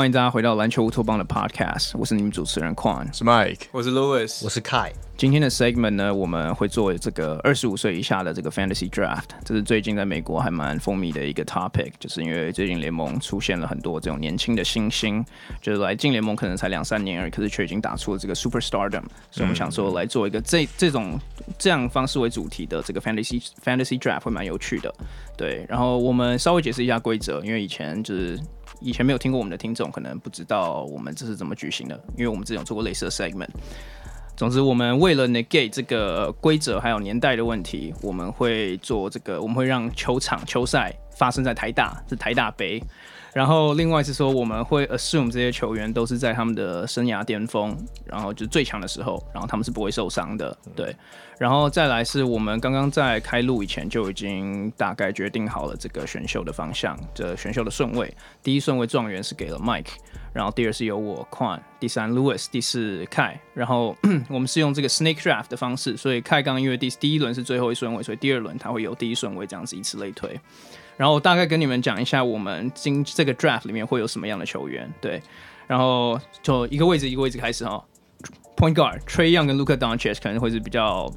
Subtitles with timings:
[0.00, 4.92] 欢迎大家回到篮球乌托邦的 Podcast，我是你们主持人 Quan，是 Mike，我是 Louis，我是 Kai。
[5.18, 15.22] 今天的 segment 呢，我们会做这个二十五岁以下的这个 Fantasy Draft，这是最近在美国还蛮风靡的一个 topic，就是因为最近联盟出现了很多这种年轻的新星，
[15.60, 21.20] 就是来进联盟可能才两三年而已，可是却已经打出了这个 superstardom，所以我们想说来做一个这这种
[21.58, 24.94] 这样方式为主题的这个 Fantasy Fantasy Draft 会蛮有趣的，
[25.36, 25.66] 对。
[25.68, 28.40] 然后我们稍微解释一下规则，因为以前就是。
[28.80, 33.50] 以前没有听过我们的听众可能不知道我们这是怎么举行的，因为我们之前有做过类似的 segment。
[34.36, 42.82] 总之，我们为了 negate 这个规则还有年代的问题，我们会做这个，我们会让球场球赛发生在台大，是台大杯。
[43.32, 50.94] 然后另外是说，我们会 assume 这些球员都是在他们的生涯巅峰，然后就是最强的时候，然后他们是不会受伤的，对。
[51.38, 59.92] 然后再来是我们刚刚在开录以前就已经大概决定好了这个选秀的方向，这选秀的顺位，第一顺位状元是给了 Mike，
[60.34, 63.38] 然后第二是由我 Quan，第三 Louis，第四 Kai。
[63.54, 63.96] 然后
[64.28, 70.38] 我们是用这个 Snake Draft 的方式，所以 Kai 刚因为第第一轮是最后一顺位，所以第二轮他会有第一顺位这样子以此类推。
[71.00, 75.18] 然后大概跟你们讲一下，我们今这个 draft 里面会有什么样的球员，对。
[75.66, 77.82] 然后就一个位置一个位置开始哈。
[78.54, 81.10] Point guard Trae Young 跟 Luka Doncic 可能会是比较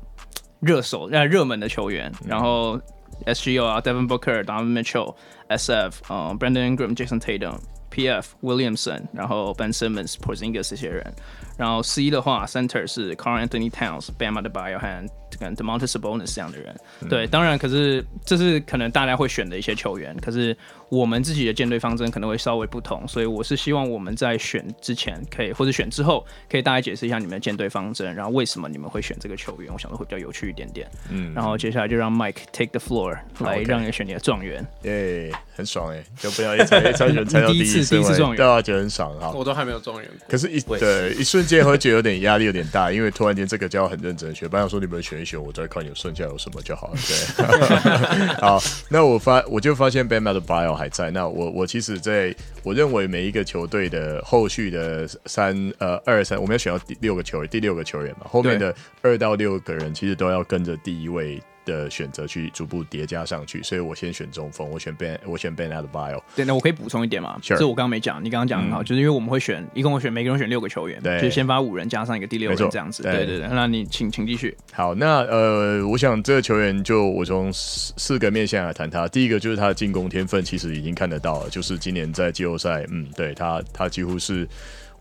[0.61, 2.09] 热手、呃热门的球员。
[2.25, 2.79] 然后
[3.25, 5.15] SGO 啊，Devin Booker、Donovan Mitchell、
[5.49, 7.57] SF，嗯，Brandon Ingram、Jason Tatum、
[7.91, 11.13] PF Williamson，然后 Ben Simmons、Porzingis 这些人。
[11.57, 16.75] 然后 C 的话，Center 是 Carl Anthony Towns、Bam Adebayo 和这个 Domantas Sabonis 这样的人。
[17.09, 20.55] 对，当然，可是这是可能大家会选的一些球员，可是。
[20.89, 30.87] 我们自己的舰队方针可能会稍微不同，所以我是希望我们在选之前可以，或者选之后可以大家解释一下你们的舰队方针，然后为什么你们会选这个球员，我想说会比较有趣一点点。
[31.09, 34.63] 嗯，然后接下来就让 Mike take the floor 来让你选你的状元。
[34.83, 35.31] 耶、okay.
[35.31, 39.31] yeah,，很爽哎，就不要一猜一猜选 猜到第一次第一次状元，对啊，就很爽哈。
[39.31, 44.47] 我都还没有状元，可是一对一瞬间会觉得有点压力，有点大，因为突然间这个就要很认真学。
[44.47, 46.93] 班长说你们选一选，我再看有剩下有什么就好了。
[47.07, 51.63] 对， 好，那我发我就发现 Bam Adebayo 还在，那我我。
[51.63, 66.21] 我其实在我认为每一个球队的后续的三呃二三，我们要选到第六个球员，第六个球员嘛，后面的二到六个人其实都要跟着第一位的选择去逐步叠加上去，所以我先选中锋，我选 Ben，我选 Bam Adebayo。
[66.35, 67.37] 对，那我可以补充一点吗？
[67.41, 67.67] 这、sure.
[67.67, 73.03] 我刚刚没讲，你刚刚讲很好、嗯，就是因为我们会选，一共我选每个人选六个球员，对，就是先发五人加上一个第六人这样子。
[73.03, 74.55] 对对对，那你请请继续。
[74.71, 79.07] 好，那呃，我想这个球员就我从四四个面向来谈他。
[79.07, 84.47] 第一个就是他的进攻天分，其实已经看得到了，就是今年在季后赛，嗯，对他他几乎是，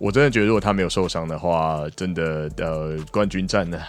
[0.03, 3.81] 我真的觉得如果他没有受伤的话，真的呃冠军战呢。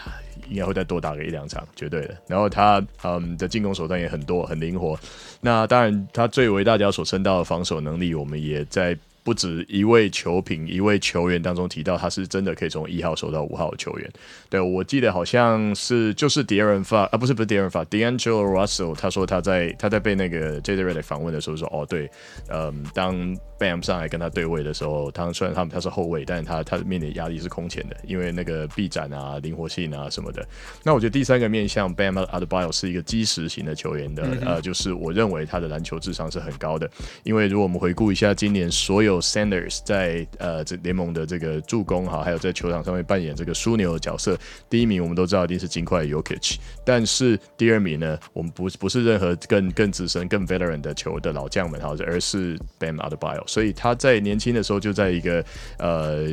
[0.49, 2.15] 应该会再多打个一两场，绝对的。
[2.27, 4.99] 然后他嗯的进攻手段也很多，很灵活。
[5.39, 8.95] 那当然，他最为大家所称道的防守能力，我们也在。
[9.23, 14.11] 不止一位球评、一位球员当中提到，他是真的可以从一号守到五号的球员。
[14.49, 22.09] 对，我记得好像是就是 De'Aaron Fox 啊，不是不是 De'Aaron Fox，D'Angelo Russell，他说他在他在被那个 JJ Redick 访问的时候说，哦对，
[22.49, 23.15] 嗯，当
[23.57, 30.45] Bam 上来跟他对位的时候，他虽然他们他是后卫，但是他他面临压力是空前的，因为那个臂展啊、灵活性啊什么的。
[30.83, 36.89] 那我觉得第三个面向 Bam Adebayo 是一个基石型的球员的，呃，就是我认为他的篮球智商是很高的，
[37.23, 44.37] 因为如果我们回顾一下今年所有 Sanders 在呃这联盟的这个助攻哈，还有在球场上面扮演这个枢纽的角色。
[44.69, 53.43] 第一名我们都知道一定是金块 Yokich，但是第二名呢，我们不不是任何更更资深、更 veteran 的球的老将们哈，而是 Bam Adebayo。
[53.47, 55.43] 所以他在年轻的时候就在一个
[55.77, 56.23] 呃。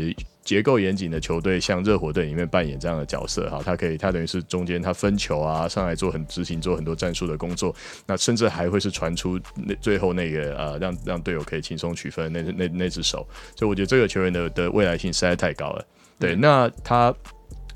[0.50, 7.72] 结构严谨的球队，像热火队里面扮演这样的角色哈，他可以，他等于是中间他分球啊，上来做很执行做很多战术的工作，
[8.04, 13.24] 那甚至还会是传出那最后那个呃让让队友可以轻松取分那那那只手，
[13.54, 15.86] 所以我觉得这个球员的的未来性实在太高了。
[16.18, 17.14] 对，那他。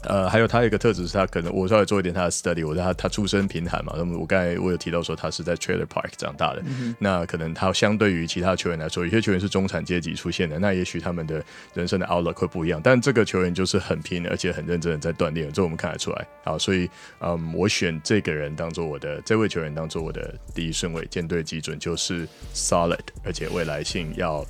[0.06, 11.42] 呃，还有他有一个特质是他可能我稍微做一点他的 study，我他他出身贫寒嘛，那么我刚才我有提到说他是在 Trailer Park 长大的，嗯、那可能他相对于其他球员来说，有些球员是中产阶级出现的，那也许他们的
[11.74, 16.26] 人生的 outlook 会不一样，但这个球员就是很拼，而且很认真的在锻炼，这我们看得出来。
[16.44, 16.88] 好，所以
[17.20, 24.44] 嗯，我选这个人当做我的这位球员当做我的第一顺位，舰队基准就是 solid，而且未来性要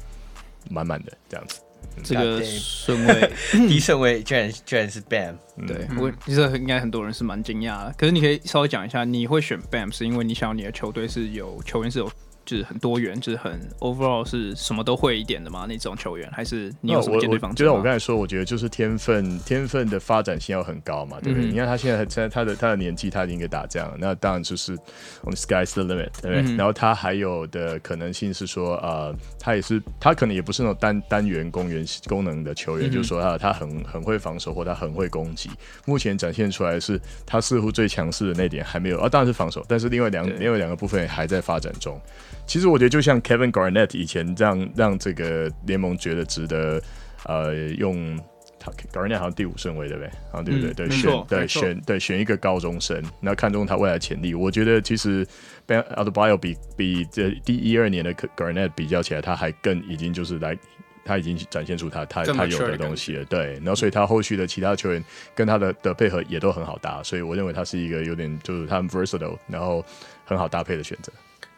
[0.70, 1.63] 满满的这样子。
[2.02, 3.30] 这个顺位
[3.68, 5.34] 第一顺位居然居然是 Bam。
[5.66, 7.94] 对，我其实应该很多人是蛮惊讶的。
[7.96, 12.10] 可是你可以稍微讲一下，你会选 Bam 是因为你想要你的球队是有球员是有。
[12.44, 15.66] 就是很多元，就是很 overall 是什么都会一点的吗？
[15.68, 17.56] 那种球员还是你有什么建对方针？
[17.56, 21.48] 就像我刚才说，我觉得就是天分，天分的发展性要很高嘛，对不对？
[21.48, 24.74] 嗯、你看他现在，在他的他的年纪，他已经可以打这样，那当然就是
[25.22, 26.42] on sky's the limit，对不对？
[26.42, 35.50] 嗯、然后他还有的可能性是说，呃，他也是他可能也不是那种单单元公园功能的球员，嗯、就是说他他很很会防守或他很会攻击。
[35.86, 41.98] 目前展现出来是他似乎最强势的那点还没有啊，当然是防守，但是另外两另外两个部分还在发展中。
[42.46, 46.80] 其实我觉得就像 Kevin Garnett 以前这样让这个联盟觉得值得，
[47.24, 48.18] 呃，用
[48.58, 50.10] 他 Garnett 好像第五顺位对不对？
[50.30, 50.72] 好像对不对？
[50.72, 54.34] 对，选对选对选一个高中生，那看中他未来潜力。
[54.34, 55.26] 我觉得其实
[55.66, 60.56] Ben Adebayo 比比这第一二年的 Garnett 比较起来，他还更已经就是来，
[61.04, 63.24] 他已经展现出他他他有的东西了。
[63.24, 65.02] 对，然后所以他后续的其他球员
[65.34, 69.84] 跟他的的配合也都很好搭，所以我认为他是一个有点就是他很 versatile，然后
[70.24, 71.12] 很好搭配的选择。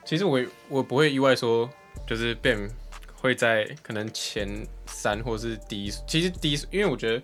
[0.07, 1.69] 其实我我不会意外说，
[2.07, 2.71] 就是 Bam
[3.21, 4.49] 会在可能前
[4.87, 5.91] 三或是第一。
[6.07, 7.23] 其实第一，因为我觉得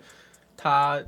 [0.55, 1.01] 他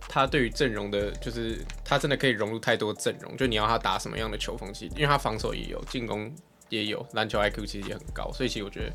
[0.00, 3.36] 他对于阵容的，就是他真的可以融入太多阵容。
[3.36, 6.30] 就你要他打什么样的球风，其实因为他防守也有，进攻
[6.68, 8.92] 也有，篮球 IQ 其实也很高，所以其实我觉得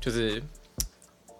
[0.00, 0.42] 就是。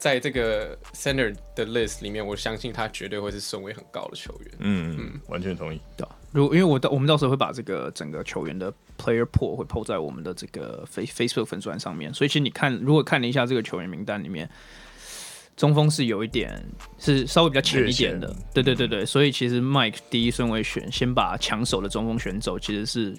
[0.02, 4.50] 在这个 center 的 list 里面，我相信他绝对会是顺位很高的球员。
[4.58, 5.80] 嗯嗯，嗯完全同意。
[5.96, 14.48] 对，如因为我到我们到时候会把这个整个球员的 player pool 会 po 在我们的这个 face Facebook 粉砖上面，所以其实你看，如果看了一下这个球员名单里面，
[15.56, 16.64] 中锋是有一点
[16.98, 18.34] 是稍微比较浅一点的。
[18.52, 23.14] 对对对对，所以其实 Mike 第一顺位选，先把抢手的中锋选走，其实是。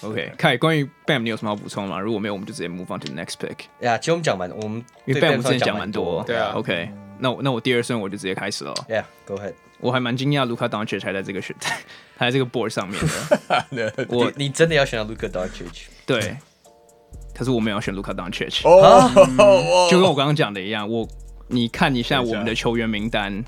[0.02, 2.00] OK，凯，关于 Bam 你有什么要补充吗？
[2.00, 3.66] 如果没有，我们就直接 move on to the next pick。
[3.80, 6.54] 呀，其实我们讲蛮，我们因为 Bam 我们之前讲蛮多，对啊。
[6.56, 8.74] OK，那我那我第二顺我就直接开始了。
[8.88, 9.54] Yeah，go ahead。
[9.80, 11.54] 我还蛮惊讶卢卡 doncic 还在这个选，
[12.16, 13.00] 还在这个 board 上面
[13.70, 14.06] 的。
[14.10, 15.86] 我你真的要选到 Luka Doncic？
[16.04, 16.36] 对，
[17.34, 18.68] 可是我没有选 Luka Doncic。
[18.68, 21.08] 哦，就跟我刚刚讲的一样，我
[21.46, 23.44] 你看一下我们的球员名单。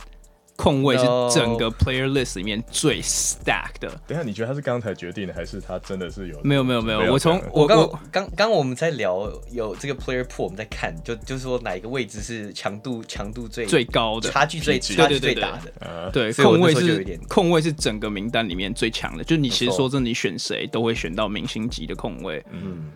[0.61, 1.05] 控位是
[1.35, 3.89] 整个 player list 里面最 stack 的。
[4.07, 6.39] 等下，你觉得他是刚才决定的，还是他真的是有？
[6.43, 16.11] 没有没有没有，我从我刚刚刚我们在聊有这个 player pool，我们在看，就就是说哪一个位置是强度强度最最高的，差距最差距最大的。
[16.13, 22.45] 对，控卫是控位是整个名单里面最强的，就你其实说真的，你选谁都会选到明星级的控位。
[22.51, 22.91] 嗯。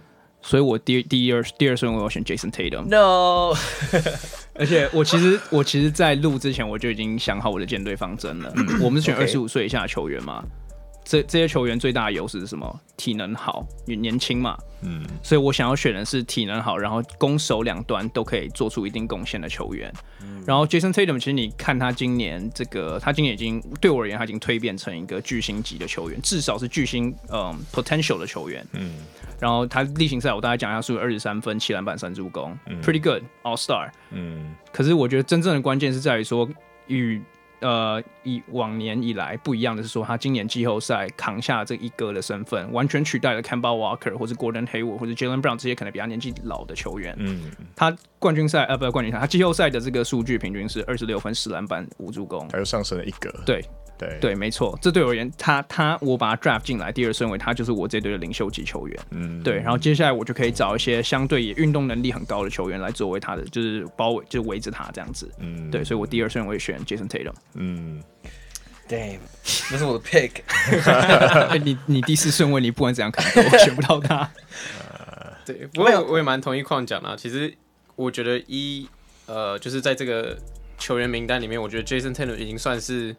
[0.46, 2.84] 所以我第第一二第二顺位我要选 Jason Tatum。
[2.84, 3.56] No，
[4.54, 8.52] 而且我其实我其实，在录之前我就已经想好我的舰队方针了。
[8.82, 10.44] 我们是选二十五岁以下的球员嘛？
[11.04, 12.80] 这这些球员最大的优势是什么？
[12.96, 14.56] 体能好，也年轻嘛。
[14.82, 19.92] 嗯，所以我想要选的是体能好，然后攻守两端都可以做出一定贡献的球员。
[20.46, 28.66] 然后 Jason Tatum，其实你看他今年这个，他今年已经对我而言，他已经蜕变成一个巨星级的球员，至少是巨星嗯 potential 的球员。
[28.72, 28.94] 嗯。
[29.40, 33.90] 然后他例行赛，我大概讲一下，数据二十三分、七篮板、三助攻嗯，pretty good all star。
[34.10, 36.48] 嗯，可是我觉得真正的关键是在于说，
[36.86, 37.20] 与
[37.64, 47.16] 呃以往年以来不一样的是说，他今年季后赛扛下这一哥的身份，完全取代了 c a m b a Walker 或者 Gordon Hayward 或者 Jaylen Brown 这些可能比他年纪老的球员。
[47.18, 53.32] 嗯，他冠军赛呃不是冠军赛，他季后赛的这个数据平均是二十六分、十篮板、五助攻，他又上升了一格。
[53.46, 53.64] 对。
[53.96, 59.00] 对对，没错，这对我而言，他他我把他 draft 进来第二顺位，他就是我这队的领袖级球员。
[59.10, 65.30] 嗯，对，然后接下来我就可以找一些相对也运动能力很高的球员来作为他的，就是包围，就围着他这样子。
[65.38, 67.32] 嗯，对，所以我第二顺位选 Jason Tatum。
[67.54, 68.02] 嗯
[68.88, 69.18] ，Damn，
[69.70, 70.32] 那是我的 pick。
[71.62, 74.28] 你你第四顺位，你不管怎样可能都选不到他。
[75.46, 77.16] 对，我也我也蛮同意矿讲的。
[77.16, 77.54] 其实
[77.94, 78.88] 我觉得一
[79.26, 80.36] 呃，就是在这个
[80.78, 83.14] 球员名单里面，我觉得 Jason Tatum 已经算是。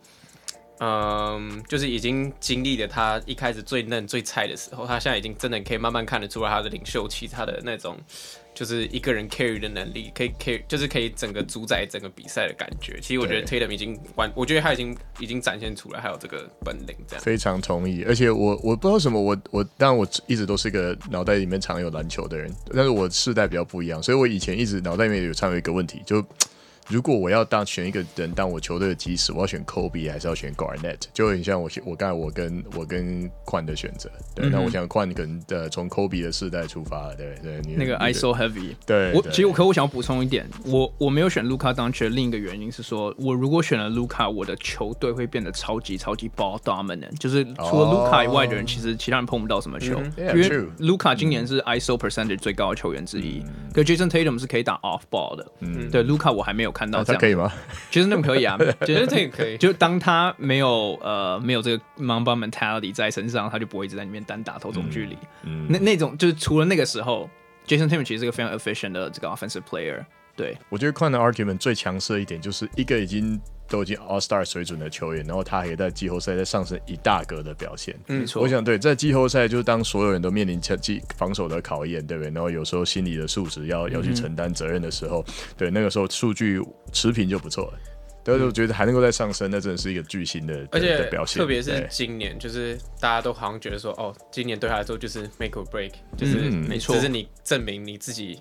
[0.80, 7.98] 嗯，就是已经经历了他一开始最嫩最菜的时候，他现在已经真的可以慢慢看得出来他的领袖气，他的那种。
[8.56, 12.98] 就是一个人 carry 的能力，可以 carry，就是可以整个主宰整个比赛的感觉。
[13.02, 17.22] 其实我觉得 Tatum 已经完，我觉得他已经已经展现出来，还有这个本领这样。
[17.22, 26.26] 非常同意，而且我我不知道什么，我我当然我一直都是个脑袋里面常有篮球的人，但是我世代比较不一样，所以我以前一直脑袋里面有常有一个问题，就。
[26.88, 31.00] 如果我要当选一个人当我球队的基石，我要选 Kobe 还是要选 Garnett？
[31.14, 34.10] 就很像我我刚才我跟我跟宽的选择。
[34.36, 37.60] 对，那、我想宽可能呃从 Kobe 的世代出发，对对。
[37.76, 38.76] 那个 ISO heavy。
[38.86, 50.00] 对，我其实我可我想要补充一点，我我没有选 Luka Doncic 另一个原因是说，我如果选了 Luca，我的球队会变得超级超级 ball dominant，就是除了 Luka 以外的人，哦、其实其他人碰不到什么球。
[50.00, 50.50] 嗯、因为
[50.80, 55.52] Luka 今年是 ISO percentage 最高的球员之一，嗯、可 Jason Tatum 是可以打 off ball 的。
[55.62, 57.18] 嗯，对，Luka 我还没有看到这样。
[57.18, 57.52] 啊、可以吗？
[57.90, 59.58] 其实那么可以啊， 觉得这个可以。
[59.58, 65.16] 就当他没有呃没有这个 Mamba mentality 在身上，他就不会一直在里面单打投中距离。
[65.44, 67.30] 嗯，嗯那那种就是除了那个时候
[67.66, 70.04] ，Jason Tatum 其实是个非常 efficient 的这个 offensive player。
[70.36, 77.96] 对，我觉得宽的 argument 最强势的一点就是一个已经都已经 All Star 水准的球员，然后他也在季后赛再上升一大格的表现。
[78.08, 78.42] 嗯，没错。
[78.42, 82.32] 我想对，在季后赛就是当所有人都面临强击防守的考验，对不对？
[82.32, 87.80] 然后有时候心理的素质要要去承担责任的时候，嗯、对，那个时候数据持平就不错了。
[88.28, 91.40] 但是我觉得还能够再上升，那真的是一个巨星的，而且的表现。
[91.40, 98.40] 特别是今年，就是大家都好像觉得说，哦，今年对他来说就是 make or break，就是没错，就是你证明你自己，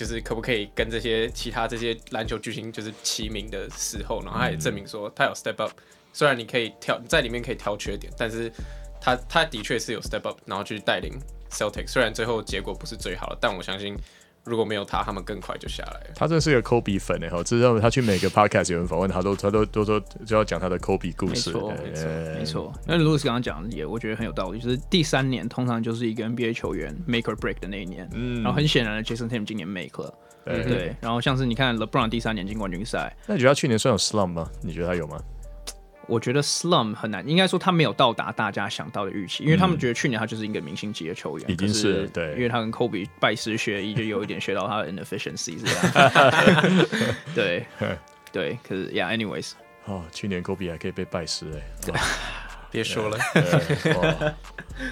[0.00, 5.70] 就是可不可以跟这些其他这些篮球巨星就是齐名的时候，然后他也证明说他有 step up。
[6.10, 8.50] 虽然你可以挑在里面可以挑缺点，但是
[8.98, 11.86] 他他的确是有 step up，然后去带领 Celtic，。
[11.86, 13.94] 虽然最后结果不是最好的，但我相信。
[14.44, 16.10] 如果没有他，他们更快就下来了。
[16.14, 17.42] 他真的是个 Kobe 粉哎，哈！
[17.42, 21.50] 知道他去每个 podcast 有人访问他都，他都都说就要讲他的 Kobe 故事。
[21.50, 22.72] 没错，没错，没错。
[22.86, 24.58] 那 Louis 刚刚讲的也，我觉得很有道理。
[24.58, 28.08] 就是第三年通常就是一个 NBA 球员 make or break 的那一年。
[28.12, 28.42] 嗯。
[28.42, 30.12] 然后很显然的，Jason Tatum 今年 make 了。
[30.44, 30.96] 对，对。
[31.00, 34.50] 然后像是你看 LeBron 第三年进冠军赛，那你觉得他去年算有 slump 吗？
[34.62, 35.20] 你觉得他有吗？
[36.10, 46.86] 我觉得 Slum 很难，应该说他没有到达大家想到的预期，因为他们觉得去年他就是一个明星级的球员，已经是对，因为他跟 Kobe 拜师学艺，就有一点学到他的 inefficiency 这样，
[47.32, 47.64] 对
[48.32, 49.52] 对，可是 Yeah，anyways，
[49.84, 52.00] 哦，去年 Kobe 还可以被拜师哎，
[52.72, 53.16] 别说了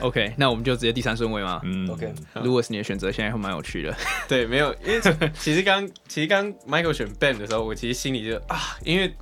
[0.01, 3.97] ，OK，那我们就直接第三顺位嘛，嗯，OK，Louis 你的选择现在会蛮有趣的，
[4.29, 5.01] 对，没有，因为
[5.35, 9.13] 其实刚其实刚 Michael 选 Ben 的时候，我其实心里就啊，因为。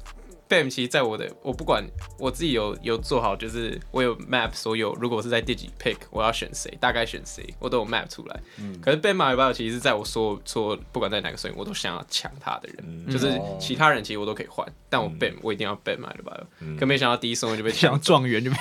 [0.49, 1.85] Bam 其实在我的，我不管
[2.19, 8.41] 我自己有有做好，就是我有 map 所有，如果是在第几 pick，我要选谁，大概选谁，我都有 map 出来。
[8.59, 8.79] 嗯。
[8.81, 16.45] 可是 Bam Adebayo 其实是在我说说，不管在哪个顺位，我都想要抢他的人，嗯、就是其他人其实我都可以换，但我 Bam 我一定要 Bam Adebayo。
[16.61, 16.76] 嗯。
[16.76, 18.57] 可没想到第一顺位就被抢，状元就被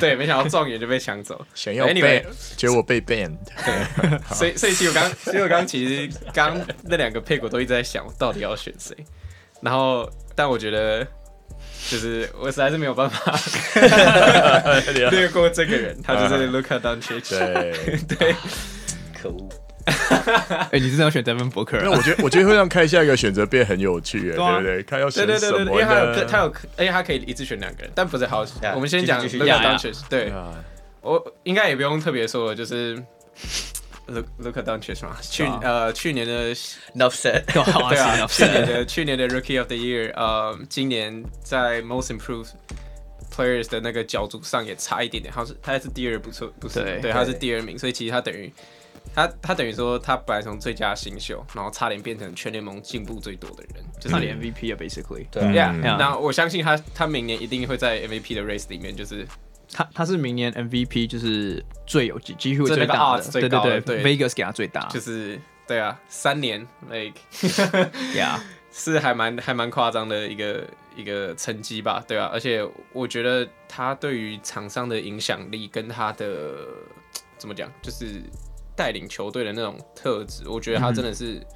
[0.00, 1.46] 对，没想到状元就被抢走。
[1.54, 2.24] 想要 Bam，
[2.56, 3.36] 结果我被 ban。
[3.64, 4.34] 对。
[4.34, 8.96] 所以所以其实我刚，其实我刚其实刚那两个 pick 我都一直在想，我到底要选谁。
[9.62, 11.06] 然后，但我觉得。
[11.88, 13.34] 就是我实在是没有办法
[15.10, 17.30] 略过这个人，他就是 Luka Doncic。
[17.38, 18.34] 对 对，
[19.20, 19.48] 可恶！
[20.70, 21.80] 哎，你真的要选 Devin Booker？
[21.82, 24.82] 那我觉得，我觉得会让开下一个选择变很有趣，哎，对不对？
[24.82, 25.72] 看要选什么？
[25.72, 28.44] 因为他有他有，而且他可以一次选两个人，但不是好。
[28.74, 30.00] 我们先讲 Luka Doncic。
[30.08, 30.32] 对，
[31.00, 33.02] 我应该也不用特别说，就是。
[34.10, 42.48] Look Luka Doncic 嘛，去呃去年的 Enough said，对啊，去年的 去年的 Rookie of the Year，呃，今年在 Most Improved
[43.34, 48.52] Players 的那个角逐上也差一点点，好像是他还是第二，不错，不是，对，他是第二名，所以其实他等于
[49.14, 59.26] 他他等于说他本来从最佳新秀，然后差点变成全联盟进步最多的人，就是 MVP 啊，basically，对，Yeah，那我相信他他明年一定会在 MVP 的 race 里面就是。
[59.72, 68.38] 他他是明年 MVP，就是最有机机会最大的，对对对，Vegas 给他最大，就是对啊，三年，like，yeah，
[68.72, 70.64] 是还蛮还蛮夸张的一个
[70.96, 76.66] 一个成绩吧，对啊，而且我觉得他对于场上的影响力跟他的
[77.38, 78.22] 怎么讲，就是
[78.76, 81.34] 带领球队的那种特质，我觉得他真的是。
[81.34, 81.46] 嗯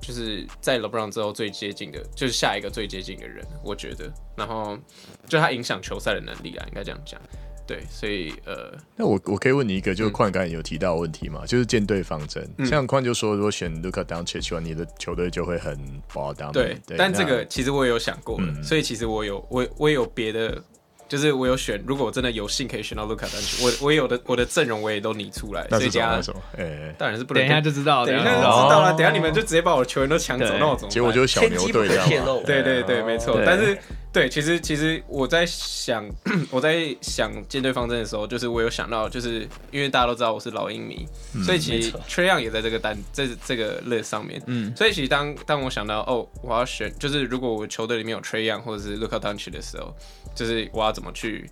[0.00, 4.12] 就是在 LeBron 之后最接近的，就是下一个最接近的人，我觉得。
[4.36, 4.78] 然后
[5.26, 7.20] 就他影响球赛的能力啊，应该这样讲。
[7.66, 12.48] 对，所以呃，那我我可以问你一个，就是宽刚才有提到的问题嘛，嗯、就是舰队方针。
[12.56, 15.76] 嗯、像宽就说，如果选 Luka Doncic，你的球队就会很
[16.10, 16.50] ball down。
[16.50, 20.62] 对，对但这个其实我也有想过了，嗯、所以其实我有我我也有别的。
[21.08, 26.22] 就是我有选，如果我真的有幸可以选到卢卡丹奇，我我也有的我的阵容我也都拟出来，所以这样，
[26.56, 30.90] 哎，当然是不能，等一下就知道，等一下就知道了，等下你们就直接把我的球员都抢走，那我怎么办？
[30.90, 33.40] 结果就是小牛队这样，对对对，没错。
[33.44, 33.76] 但是
[34.10, 36.08] 对，其实其实我在想，
[36.50, 44.42] 我在想舰队方针的时候，就是我有想到，就是因为大家都知道我是老鹰迷，嗯、所以其实 Trae Young 也在这个单在这个 list 上面。
[44.46, 49.94] 嗯，所以其实当当我想到哦，我要选，就是如果我球队里面有 Trae Young 或者是 Luka Doncic 的时候，
[50.34, 51.48] 就是我要怎么去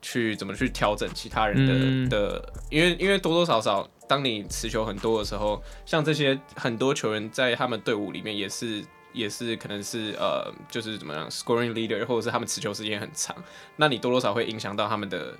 [0.00, 8.84] 去怎么去调整其他人的、嗯、的，因为因为多多少少，当你持球很多的时候，像这些很多球员在他们队伍里面也是。
[9.18, 13.34] 也是可能是呃，就是怎么样，scoring leader，或者是他们持球时间很长，
[13.76, 15.34] 那你多多少会影响到他们的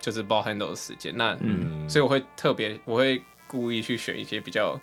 [0.00, 1.14] 就是 ball handle 的时间。
[1.16, 4.80] 那嗯，所以我会特别，我会故意去选一些比较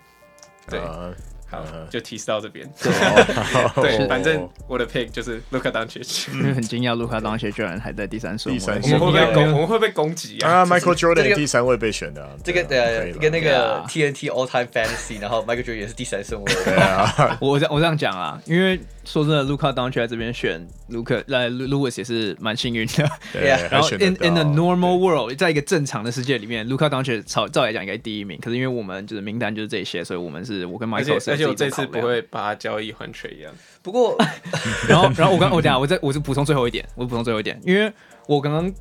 [0.68, 0.78] 对。
[0.78, 1.14] Uh
[1.50, 2.64] 好，就提示到这边。
[2.80, 6.32] 对， 反正我的 pick 就是 Luka Doncic。
[6.32, 8.58] 因为很惊讶，Luka Doncic 居然还在第三顺位。
[8.58, 12.38] 第三顺位，我们会被攻，我们会被攻击啊！Michael Jordan 第三位被选的。
[12.44, 16.52] 这个对，跟那个 TNT All Time Fantasy，然后 Michael Jordan 也是第三顺位。
[16.64, 23.10] 对啊， 我这我这样讲啊，因为说真的，Luka Doncic 在这边选 Luka 来 Lewis 也是蛮幸运的。
[23.32, 28.38] 对，然后 In in the normal world，在一个正常的世界里面，Luka Doncic 照照来讲应该第一名。
[28.40, 31.39] 可是因为我们就是名单就是这些，所以我们是我跟 Michael。
[31.40, 33.52] 就这次不会把它交易换锤一样。
[33.82, 34.16] 不过，
[34.88, 37.92] 然后，然后我刚我讲，我再我就补充最后一点，我补充最后一点，因为
[38.26, 38.72] 我刚刚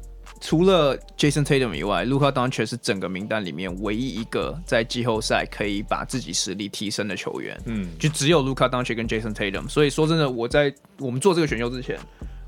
[0.41, 7.59] 除了 Jason Tatum 以外，Luka Doncic 是整个名单里面唯一一个在季后赛可以把自己实力提升的球员。
[7.65, 9.67] 嗯，就只有 Luka Doncic 跟 Jason Tatum。
[9.67, 11.97] 所以说真的，我在我们做这个选秀之前，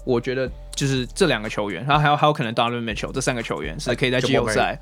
[0.06, 4.80] 我觉得就是这两个球员，然后还有还有可能 Donovan Mitchell 这三个球员是可以在季后赛。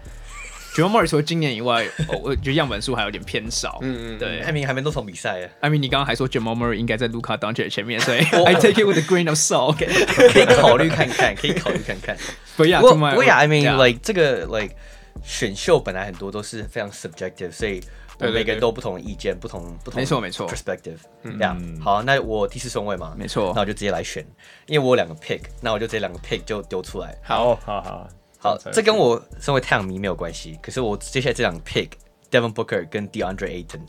[0.80, 1.86] Jamal Murray 除了今年以外，
[2.24, 3.80] 我觉得样本数还有点偏少。
[3.82, 5.50] 嗯嗯，对，艾米还没多少比赛啊。
[5.62, 9.76] 艾米，你刚刚还说 Jamal Murray 应该在 Luka Doncic 前面，所以 I take it with a grain of salt，
[10.32, 12.18] 可以考虑看看，可以考虑看看。
[12.56, 14.76] 不要，不过呀，I mean like 这个 like
[15.24, 17.82] 选秀本来很多都是非常 subjective，所以
[18.20, 20.98] 每个人都有不同的意见，不同不同，没错没错，perspective。
[21.24, 24.26] 嗯，好，那我第四顺位嘛，没错，那我就直接来选，
[24.68, 27.16] 因为我有两个 pick，那我就这两个 pick 就丢出来。
[27.24, 28.08] 好，好好。
[28.42, 30.58] 好，这跟我身为太阳迷没有关系。
[30.62, 33.82] 可是我接下来这两个 pick，Devin Booker 跟 DeAndre Ayton。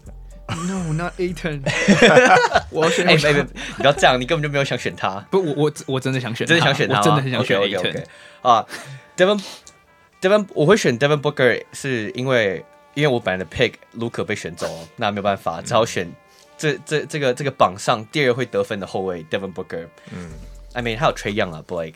[0.66, 1.62] No，not Ayton。
[2.70, 3.06] 我要选。
[3.06, 5.24] 哎，没没，你不要这样，你根本就没有想选他。
[5.30, 8.04] 不，我我我真的想选，真的想选他，我真的很想选 Ayton。
[8.42, 8.66] 啊
[9.16, 16.12] ，Devin，Devin，我会选 Devin Booker 是因为因为我本来的 pick Luka 被选走了，那没有办法，只好选
[16.58, 19.86] 这这这个这个榜上第二会得分的后卫 Devin Booker。
[20.10, 20.32] 嗯
[20.72, 21.94] ，I mean 还有 Trey Young 啊，Blake。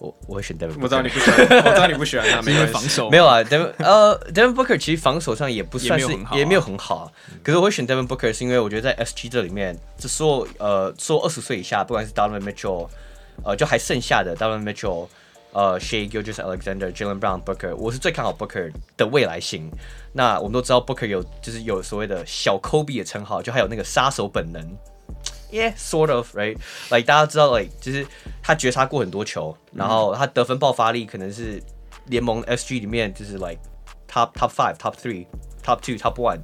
[0.00, 0.82] 我我会选 Devin Booker。
[0.82, 3.10] 我知道你不喜欢，我知道你不喜欢他，没有防守。
[3.10, 7.12] 没有啊，Devin 呃，Devin Booker 其实防守上也不算是，也没有很好。
[7.42, 12.88] 可是我会选 Devin Booker 是因为我觉得在 SG 这里面，这所有呃，所有二十岁以下，不管是 Donovan Mitchell，
[13.44, 15.08] 呃，就还剩下的 Donovan Mitchell，
[15.52, 19.70] 呃，Shai Gilgeous-Alexander、Jaylen Brown、Booker，我是最看好 Booker 的未来性。
[20.12, 24.62] 那我们都知道 Booker 有就是有所谓的小 Kobe 的称号，就还有那个杀手本能。
[25.50, 26.58] Yeah, sort of, right?
[26.90, 28.06] Like 大家知道，like 就是
[28.42, 31.62] 他绝杀过很多球，然后他得分爆发力可能是
[32.06, 33.58] 联盟 SG 里面就是 like
[34.12, 35.26] top top five, top three,
[35.64, 36.40] top two, top one。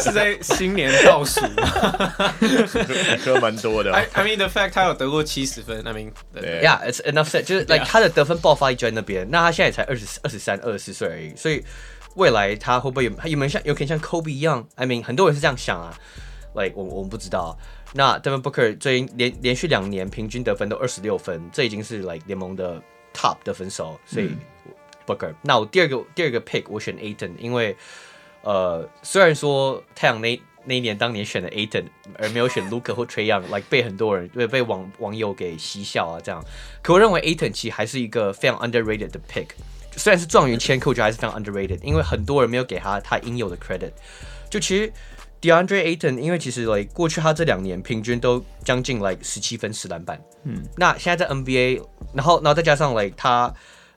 [0.00, 2.34] 是在新年倒数吗？
[3.24, 3.92] 得蛮多的。
[3.92, 9.28] I I mean the fact 他有得过七十分，I mean yeah, it's enough set，就是 like 他的得分爆发力就在那边。
[9.28, 11.64] 那他现在才二十二十三、二十四岁而已，所以。
[12.16, 13.10] 未来他会不会有？
[13.10, 15.96] 他有没有像有可能像 Kobe 一样？I mean，很多人是这样想啊。
[16.54, 17.56] Like 我我们不知道。
[17.92, 22.82] 那 Devin Booker 最近连连续两年平均得分都二十六分，这已经是 like 联盟的
[23.14, 23.98] top 的分手。
[24.06, 24.38] 所以、嗯、
[25.06, 25.34] Booker。
[25.42, 27.76] 那我第二个第二个 pick 我选 Ayton，因为
[28.42, 31.84] 呃虽然说太阳那那一年当年选了 Ayton，
[32.18, 36.42] 而没有选 Luca 或 Trae Young，like 被很多人被被网网友给嬉笑啊这样。
[36.82, 39.48] 可我认为 Ayton 其实还是一个非常 underrated 的 pick。
[39.96, 43.90] 虽然是状元签，我觉得还是非常 underrated，因为很多人没有给他他应有的 credit。
[44.48, 44.92] 就其实
[45.40, 51.82] DeAndre Ayton，因为其实 like 过去他这两年平均都将近 like 十七分十篮板，嗯，那现在在 NBA，
[52.14, 53.52] 然后然后再加上 like 他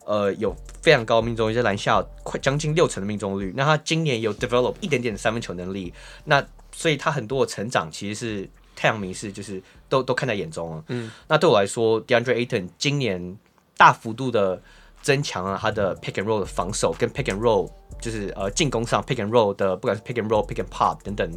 [0.05, 5.93] 呃有非常高命中率，在篮下快将近六成的命中率，那他今年有 develop 一点点的三分球能力，
[6.25, 13.37] 那所以他很多的成长其实是太阳迷是就是都都看在眼中了，嗯，那对我来说 DeAndre Ayton 今年
[13.77, 14.61] 大幅度的。
[15.01, 17.69] 增强了他的 pick and roll 的防守，跟 pick and roll
[18.01, 21.29] 就是呃进攻上 pick and roll 的，不管是 pick and roll、pick and pop 等等，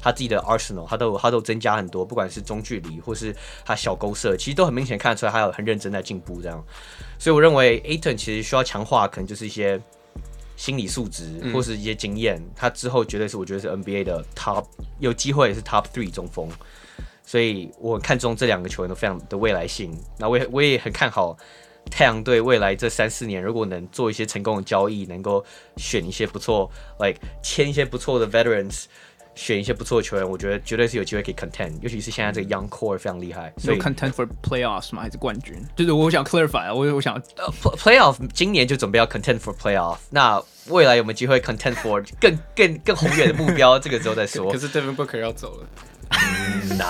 [0.00, 6.64] 他自己的 arsenal 他都他都增加很多，不管是中距离或是他小勾射，其实都很明显看得出来他有很认真在进步这样。
[7.18, 9.80] 所以我认为 Ayton 其实需要强化，可能就是一些
[10.56, 14.64] 心理素质或是一些经验，嗯、他之后绝对是我觉得是 NBA 的 top
[14.98, 16.48] 有机会也是 top three 中锋。
[17.24, 21.36] 所以我看中这两个球员都非常的未来性，那我也我也很看好。
[21.90, 25.44] 太阳队未来这三四年，如果能做一些成功的交易，能够
[25.76, 28.84] 选一些不错，like 签一些不错的 veterans，
[29.34, 33.52] 选一些不错的球员，我觉得绝对是有机会可以 contend，尤其是现在这个 young core 非常厉害。
[33.58, 35.02] 所以 contend for playoffs 吗？
[35.02, 35.56] 还是冠军？
[35.76, 43.78] 就是我想 clarify 啊，我我想呃、uh, playoff 今年就准备要 contend for playoff，那未来有没有机会 contend for 更更更宏远的目标？
[43.78, 44.50] 这个之后再说。
[44.52, 45.66] 可是 Devin Booker 要走了。
[46.10, 46.84] 嗯呐，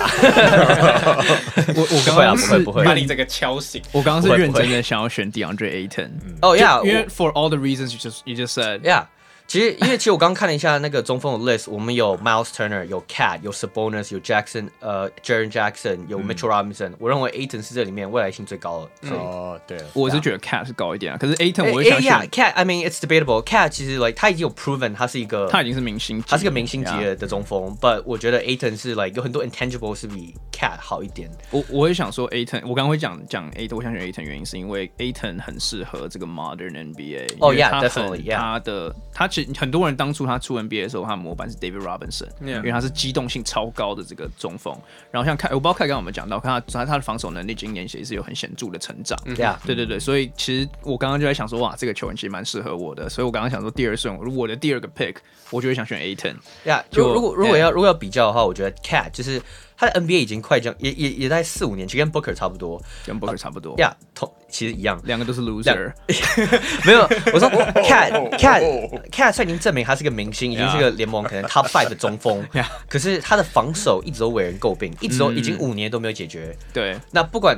[1.75, 3.81] 我我刚刚是不会把你这个敲醒。
[3.91, 6.09] 我刚刚是认真的想要选 DeAndre Ayton。
[6.41, 9.05] 哦，Yeah，因为 for all the reasons you just you just said，Yeah。
[9.51, 16.95] 其实，因为其实我刚刚看了一下那个中锋的 list，我们有 Miles Turner，有 Cat，有 Sabonis，有 Jackson，呃，Jaren Jackson，有 Mitchell Robinson、嗯。
[16.99, 19.09] 我认为 Ayton 是这里面未来性最高的。
[19.13, 21.17] 哦，对，我是觉得 Cat 是高一点啊。
[21.17, 23.43] 可是 Ayton 我会想选 Cat，I mean it's debatable。
[23.43, 27.77] Cat 其实 like 他已经有 proven 他是一个，他已经是明星，他是个明星级的中锋。
[27.81, 31.29] But 我觉得 Ayton 是 like 有很多 intangible 是比 Cat 好一点。
[31.49, 37.35] 我我也想说 Ayton，我刚刚会讲讲 Ayton，我想选 Ayton 原因是因为 Ayton 很适合这个 modern NBA。
[37.41, 38.33] 哦，Yeah，definitely。
[38.33, 40.21] 他的他其实很多人当初。
[40.21, 42.57] 他出 NBA 的时候，他的模板是 David Robinson，Yeah.
[42.57, 44.73] 因为他是机动性超高的这个中锋。
[45.09, 49.17] 然后像凯，我不知道凯刚刚有没有讲到，看他他他的防守能力今年其实是有很显著的成长。
[49.25, 49.57] Yeah.
[49.65, 53.09] 对对对，所以其实我刚刚就在想说，哇，这个球员其实蛮适合我的。
[53.09, 55.15] 所以我刚刚想说，第二顺，如果我的第二个 pick，
[55.49, 56.35] 我就会想选 Ayton。
[56.65, 59.41] 呀，就如果如果要如果要比较的话，我觉得 Cat 就是。
[59.81, 63.75] 他的 NBA 已经快将也也也在四五年，其实跟 Booker 差不多，跟 Booker 差不多。
[63.79, 65.91] 呀、uh, yeah,，同其实一样，两个都是 loser。
[66.85, 67.01] 没有，
[67.33, 67.49] 我说
[67.81, 72.47] Cat Cat Cat 他已经证明他是个明星，已经是个联盟可能 Top Five 的中锋。
[72.87, 76.55] 可是他的防守一直都为人诟病，一直都已经五年都没有解决。
[76.55, 77.57] 嗯、对，那不管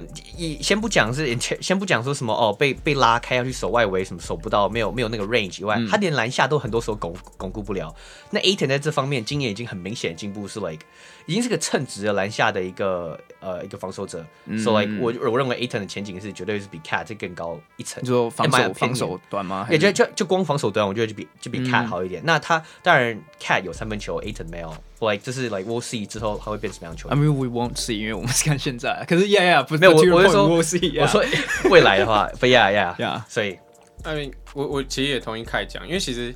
[0.62, 7.94] 先不讲是先不讲说什么哦，被被拉开要去守外围，什么守不到，没有没有那个 range 以外，嗯、他连篮下都很多时候巩巩固不了。
[8.30, 10.86] 那 Ayton 在这方面今年已经很明显的进步，是 like
[11.26, 18.04] 已经是个称职的篮下的一个呃一个防守者，嗯、所以、so like, 我我认为 Ayton 的前景是绝对是比 Cat 这更高一层。
[18.04, 19.68] 你说防守防守端吗？
[19.70, 22.22] 也就就就光防守端，我觉得就比就比 Cat 好一点。
[22.22, 24.74] 嗯、那他当然 Cat 有三分球，Ayton 没有。
[25.00, 29.06] like 就是 like we'll see 之后他会变成什么样球员？I mean we won't see，因为我们是看现在。
[29.08, 31.02] 可是 yeah yeah 不是没有我我是说 we'll see，yeah.
[31.02, 31.24] 我说
[31.70, 33.58] 未来的话，but yeah yeah yeah，所以
[34.04, 36.34] I mean 我我其实也同意 Kai 讲，因为其实。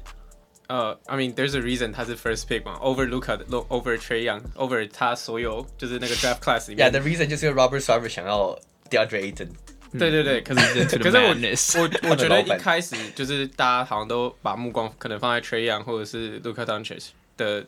[0.68, 6.68] 呃、uh,，I mean there's a reason 他是 first pick 嘛，over Luka，over Trae Young，over 他所有就是那个 draft class
[6.68, 6.92] 里面。
[6.92, 9.50] Yeah，the reason 就是 Robert Sarver 想要 DeAndre Ayton。
[9.98, 17.66] 对对对，可是可是我我我觉得一开始就是大家好像都把目光可能放在 Trae Young 或者是 Luca Doncic 的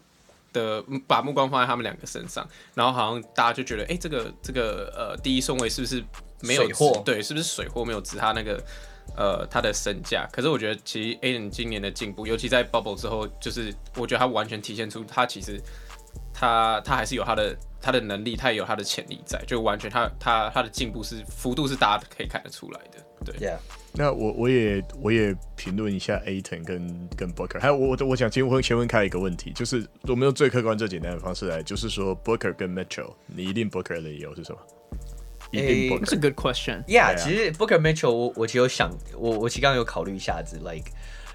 [0.52, 6.04] 的把目光放在他们两个身上，然后好像大家就觉得，哎，这个这个呃第一顺位是不是
[6.42, 7.02] 没有水货？
[7.06, 8.62] 对，是不是水货没有值他那个？
[9.20, 15.62] 呃，他的身价，可是我觉得其实 Ayton 今年的进步，尤其在 Bubble 之后，就是我觉得他完全体现出他其实
[16.34, 23.06] 他他还是有他的他的能力，他也有他的潜力在，就完全他他他的进步是幅度是大家可以看得出来的。
[23.26, 23.58] 对，Yeah.
[23.92, 34.60] 那我我也我也评论一下 Ayton 跟跟 Booker，还有我我想先问先问开一个问题，就是我们用最客观最简单的方式来，就是说 Booker 跟 Mitchell，你一定 Booker 的理由是什么？
[35.52, 36.84] 诶，这是 good question。
[36.86, 40.92] Yeah，其实 Booker Mitchell，我我其实有想，我我其实刚刚有考虑一下子，like，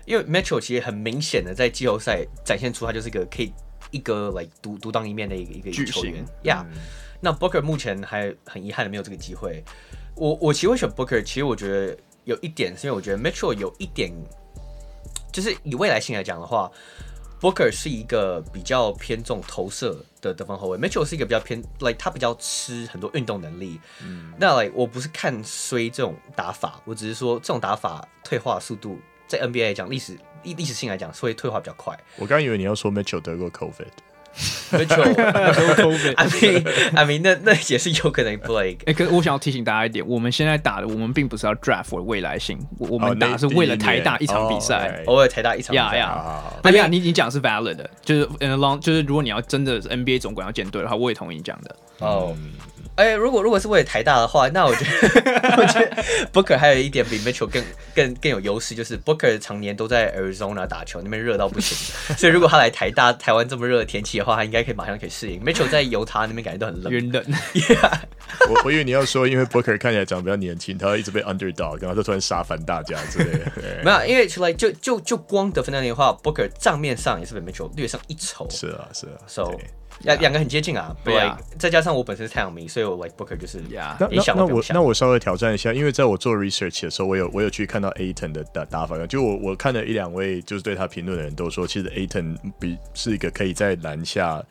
[0.06, 3.52] 因为 Mitchell 其实很明显的在季后赛展现出他就是一个可以
[3.90, 6.24] 一个 like 独独当一面的一个一个球员。
[6.42, 6.78] Yeah，、嗯、
[7.20, 9.64] 那 Booker 目前还很遗憾的没有这个机会。
[10.14, 14.12] 我我其实会选 Booker，其实我觉得有一点是因为我觉得 Mitchell 有一点，
[15.32, 16.70] 就是以未来性来讲的话。
[17.44, 23.78] Booker 是一个比较偏重投射的得分后卫，Mitchell 是一个比较偏，like 他比较吃很多运动能力。
[24.02, 31.94] 嗯，那 like 我不是看衰这种打法，我只是说这种打法退化速度在 NBA 来讲，历史历历史性来讲，所以退化比较快。
[32.16, 33.92] 我刚以为你要说 Mitchell 得过 COVID。
[34.74, 38.78] Mitchell，I mean，I mean，那那也是有可能 Blake。
[38.86, 45.96] 哎，可是我想要提醒大家一点，我们现在打的，我们并不是要 draft 未来性，我们打是为了台大一场比赛，偶尔台大一场比赛。
[45.96, 51.76] 呀呀，哎呀，你你讲是 valid 的，就是 in a long，就是如果你要真的 NBA 总管要建队的话，我也同意你讲的。
[52.00, 52.36] 哦。
[52.96, 56.02] 哎、欸，如果如果是为了台大的话，那我觉得 我觉得
[56.32, 61.76] Booker 还有一点比 Mitchell 更更更有优势，就是 Booker 常年都在 Arizona 打球，那边热到不行，
[62.16, 65.40] 所以如果他来台大，台湾这么热的天气的话，他应该可以马上可以适应。
[65.44, 67.24] Mitchell 在犹他那边感觉都很冷，晕冷。
[67.54, 68.00] Yeah.
[68.48, 73.52] 我我以为你要说，因为 Booker 看起来长得比较年轻，他会一直被 underdog，然后他突然杀翻大家之类的。
[73.84, 78.48] 没有，因为出来就就就光得分那里的话，Booker 账面上也是比 Mitchell 略胜一筹。
[78.50, 79.50] 是啊，是啊，So。
[80.00, 83.96] 两两个很接近啊，对啊，再加上我本身是太阳迷，所以我 like Booker 就是呀。
[83.98, 94.42] 那那那我那我稍微挑战一下，因为在我做 research 的时候，我有我有去看到 Ayton 的打打法，就我我看了一两位就是对他评论的人都说，其实 Ayton 比是一个可以在篮下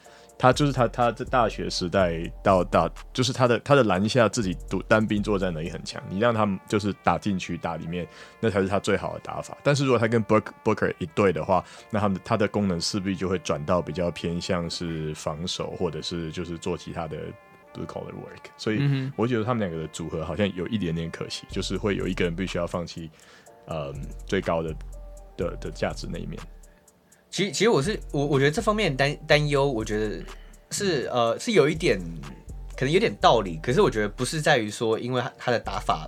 [0.43, 6.03] 他就是他，他在大学时代到大，就是他的他的篮下自己独单兵作战能力很强。
[6.09, 8.05] 你让他们就是打进去打里面，
[8.41, 9.57] 那才是他最好的打法。
[9.63, 17.19] 但是如果他跟 Book Booker 一对的话，那他们他的功能势必就会转到比较偏向是防守，或者是就是做其他的
[17.73, 18.43] blue collar work。
[18.57, 18.81] 所以
[19.15, 23.09] 我觉得他们两个的组合好像有一点点可惜，就是会有一个人必须要放弃，
[23.67, 24.75] 嗯，最高的
[25.37, 26.37] 的的价值那一面。
[27.33, 30.23] 其实，其实我是我，我觉得这方面担担忧，我觉得
[30.69, 31.99] 是呃是有一点，
[32.77, 33.57] 可能有点道理。
[33.57, 36.07] 可是我觉得不是在于说，因为他他的打法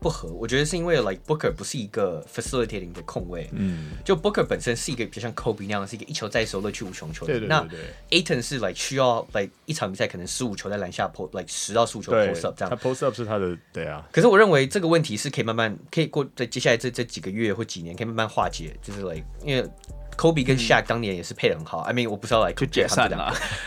[0.00, 7.46] 不合，我觉得是因为 like Booker 不是一个 facilitating 的控卫，嗯，就 Booker 本身是一个比较像 Kobe 那样，是一个一球在手、乐趣无穷球员。
[7.46, 7.62] 那
[8.08, 12.70] Ayton 是 like 需要 like 一场比赛可能十五球在篮下 post like 十到十五球 post up 这样。
[12.70, 14.08] 他 post up 是他的对啊。
[14.10, 19.68] 可是我认为这个问题是可以慢慢可以过在接下来这这几个月或几年可以慢慢化解，就是 like 因为。
[20.16, 23.34] Kobe 跟 Shaq 当年也是配的很好，I mean 我不知道来就解散了，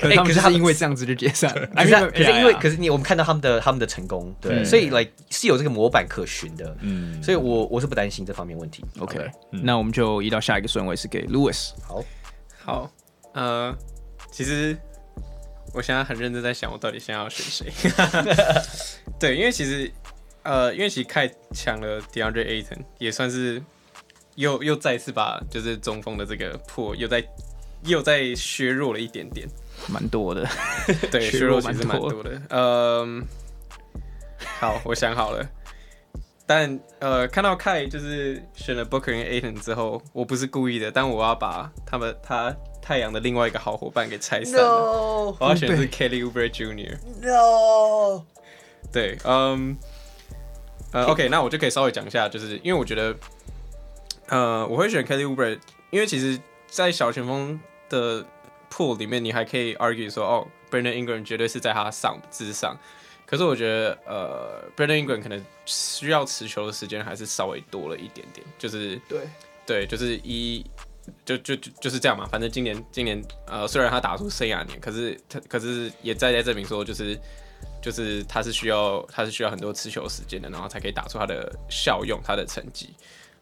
[0.00, 8.84] 可是他们是因为这样子就解散了， 可是可是因为可是你我们看到他们的他们的成功，对，所以 like 是有这个模板可循的，嗯，所以我我是不担心这方面问题。
[8.98, 11.70] OK，那我们就移到下一个顺位是给 Louis。
[11.86, 12.04] 好，
[12.64, 12.90] 好，
[13.34, 13.74] 呃，
[14.30, 14.76] 其实
[15.74, 17.72] 我现在很认真在想，我到底现在要选谁？
[19.20, 19.90] 对，因为其实
[20.42, 23.62] 呃，因为其实太强了，DeAndre Ayton 也算是。
[24.36, 27.22] 又又再次把就是中锋的这个破又在
[27.84, 29.46] 又在削弱了一点点，
[29.88, 30.46] 蛮多的，
[31.10, 32.40] 对， 削弱其实蛮多的。
[32.50, 33.22] 嗯，
[34.60, 35.44] 好，我想好了，
[36.46, 44.62] 但呃，看到 Kai 就是选了 Booker 跟 Ayton 之后，我不是故意的，但我要把他们他太阳的另外一个好伙伴给拆散了。
[44.62, 45.36] No!
[45.40, 46.96] 我要选的是 Kelly Oubre Jr.
[47.20, 48.24] No，
[48.92, 49.76] 对，嗯，
[50.92, 53.12] 呃，OK，那我就可以稍微讲一下，就是因为我觉得。
[54.32, 55.58] 呃，我会选 Kelly Oubre，
[55.90, 58.24] 因为其实，在小前锋的
[58.70, 62.74] pool 里面，你还可以 argue 说，哦，Brandon Ingram 绝对是在他上之上。
[63.26, 68.46] 可是我觉得，呃，Brandon Ingram 可能需要持球的时间还是稍微多了一点点。
[68.58, 69.20] 就是对
[69.66, 70.64] 对，就是一
[71.26, 72.24] 就就就就是这样嘛。
[72.24, 77.20] 反正今年今年，呃，虽然他打出生涯年，可是他可是也在在证明说，就是
[77.82, 82.88] 就是他是需要他是需要很多持球时间的，然后才可以打出他的效用，他的成绩。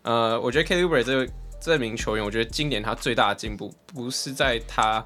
[0.03, 1.29] 呃，我觉得 Kelly b r y 这
[1.61, 5.05] 这名球员，我觉得今年他最大的进步不是在他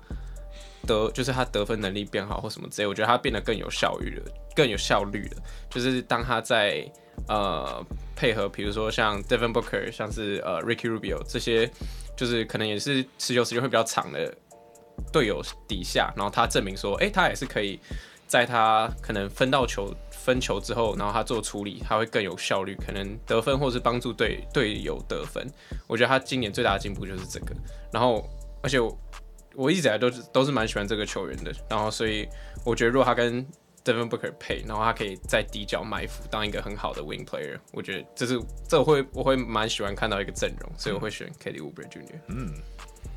[0.86, 5.42] 得，就是他得分能力变好或什么之类，我觉得他变得更有效率了，更有效率了。
[5.68, 6.88] 就是当他在
[7.26, 11.68] 呃配合，比如说像 Devin Booker，像是呃 Ricky Rubio 这些，
[12.16, 14.32] 就是可能也是持球时间会比较长的
[15.12, 17.80] 队友底下，然后他证明说，哎、他也是可以
[18.28, 19.92] 在他可能分到球。
[20.24, 25.46] 分球之后，然后他做处理，他会更有效率，可能得分或是帮助队队友得分。
[25.86, 27.54] 我觉得他今年最大的进步就是这个。
[27.92, 28.26] 然后，
[28.62, 28.98] 而且我，
[29.54, 31.52] 我一直以来都是都是蛮喜欢这个球员的。
[31.68, 32.26] 然后，所以
[32.64, 33.46] 我觉得如果他跟
[33.84, 42.18] Devin Booker 配，然后他可以在底角埋伏，当一个很好的 wing player，我觉得这是这我会我会蛮喜欢看到一个阵容，所以我会选 Kelly Oubre Jr.
[42.28, 42.54] 嗯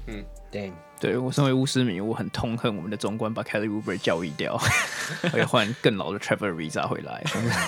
[0.08, 0.74] 嗯，对。
[1.00, 4.58] 对，我身为巫师迷，我很痛恨我们的总管把 Kelly Oubre 交易掉，
[5.32, 7.24] 可以换更老的 Trevor Ariza 回来。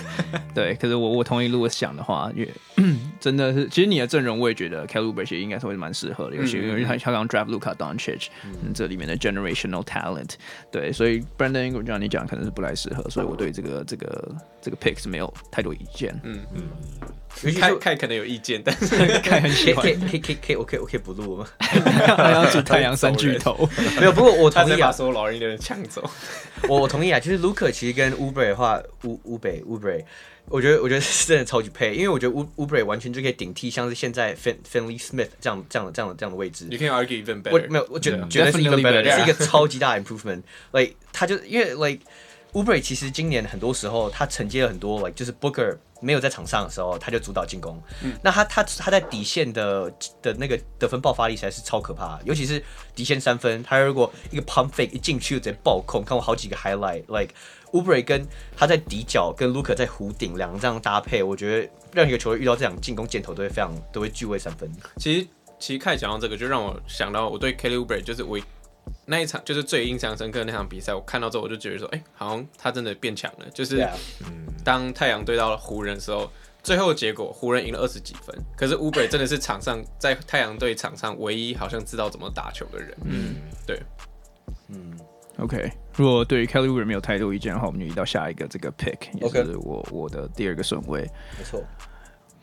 [0.56, 2.52] 对，可是我我同意 Louis 讲的话，因为
[3.20, 10.32] 真的是，其实你的阵容我也觉得 Kelly Oubre 应该是会蛮适合的，尤其因为他他刚 draft Luka Doncic，嗯，这里面的 generational talent。
[10.72, 16.20] 对，所以 Brandon Ingram 就像你讲，可能是不太适合，所以我对这个这个这个 pick 是没有太多意见。
[16.24, 16.64] 嗯嗯。
[17.58, 19.86] 开开可能有意见，但是 开很喜欢。
[19.86, 21.48] K K K K OK OK 不录吗？
[21.60, 26.04] 太阳组太阳三巨头 没有，不过我同意啊，把所有老人的抢走。
[26.68, 30.04] 我我同意啊，就是 Luka 其实跟 Oubre 的话，乌乌北 Oubre，
[30.48, 36.68] 我觉得我觉得是真的超级配，因为我觉得乌 Oubre 完全就可以顶替像是现在 Fin Finley Smith 这样这样的这样的这样的位置。
[36.70, 37.52] You can argue even better。
[37.52, 40.42] 我没有，我觉得绝对是 even better，是一个超级大的 improvement。
[40.72, 42.02] Like 他就因为 like。
[42.54, 47.80] Oubre 其实今年很多时候他承接了很多，like 就是 Booker 没有在场上的时候，他就主导进攻。
[48.04, 52.64] 嗯，那他他他在底线的的那个得分爆发力实在是超可怕，尤其是
[52.96, 57.36] 底线三分，他如果一个 pump fake 一进去就直接爆控，看过好几个 highlight，like
[57.72, 58.26] Oubre 跟
[58.58, 64.72] 他在底角跟 Luka 在弧顶两个这样搭配，我觉得任何一个球队遇到这样进攻箭头都会非常都会聚位三分。
[64.98, 65.28] 其实
[65.60, 68.40] 其实开始讲到这个，就让我想到我对 Kelly Oubre 就是我。
[69.06, 73.50] 那一场就是最印象深刻的那场比赛，我看到之后我就觉得说，哎、欸，好像他真的变强了。
[73.54, 73.88] 就是
[74.64, 76.30] 当太阳对到了湖人的时候，
[76.62, 82.96] 最后结果湖人赢了二十几分，可是 Oubre 真的是场上在太阳队场上唯一好像知道怎么打球的人。
[83.06, 83.82] 嗯，对，
[84.68, 85.00] 嗯
[85.40, 85.72] ，OK。
[85.96, 91.02] 如果对于 Kelly Oubre 没有太多意见的话，我们就移到下一个这个 pick，也是我我的第二个顺位。
[91.38, 91.64] 没错。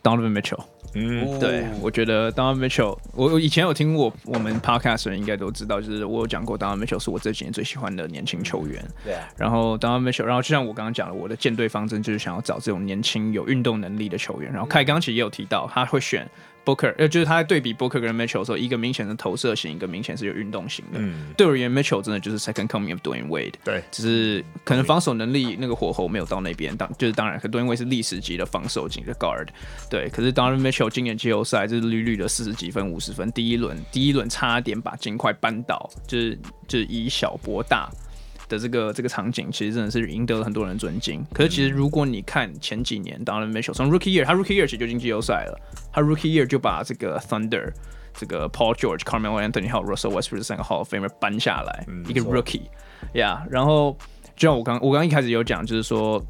[0.02, 0.64] Donovan Mitchell，
[0.96, 8.82] 嗯，对，我觉得 Donovan Mitchell，我我以前有听过我们 podcast 人应该都知道，就是我有讲过 Donovan Mitchell 是我这几年最喜欢的年轻球员。
[9.04, 9.28] 对啊。
[9.36, 14.50] 然后 Donovan Mitchell，然后就像我刚刚讲的，我的舰队方针就是想要找这种年轻有运动能力的球员。
[14.50, 16.26] 然后凯刚其实也有提到，他会选。
[16.66, 20.98] Booker，呃，就是他在对比 Booker 跟 Mitchell 的时候，一个明显的投射型，一个明显是有运动型的。
[20.98, 23.54] 嗯，对我而言，Mitchell 真的就是 Second Coming of Dwayne Wade。
[23.64, 26.76] 对，只是可能防守能力那个火候没有到那边。
[26.76, 29.46] 当就是当然，可 Dwayne Wade 是历史级的防守型的 Guard。
[29.88, 37.88] 对，可是当然 Mitchell 今年季后赛就是屡屡的四十几分、五十分，第一轮第一轮差点把金块扳倒，就是就是以小博大。
[38.48, 41.24] 的这个这个场景，其实真的是赢得了很多人尊敬。
[41.32, 45.58] 可是，其实如果你看前几年，Donovan Mitchell 从 Rookie Year，他 Rookie Year 其实就进季后赛了。
[45.92, 47.72] 他 Rookie Year 就把这个 Thunder、
[48.14, 53.40] 这个 Paul George、Carmelo Anthony 还有 Russell Westbrook 这三个 Hall of Famer 搬下来，嗯、一个 Rookie，Yeah。
[53.50, 53.96] 然后，
[54.36, 56.24] 就像我刚我刚一开始有讲，就是说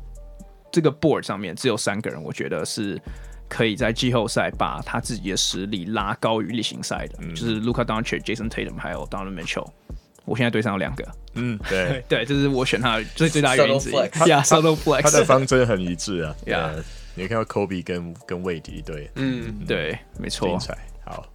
[0.73, 3.01] 这个 Board 上面只有三个人，我觉得是
[3.49, 9.69] 可以在季后赛把他自己的实力拉高于例行赛的，嗯、就是 Luka Doncic、Jason Tatum 还有 Donovan Mitchell。
[10.27, 12.05] 我现在队上有两个，嗯， 对。
[12.09, 13.95] 对，这是我选他最最大原因之一。
[14.29, 16.37] Yeah, Subtle flex，他的方针很一致啊。
[16.45, 16.83] Yeah，
[17.15, 20.49] 你看到 Kobe 跟跟韦迪，对，嗯，对，没错。
[20.49, 21.27] 精彩，好。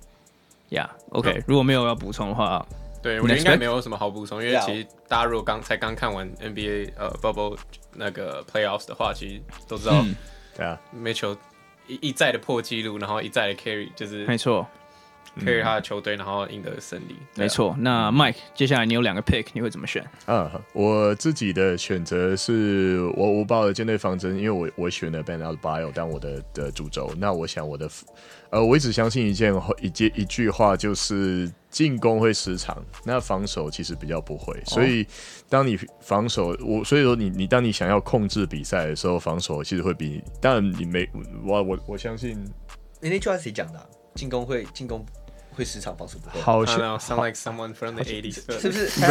[0.70, 2.66] Yeah，OK，如果没有要补充的话，
[3.02, 7.58] 对我觉得应该没有什么好补充，因为其实大家如果刚才刚看完 NBA 呃 Bubble
[7.94, 10.06] 那个 Playoffs 的话，其实都知道，
[10.56, 11.36] 对啊，Mitchell
[11.88, 14.66] 一一再的破纪录，然后一再的 carry，就是没错。
[15.40, 17.16] Carry 他的球队，然后赢得胜利。
[17.36, 17.76] 没错。
[17.80, 20.06] 那 Mike，接下来你有两个 pick，你会怎么选？
[20.26, 27.14] 啊，我自己的选择是我我把我的舰队方针，因为我我选了 Ben Adebayo 当我的的主轴。
[27.18, 27.90] 那我想我的
[28.50, 34.62] 呃，我一直相信一件一件一句话，就是进攻会失常，那防守其实比较不会。
[34.66, 35.08] 所以
[35.48, 40.22] 当你防守我，所以说你你当你想要控制比赛的时候，防守其实会比。
[40.42, 41.08] 当然你没
[41.46, 42.38] 我我我相信。
[43.00, 43.90] 你那句话是谁讲的？
[44.14, 45.06] 进攻会进攻。
[45.54, 48.72] 会时常防守不够，好像 sound like someone from the eighties，是不是？
[48.88, 49.08] 是不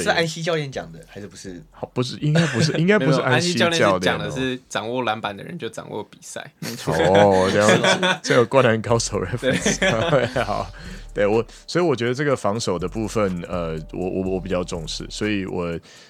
[0.00, 1.62] 是安西教练讲的，还是不是？
[1.70, 6.94] 好，不是，应该不是，应该不是安西教练讲的，是掌握篮板的人就掌握比赛，没错。
[6.94, 9.84] 哦，这样，这有灌篮高手的粉丝。
[10.44, 10.70] 好，
[11.14, 15.66] 对我，所以我觉得这个防守的部分，呃，我我我比较重视，所以我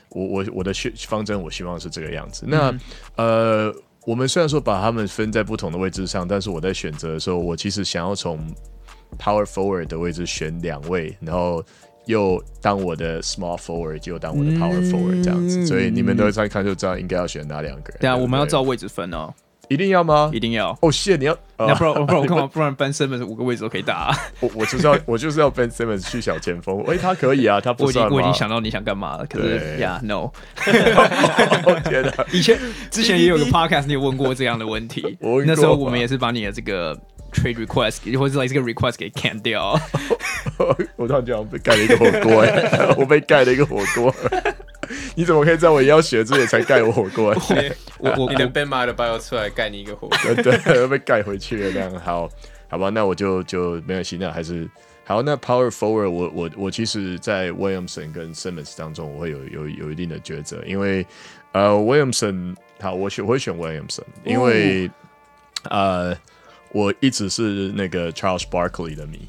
[0.08, 2.44] 我我我的选方针，我希望是这个样子。
[2.48, 2.74] 那
[3.16, 3.72] 呃。
[4.08, 8.40] 我们虽然说把他们分在不同的位置上，但是我在选择的时候，我其实想要从
[9.18, 11.62] power forward 的位置选两位，然后
[12.06, 15.60] 又当我的 small forward，又当我的 power forward 这样子。
[15.60, 17.98] 嗯、所以你们都在看就知道应该要选哪两个人。
[18.00, 19.30] 对啊，我们要照位置分哦。
[19.68, 20.30] 一定要吗？
[20.32, 20.76] 一定要。
[20.82, 22.46] 哦，谢你要，那不然不然我干嘛？
[22.52, 24.16] 不然 Ben Simmons 五个位置都可以打。
[24.40, 26.82] 我我就是要我就是要 Ben Simmons 去小前锋。
[26.86, 28.10] 哎，他可以啊， 他不算。
[28.10, 30.30] 我已经想到你想干嘛了，可是呀，No。
[31.84, 32.12] 天哪！
[32.32, 32.58] 以前
[32.90, 35.18] 之前也有个 Podcast，你有问过这样的问题。
[35.46, 36.96] 那时候我们也是把你的这个
[37.32, 39.78] Trade Request 或者是这个 Request 给 can 掉。
[40.96, 44.14] 我突然间被盖了一个火锅，哎，我被盖了一个火锅。
[45.14, 47.34] 你怎么可以在我要学之前才盖我火锅？
[47.98, 51.92] 我我你的 Bam Adebayo 出来盖你一个火锅，对，被盖回去了这样。
[51.98, 52.28] 好，
[52.68, 54.68] 好吧，那我就就没关系，那还是
[55.04, 55.22] 好。
[55.22, 61.06] 那 Power Forward，我我我其实，在 Williamson 跟 Simmons 当中，我会有有有一定的抉择，因为
[61.52, 64.90] 呃，Williamson，好，我选我会选 Williamson，因为
[65.70, 66.16] 呃，
[66.72, 69.26] 我一直是那个 Charles Barkley 的迷。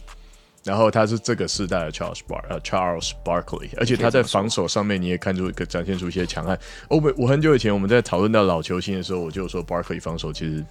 [0.63, 6.58] 然后他是这个世代的 Charles Bar 呃 Charles Barkley，而且他在防守上面你也看出展现出一些强悍。
[6.89, 10.63] 我我很久以前我们在讨论到老球星的时候，我就说 Barkley 防守其实。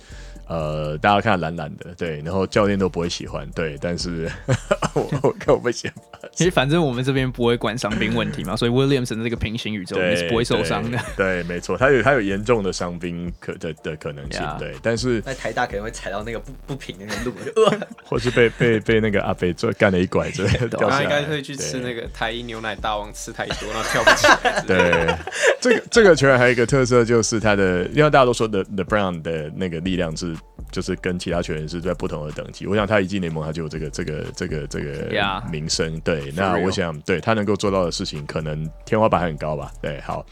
[0.51, 4.27] 呃，大家看懒懒的，对，然后教练都不会喜欢，对，但是
[4.97, 5.95] 我我看我不喜欢。
[6.33, 10.99] 其实反正我们这边不会管伤兵问题嘛，所以 Williamson 这个平行宇宙你是不会受伤的。
[11.19, 21.03] 对，没错，他有他有严重的伤兵可的的可能性，对，但是在台大可能会踩到那个不不平的那个路，就 或是被被被那个阿飞做干了一拐子 掉下来。
[21.05, 24.65] 应该会去吃那个台一牛奶大王，吃太多然后跳不起来。
[24.67, 25.15] 对，
[25.61, 30.37] 这个这个球员还有一个特色就是他的，因为大家都说的 The Brown 的那个力量是。
[30.71, 36.33] 就是跟其他球员是在不同的等级，我想他一进联盟他就有这个这个这个这个名声，Yeah, 对。
[36.37, 39.73] 那我想对他能够做到的事情，可能天花板很高吧。
[39.81, 40.27] 对，好。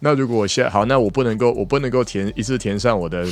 [0.00, 3.26] 那如果我现在好，那我不能够我不能够填一次填上我的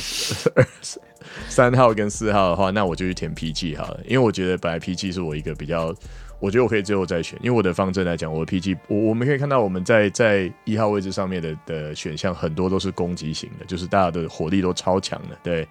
[1.47, 5.93] 三号跟四号的话，那我就去填 PG 好了，因为我觉得本来 PG 是我一个比较，
[6.39, 15.67] 我觉得我可以最后再选，因为我的方针来讲，我的 PG 我我们可以看到我们在在一号位置上面的的选项很多都是攻击型的，就是大家的火力都超强的，对。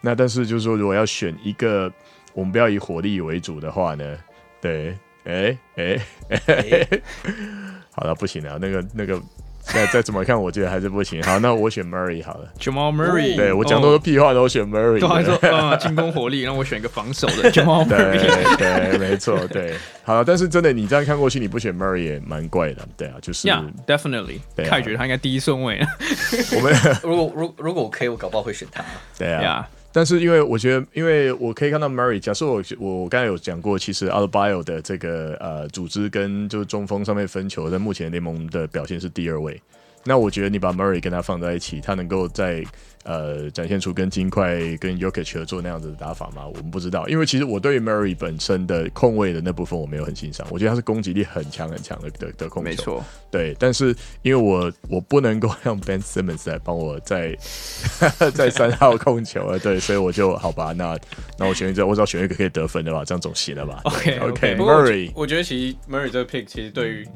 [0.00, 1.90] 那但是就是说，如果要选一个，
[2.34, 4.18] 我们不要以火力为主的话呢？
[4.60, 5.98] 对，哎哎
[6.46, 6.88] 哎，
[7.90, 9.18] 好了，不行了，那个那个
[9.64, 11.22] 再再怎么看，我觉得还是不行。
[11.22, 12.48] 好，那我选 Murray 好了。
[12.60, 18.56] Jamal Murray，对我讲多多屁话都选 Murray，都还说啊 进攻火力，让我选一个防守的 Jamal Murray。
[18.56, 19.74] 对，没错，对。
[20.04, 22.86] 好，但是真的你这样看过去，你不选 Murray 也蛮怪的。
[22.96, 24.40] 对啊，就是 Yeah, definitely。
[24.68, 25.80] 凯觉得他应该第一顺位。
[26.56, 28.84] 我们 如果如如果我可以，我搞不好会选他。
[29.18, 29.66] 对啊。
[29.94, 39.62] 但是因为我觉得，因为我可以看到 Murray，假设我我刚才有讲过，其实 Albayo 的这个呃组织跟就是中锋上面分球，在目前联盟的表现是第二位。
[40.02, 42.64] 那我觉得你把 Murray 跟他放在一起，他能够在
[43.04, 46.46] 呃展现出跟金块跟 Jokic 合作那样子的打法吗？
[46.46, 53.54] 我们不知道，因为其实我对于 Murray 本身的控卫的那部分我没有很欣赏，我觉得他是攻击力很强很强的的的控球，没错，对。
[53.58, 57.36] 但是因为我我不能够让 Ben Simmons 来帮我在
[58.34, 60.98] 在三号控球啊，对，所以我就好吧，那
[61.38, 63.80] 那我选一个，我只要选一个可以得分的吧，这样总行了吧？
[63.84, 64.56] OK OK, okay。
[64.56, 67.08] Murray，我觉得其实 Murray 这个 pick 其实对于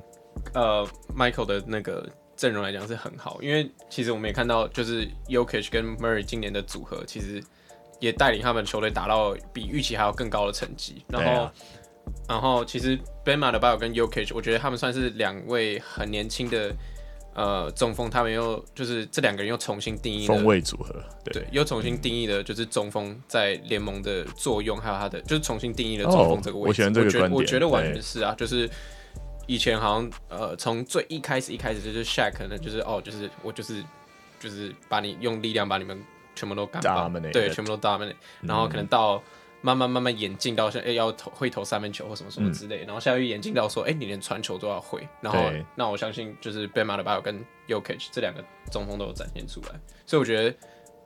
[0.53, 0.87] 呃
[1.17, 2.07] Michael 的那个。
[2.39, 7.43] 阵容来讲是很好，因为其实我们也看到，就是 Yokic 跟 Murray 今年的组合，其实
[7.99, 11.05] 也带领他们球队达到比预期还要更高的成绩。
[11.09, 11.53] 然后，啊、
[12.29, 16.73] 然后其实 Bam Adebayo 跟 Yokic，我觉得他们算是两位很年轻的
[17.35, 26.85] 呃中锋，他们又就是这两个人又重新定义了锋位组合，对，对，又重新定义了就是中锋在联盟的作用，还有他的就是重新定义了中锋这个位置。
[26.85, 28.71] 哦、我，这个我觉得我觉得完全是啊，就是。
[29.49, 33.83] 以前好像呃，从最一开始一开始就是 Shaq 可能就是哦，就是我就是
[34.39, 36.01] 就是把你用力量把你们
[36.37, 39.21] 全部都干爆，对，全部都 dominate，然后可能到
[39.63, 50.55] 慢慢慢慢演进到像哎要投会投三分球或什么什么之类，然后现在又演进到说哎你连传球都要会，然后那我相信就是 Bam Adebayo 跟 Jokic 这两个中锋都有展现出来，所以我觉得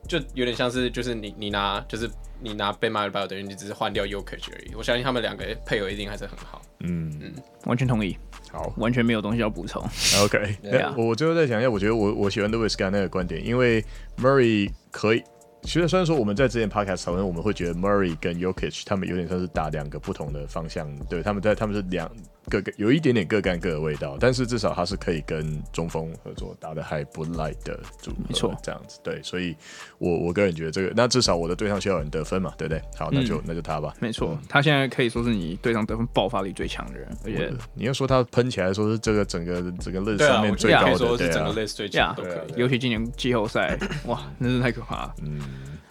[0.09, 2.11] 就有点像是就是你你拿就是
[2.43, 7.33] 你拿 Bam Adebayo 等于你只是换掉 Jokic 而已，我相信他们两个配合一定还是很好，嗯嗯，
[7.67, 8.17] 完全同意。
[8.51, 9.83] 好，完全没有东西要补充。
[10.23, 10.57] OK，
[10.97, 13.83] 我我最后再讲一下，我觉得我我喜欢 Louis 刚那个观点，因为
[14.19, 15.23] Murray 可以。
[15.63, 22.11] 其实虽然说我们在之前 podcast 讨论，我们会觉得 Murray 跟 Jokic 他们有点像是打两个不同的方向，对，他们在他们是两
[22.51, 29.57] 个有一点点各干各的味道，但是至少他是可以跟中锋合作打的还不赖的组合，没错，这样子对，所以
[29.99, 32.83] 我我个人觉得这个，那至少我的对上需要有人得分嘛，对不对？
[32.97, 45.41] 好，那就、嗯、那就他吧，没错，他现在可以说是你对上得分爆发力最强的人，而且你要说他喷起来说是这个整个整个 list 上面最高的，说是整个 list 最强都可以，尤其今年季后赛，哇，那是太可怕了，嗯。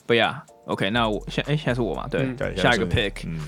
[0.07, 2.05] 不呀，OK，那我现哎、欸，现在是我嘛？
[2.09, 3.39] 对，嗯、对下一个 pick，嗯，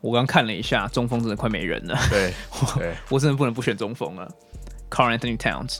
[0.00, 1.98] 我刚看了一下，中锋真的快没人了。
[2.10, 4.30] 对，我，我真的不能不选中锋了。
[4.90, 5.78] Carl Anthony Towns。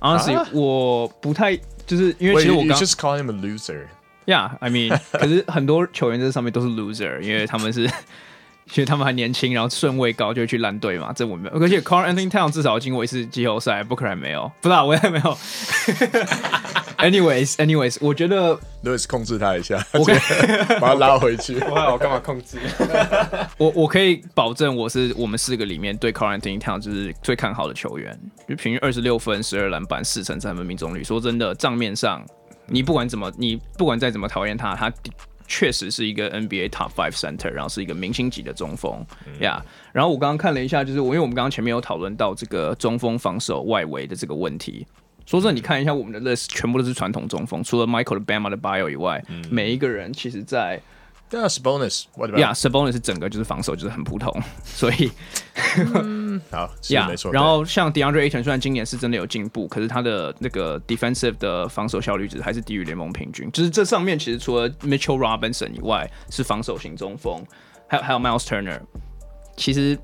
[0.00, 1.56] Honestly，、啊我不太
[1.86, 7.90] 就是因为其实我刚 just call him a loser，Yeah，I mean，可是很多球员在上面都是 loser，因为他们是。
[8.70, 11.58] 其实他们还年轻，然后顺位高就会去烂队嘛， 这我没有。
[11.58, 15.38] 而且 Karl-Anthony Towns 至少经过一次季后赛，Booker 还没有， 不知道我也没有。
[16.98, 20.18] Anyways，Anyways，我觉得 Louis 控制他一下，我可以
[20.80, 21.56] 把他拉回去。
[21.60, 22.58] 我我干嘛控制？
[23.56, 31.04] 我我可以保证，我是我们四个里面对 Karl-Anthony Towns 就是最看好的球员，就平均二十六分、十二篮板、四成三分命中率。
[31.04, 32.20] 说真的，账面上
[32.66, 34.92] 你不管怎么，你不管再怎么讨厌他，他。
[35.48, 39.04] 确实是一个 NBA Top Five Center，然后是一个明星级的中锋
[39.40, 39.60] 呀。
[39.60, 44.86] Yeah, 然后我刚刚看了一下，就是我因为我们刚刚前面有讨论到这个中锋防守外围的这个问题。
[45.26, 50.80] 说真的，你看一下我们的 list，全部都是传统中锋，除了 Michael 的 Bama 的 Bio 以外，嗯、每一个人其实在。
[51.30, 52.40] 对啊，Sabonis，What about？
[52.40, 55.10] 呀，Sabonis 是整个就是防守就是很普通， 所以，
[55.94, 56.58] 嗯、好，
[56.88, 57.32] 呀，yeah, 没错。
[57.32, 63.50] 然后像 DeAndre Ayton 虽然今年是真的有进步，可是他的那个 defensive 的防守效率值还是低于联盟平均。
[63.52, 67.44] 就是这上面其实除了 Mitchell Robinson 以外，是防守型中锋，
[67.86, 68.80] 还有还有 Miles Turner，
[69.56, 69.98] 其实。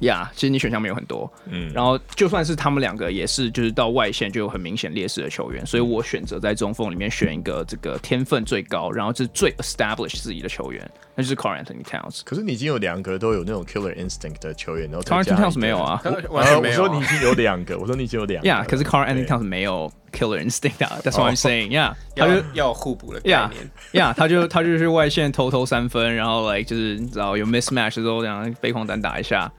[0.00, 12.20] 呀、yeah，其实你选项没有很多，嗯，然后就算是他们两个也是，就是到外线就有很明显劣势的球员，所以我选择在中锋里面选一个这个天分最高，然后是最 establish 自己的球员，那就是 Carl Anthony Towns。
[12.24, 16.00] 可是你已经有两个都有那种 killer instinct 的球员，然后 Carl Anthony Towns 没有啊？
[16.30, 16.82] 完全没有。
[16.82, 18.48] 我说你已经有两个，我说你已经有两个。
[18.48, 21.70] 呀，可是 Carl Anthony Towns 没有 killer instinct 啊，That's what I'm saying。
[21.70, 23.70] 呀，他就要互补的概念。
[23.92, 29.50] 呀，他就他就是外线偷偷三分，然后 like 就是你知道有 mismatch 的时候这样飞狂单打一下。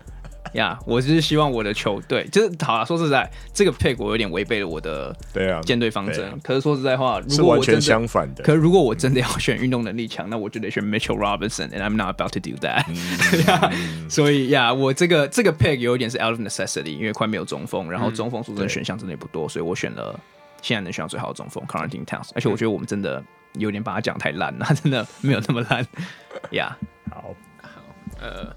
[0.53, 2.85] 呀、yeah，我就是希望我的球队就是好了。
[2.85, 6.39] 说实在，这个 pick 我有点违背了我的对啊舰队方针。
[6.43, 8.43] 可是说实在话，如果我真的是完全相反的。
[8.43, 14.07] 可是如果我真的要选运动能力强，那我就得选 Mitchell Robinson，and I'm not about to do that、嗯。
[14.09, 20.19] 所以呀，yeah, 我这个这个 pick 有一点是 out of necessity，因为快没有中锋，然后中锋说真的选项真的也不多，所以我选了
[20.61, 22.29] 现在能选到最好的中锋 Karl-Anthony Towns。
[22.35, 23.23] 而且我觉得我们真的
[23.53, 25.85] 有点把他讲太烂了，真的没有那么烂。
[26.51, 26.77] 呀、
[27.11, 27.69] 好，好，
[28.21, 28.55] 呃。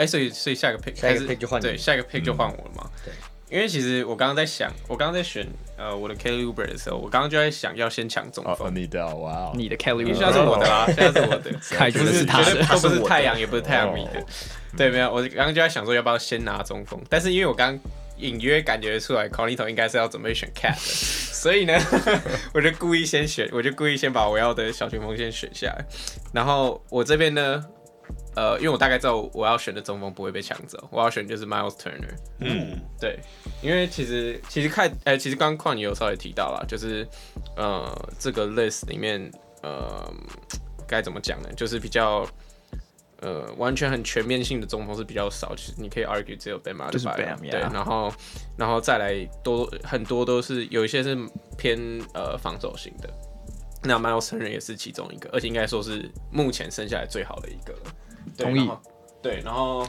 [0.00, 2.90] 哎、欸，所以所以下一个 pick，下一个 pick 就换对，下一个 pick 就换我了嘛、嗯？
[3.04, 5.46] 对，因为其实我刚刚在想，我刚刚在选
[5.76, 8.74] 呃我的 Kelly Oubre 的时候，我刚刚就在想要先抢中锋。
[8.74, 14.24] 你的哇，你的 Kelly，现在是我的啦，现在是我的， 开局是他的，都 不是太阳，也不是太阳迷的。
[14.74, 17.78] 对，没有，我刚刚就在想说要不要先拿中锋，但是因为我刚
[18.16, 21.78] 隐约感觉出来 c o n i t o 应该是要准备选 Cat 的， 所以呢，
[22.54, 25.84] 我就故意先选，我就故意先把我要的小前锋先选下来，
[26.32, 27.62] 然后我这边呢。
[28.40, 32.14] 呃，因为我大概知道我要选的中锋不会被抢走，我要选就是 Miles Turner。
[32.38, 33.18] 嗯，对，
[33.60, 37.06] 因为其实其实看，哎、欸，其实刚刚矿你有稍微提到了，就是
[37.58, 39.30] 呃这个 list 里面，
[39.62, 40.10] 呃
[40.88, 41.50] 该怎么讲呢？
[41.54, 42.26] 就是比较
[43.20, 48.10] 呃完全很全面性的中锋是比较少，其实你可以 argue 只有 Bam 是 Bam，对然后
[48.56, 51.14] 然后再来多很多都是有一些是
[51.58, 51.78] 偏
[52.14, 53.12] 呃防守型的，
[53.82, 57.74] 那 Miles Turner 也是其中一个，而且应该说是目前剩下来最好的一个。
[58.36, 58.70] 同意，
[59.22, 59.86] 对，然后，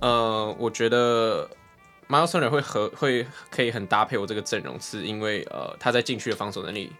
[0.00, 1.48] 呃，我觉得
[2.08, 6.92] Miles Turner 会和会可以很搭配我这个阵容，是因为呃他在禁区的防守能力，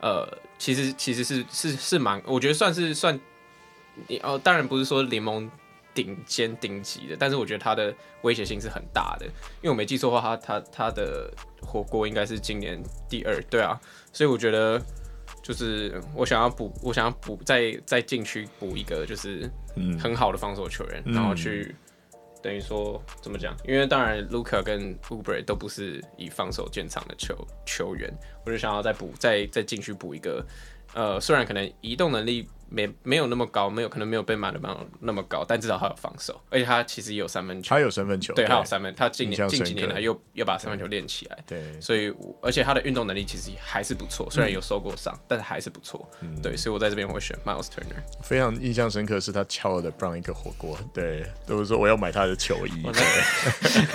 [0.00, 0.26] 呃，
[0.58, 3.18] 其实其实是是是蛮，我觉得算是算，
[4.08, 5.50] 你哦，当然不是说联盟
[5.94, 9.26] 顶尖顶级的，但是我觉得他的威胁性是很大的，
[9.62, 13.80] 因为我没记错的话，他他他的火锅应该是今年第二，对啊，
[14.12, 14.80] 所以我觉得。
[15.46, 19.48] 就是我想要补，我想要补再再进去补一个，就是
[19.96, 21.72] 很好的防守球员，嗯、然后去
[22.42, 23.56] 等于说怎么讲？
[23.64, 28.12] 因为当然，Luka 跟 Oubre 都不是以防守见长的球球员，
[28.44, 30.44] 我就想要再补，再再进去补一个，
[30.94, 32.48] 呃，虽然可能移动能力。
[32.68, 42.12] 没没有那么高，没有可能没有被马德邦那么高，但至少他有防守，而且他其实也有三分球，他有三分球，对，他有三分，他近年近几年来又又把三分球练起来，对，所以
[42.42, 48.02] 而且他的运动能力其实还是不错，虽然有受过伤，嗯、但是还是不错，嗯、对，所以我在这边会选 Miles Turner。
[48.22, 52.82] 非常印象深刻是他敲了 Brown 一个火锅，对，都是说我要买他的球衣，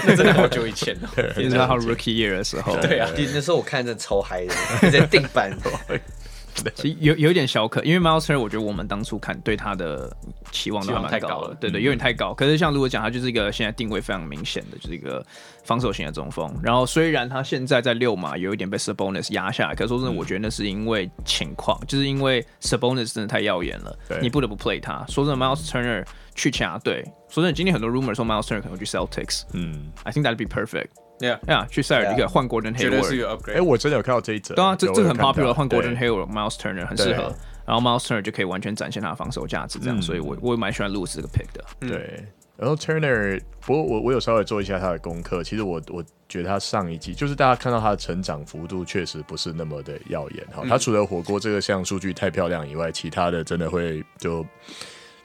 [0.05, 5.51] 那， 真的好久以前 了，你知道他 Rookie Year 的时候，对啊，那时候我看着超嗨的，在定板。
[6.75, 10.15] 其实有有点小可，因为 Miles Turner 我觉得我们当初看对他的
[10.51, 12.33] 期望都还蛮高的，对对，有点太高。
[12.33, 15.25] 可是像如果讲他就是一个现在定位非常明显的，就是一个
[15.63, 16.53] 防守型的中锋。
[16.61, 25.05] 然后虽然他现在在六码有一点被 Sabonis 压下来，可是说真的，我觉得那是因为情况，就是因为 Sabonis 真的太耀眼了，你不得不 play 他。
[25.07, 30.87] 说真的，Miles Turner 去其他队，说真的，今天很多 rumor 说 Miles Turner 可能会去 Celtics，嗯，I think that'd be perfect。
[31.21, 34.55] Yeah, yeah，去塞尔迪克换 Gordon Hayward，哎，我真的有看到这一则。
[34.55, 37.31] 对啊，这这个很 popular，换 Gordon Hayward，Miles Turner 很适合。
[37.63, 41.63] 然后 Miles Turner 就可以完全展现他的防守价值，这样，所以我我也蛮喜欢 Lewis 这个 pick 的。
[41.79, 42.25] 对，
[42.57, 50.63] 然后 Turner，不过我我有稍微做一下他的功课，其实我我觉得他上一季就是大家看到他的成长幅度确实不是那么的耀眼哈。
[50.67, 54.43] 他除了火锅这个项数据太漂亮以外，其他的真的会就。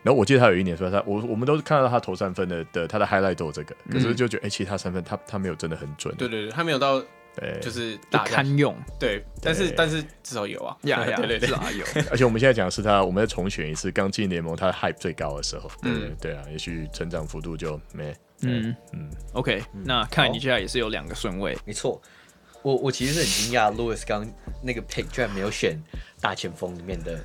[0.02, 6.14] 然后我记得他有一年说他我我们都是看到他投三分的的他的 highlight 都有这个，可是就觉得哎、欸，其他三分他他没有真的很准。
[6.16, 7.02] 对对对，他没有到
[7.60, 8.74] 就是大堪用。
[9.00, 10.76] 对，但是但是至少有啊。
[10.82, 11.84] 呀呀，对对对，有。
[12.10, 15.68] 而且我们现在讲的是他，我们再重选一次刚进联盟他的 hype 最高的时候。
[15.82, 18.14] 嗯，对啊，也许成长幅度就没。
[18.42, 19.10] 嗯嗯。
[19.32, 21.58] OK，那看来你现在也是有两个顺位。
[21.64, 22.00] 没错，
[22.62, 24.26] 我我其实是很惊讶，Louis 刚
[24.62, 25.76] 那个 pick 居然没有选
[26.20, 27.18] 大前锋里面的。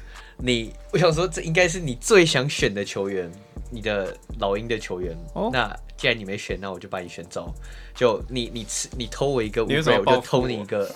[0.44, 3.32] 你，我想说，这应该是你最想选的球员，
[3.70, 5.16] 你的老鹰的球员。
[5.34, 5.54] Oh?
[5.54, 7.54] 那既然你没选，那我就把你选走。
[7.94, 10.90] 就你，你吃，你偷我一个乌龟，我就偷你一个。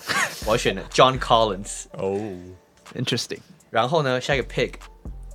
[0.46, 1.84] 我要选的 John Collins。
[1.96, 2.18] 哦
[2.96, 3.38] ，Interesting。
[3.70, 4.72] 然后呢，下一个 pick，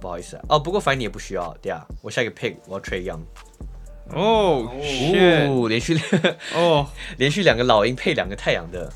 [0.01, 1.88] 不好意思啊，哦，不过反正你也不需要，对啊。
[2.01, 3.22] 我下一个 pick，我要 Trae Young。
[4.09, 5.97] 哦，哦，连续
[6.53, 6.86] 哦，
[7.18, 8.91] 连续两个老鹰配两个太阳的。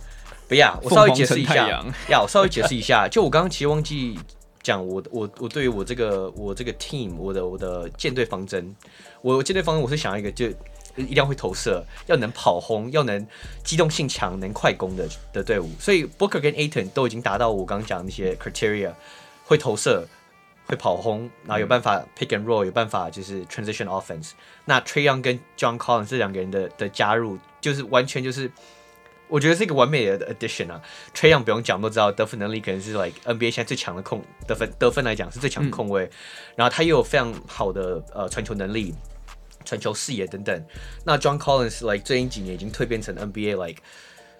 [0.49, 1.69] 不要，我稍微解释一下。
[2.09, 3.07] 要，我稍微解释一下。
[3.07, 4.19] 就我刚刚其实忘记。
[4.65, 8.75] 讲我我我对于我这个我这个 team 我的我的舰队方针，
[9.21, 10.47] 我舰队方针我是想要一个就
[10.95, 13.27] 一定要会投射，要能跑轰，要能
[13.63, 15.69] 机动性强，能快攻的的队伍。
[15.79, 18.91] 所以 Booker 跟 Ayton 都已经达到我刚刚讲的那些 criteria，
[19.43, 20.07] 会投射，
[20.65, 24.31] 会跑轰，然后有办法 pick and roll，有办法就是 transition offense。
[24.65, 28.49] 那 Trae Young 跟 John Collins 这两个人的的加入，就是完全就是。
[29.27, 30.81] 我觉得是一个完美的 addition 啊
[31.13, 36.11] ，Trae Young 不用讲都知道得分能力可能是 like NBA 现在最强的控得分得分来讲是最强的控卫，嗯、
[36.57, 38.93] 然后他又有非常好的呃传球能力、
[39.65, 40.65] 传球视野等等。
[41.03, 43.81] 那 John Collins like 最近几年已经蜕变成 NBA like，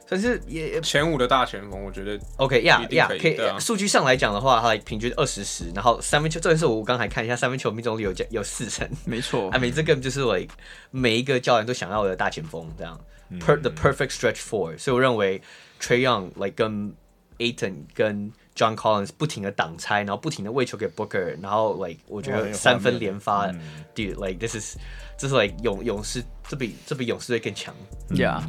[0.07, 10.53] 但是也前五的大前锋，我觉得 OK yeah yeah 可以数据上来讲的话，他、like、平均二十十，然后三分球，这件事我刚才看一下三分球命中率有有四成，没错，I mean 这个就是 like
[10.91, 12.99] 每一个教练都想要的大前锋这样。
[13.38, 15.40] Per the perfect stretch four，所以我认为
[15.80, 16.92] Trae Young like 跟
[17.38, 23.46] Ayton 跟 John Collins 不停的挡拆，然后不停的喂球给 Booker，然后 like 我觉得三分连发，
[23.94, 24.76] dude like this is
[25.16, 27.72] 这是 like 勇勇士这比这比勇士队更强。
[28.10, 28.42] Yeah，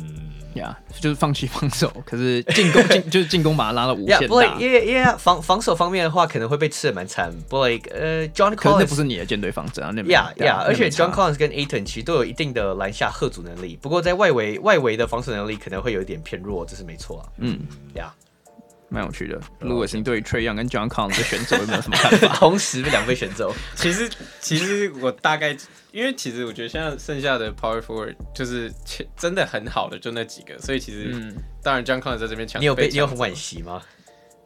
[0.56, 4.26] 呀，就是放弃防守，可是进攻 进就是进攻把他拉到无限大。
[4.26, 7.32] Yeah, like, yeah, yeah, 防防守方面的话，可能会被吃的蛮惨。
[7.48, 17.28] 不，like 呃，John Collins 那不是你的舰队方针啊，那 Yeah, yeah，而且 John Collins 跟 Ayton 其实都有一定的篮下贺阻能力，不过在外围外围的防守能力可能会有一点偏弱，这是没错啊。
[17.38, 17.60] 嗯
[17.94, 18.10] ，Yeah。
[18.88, 22.28] 蛮有趣的，Louis，你对 Trae Young 跟 John Collins 的选走有没有什么看法？
[22.38, 24.08] 同时被两被选走，其实
[24.40, 25.56] 其实我大概，
[25.90, 28.72] 因为其实我觉得现在剩下的 Power Forward 就是
[29.16, 33.82] 真的很好的就那几个，所以其实、嗯、当然 John Collins 在这边抢，你有被你有很惋惜吗？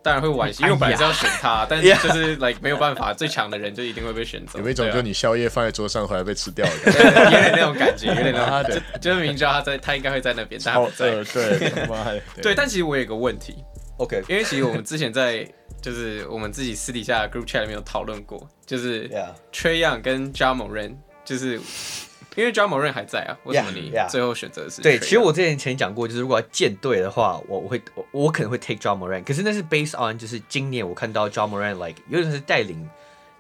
[0.03, 4.59] 当然会惋惜，因为我本来是要选他，哎、但是 就是 like 没有办法，最强的人就一定会被选走。
[4.59, 6.73] 有没有一种就你宵夜放在桌上回来被吃掉了？
[6.87, 11.11] 有点那种感觉，有点那种，就就是明知道他在，他应该会在那边，但他不在。
[11.11, 13.63] 对对对，但其实我有个问题。
[14.01, 15.47] OK，因为其实我们之前在
[15.83, 19.07] 就是我们自己私底下的 group chat 里面有讨论过，就是
[19.53, 21.61] Trae Young 跟 Ja Morant，就是
[22.35, 24.99] 因为 Ja Morant 还在啊，为什么你最后选择的是.对？
[24.99, 32.89] 其实我之前前讲过，就是如果要建队的话，我我会我我可能会 take Ja Morant，可是那是 based on 就是今年我看到 Ja Morant like 有点是带领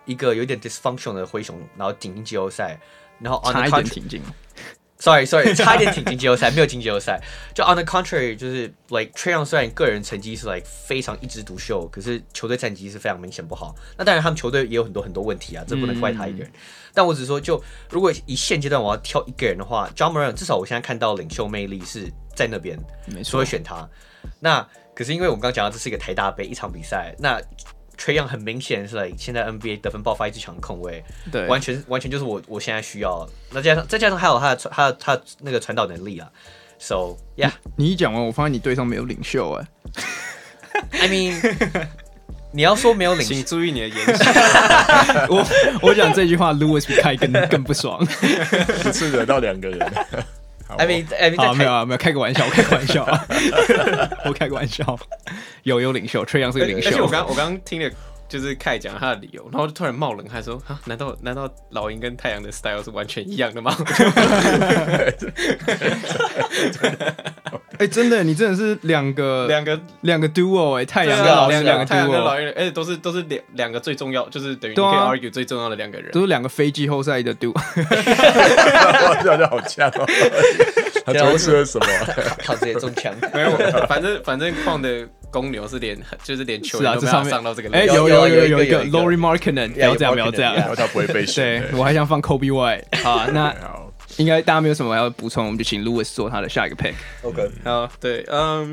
[0.04, 2.78] 一个有点 dysfunction 的灰熊，然后顶进季后赛，
[3.18, 4.20] 然后 on the 差一点挺进。
[5.00, 7.18] Sorry，Sorry，sorry, 差一点挺进季后赛，没有进季后赛。
[7.54, 13.74] 就 On the contrary，就是 Like Trae Young 虽然个人成绩是 Like 非常一枝独秀，可是球队战绩是非常明显不好。
[13.96, 16.48] 那当然他们球队也有很多很多问题啊，这不能怪他一个人。
[16.48, 16.60] 嗯、
[16.92, 22.78] 但我只是说，就如果以现阶段我要挑一个人的话，John Morant 至少我现在看到领袖魅力是在那边，
[23.24, 23.88] 所以选他。
[24.38, 27.40] 那可是因为我们刚刚讲到这是一个台大杯一场比赛，那。
[28.00, 33.28] Trae Young 很明显是 like 现在 NBA 得分爆发一直强的控卫，对，完全完全就是我我现在需要。
[33.50, 36.26] 那加上再加上还有他的他的他的那个传导能力啊
[36.78, 37.50] ，so yeah。
[37.76, 39.66] 你一讲完，我发现你队上没有领袖哎。
[40.92, 41.86] I mean，
[42.52, 44.32] 你要说没有领袖，请注意你的言行。
[45.28, 45.46] 我
[45.82, 48.02] 我讲这句话，Louis 比开更更不爽，
[48.86, 49.92] 一次惹到两个人。
[50.78, 53.04] I mean, I mean 啊，没有啊，没有，开个玩笑，我开个玩笑，
[54.26, 54.98] 我开个玩笑。
[55.64, 56.88] 有有领袖，Trae Young 是个领袖。
[56.90, 57.90] 而且我刚我刚刚听了，
[58.30, 63.76] 就是凯讲他的理由，然后就突然冒冷汗说：“啊，难道难道老鹰跟太阳的 style 是完全一样的吗？”
[67.78, 77.52] 哎，真的，你真的是两个两个两个 duo 哎，太阳跟老鹰两个 duo，老鹰，哎，都是都是两两个最重要，就是等于你可以 argue 最重要的两个人，都是两个非季后赛的 duo。
[79.24, 80.06] 这样好强哦！
[81.04, 81.86] 他都是了什么？
[82.44, 83.12] 靠这些中枪？
[83.32, 83.50] 没有，
[83.88, 87.70] 反正反正矿的公牛是连就是连球员都没有上到这个。
[87.70, 91.62] 哎，有有有有一个 Lauri Markkanen，不要这样，不要这样，然后他不会被选。
[91.62, 93.54] 对，我还想放 White 啊，那。
[94.16, 96.92] 应该大家没有什么要补充，我们就请 Louis 做他的下一个 pick。
[97.22, 98.72] OK，好，对，嗯、um,，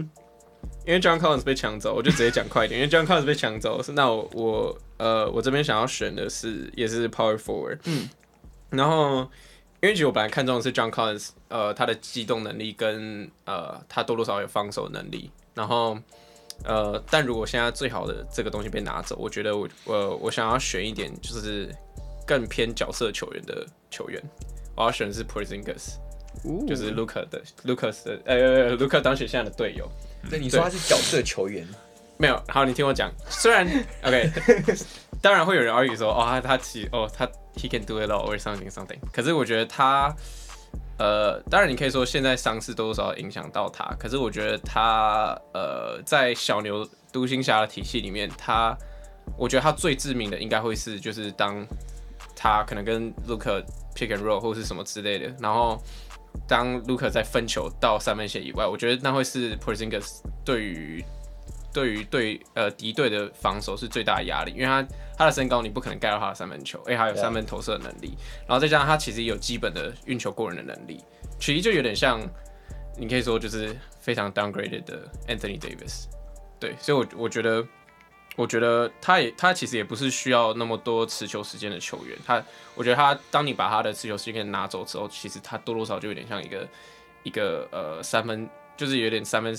[0.83, 2.81] 因为 John Collins 被抢走，我就直接讲快一点。
[2.81, 7.77] 因为 John Collins 被抢走，是那我我呃我这边想要选的是也是 Power Forward。
[7.85, 8.09] 嗯，
[8.71, 9.19] 然后
[9.79, 15.29] 因为其实我本来看中的是 John Collins，呃，他的机动能力跟呃他多多少少有防守能力。
[15.53, 15.97] 然后
[16.63, 21.73] 呃，但如果现在最好的这个东西被拿走，我觉得我呃我想要选一点就是
[22.25, 24.21] 更偏角色球员的球员。
[24.75, 25.95] 我要选的是 Porzingis，
[26.67, 29.89] 就是 Luca 的 Lucas 的呃 Luca 当选现在的队友。
[30.29, 31.67] 那你说他是角色球员？
[32.19, 33.11] 没有，好，你听我讲。
[33.29, 33.65] 虽然
[34.03, 34.31] OK，
[35.21, 38.97] 当然会有人 argue 说，哦，他他其哦他 he can do it all or something something。
[39.13, 40.15] 可是我觉得他
[40.99, 43.85] 呃，当然你可以说现在伤势多多少少影响到他。
[43.99, 48.75] 可是我觉得他呃，在小牛独行侠的体系里面，他
[49.37, 51.65] 我觉得他最致命的应该会是就是当
[52.35, 53.63] 他可能跟 Luka
[53.95, 55.81] pick and roll 或是什么之类的，然后
[56.47, 61.03] 当 Luka 在分球到三分线以外，我觉得那会是 Porzingis 对于
[61.73, 64.87] 对于对呃敌对的防守是最大的压力，因为他
[65.17, 71.03] 他的身高你不可能盖到他的三分球，哎，还有三分投射的能力，然后再加上他其实也有基本的运球过人的能力，
[71.39, 72.19] 其实就有点像
[72.97, 76.05] 你可以说就是非常 downgraded 的 Anthony Davis，
[76.59, 77.65] 对，所以我我觉得。
[78.35, 82.39] 我觉得他也他其实也不是需要那么多持球时间的球员，他
[82.75, 86.67] 我觉得他当你把他的持球时间拿走之后，其实他多多少少就有点像一个
[87.23, 88.47] 一个呃三分，
[88.77, 89.57] 就是有点三分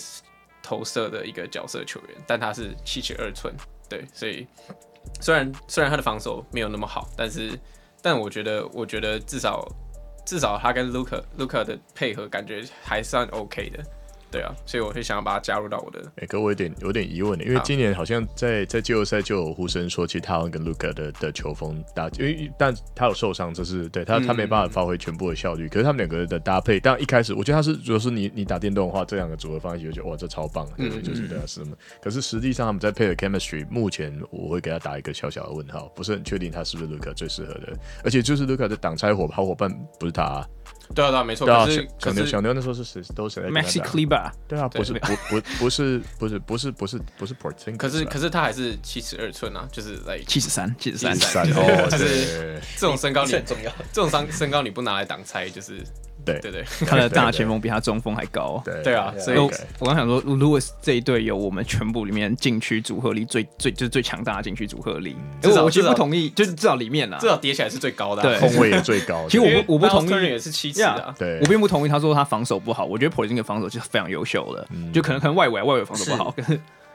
[0.68, 3.54] 投射的一个角色球员，但他是七尺二寸，
[3.88, 4.46] 对，所以
[5.18, 7.58] 虽然虽然他的防守没有那么好，但是
[8.02, 9.66] 但我觉得我觉得至少
[10.26, 13.82] 至少他跟卢克卢克的配合感觉还算 OK 的。
[14.30, 16.00] 对啊，所以我会想要把他加入到我的。
[16.16, 25.66] 哎、欸，可我有点有点疑问的，因为今年好像在在季后赛就有呼声说，其实他好像跟卢卡的的球风搭，因为但他有受伤，这是对他他没办法发挥全部的效率。
[25.66, 31.62] 嗯、可是他们两个人的搭配，但一开始我觉得他是，如果是你你打电动的话，这两个组合放一起，我觉得哇，这超棒，对，嗯、就是对啊是。
[32.02, 37.72] 可是实际上他们在配的 chemistry，目前我会给他打一个小小的问号，不是很确定他是不是卢卡最适合的。
[38.04, 40.48] 而且就是卢卡的挡拆伙好伙伴不是他、啊。
[40.95, 41.47] 对啊，对啊，没错。
[41.47, 43.03] 对啊，可是小牛小牛那时候是谁？
[43.14, 44.30] 都是？Maxi Kleber。
[44.47, 47.76] 对啊，不是不不不是不是不是不是不是 Porzingis。
[47.76, 55.82] 可是可是他还是七十二寸啊，就是来七十三七十三三 哦，就是这种身高你很重要，这种身身高你不拿来挡拆就是。
[56.24, 58.60] 对对对，他的大前锋比他中锋还高。
[58.64, 65.16] 对对啊，所以我刚想说，Lewis 这一队有我们全部里面禁区组合力最最就是最强大的禁区组合力。
[65.40, 69.26] 至少我其实不同意，就是至少里面啊，至少叠起来是最高的，控卫也最高。
[69.28, 71.14] 其实我不我不同意，也是七尺啊。
[71.18, 76.34] 对，我并不同意他说他防守不好，我觉得 Porzingis 防守就是非常优秀的，就可能可能外围外围防守不好。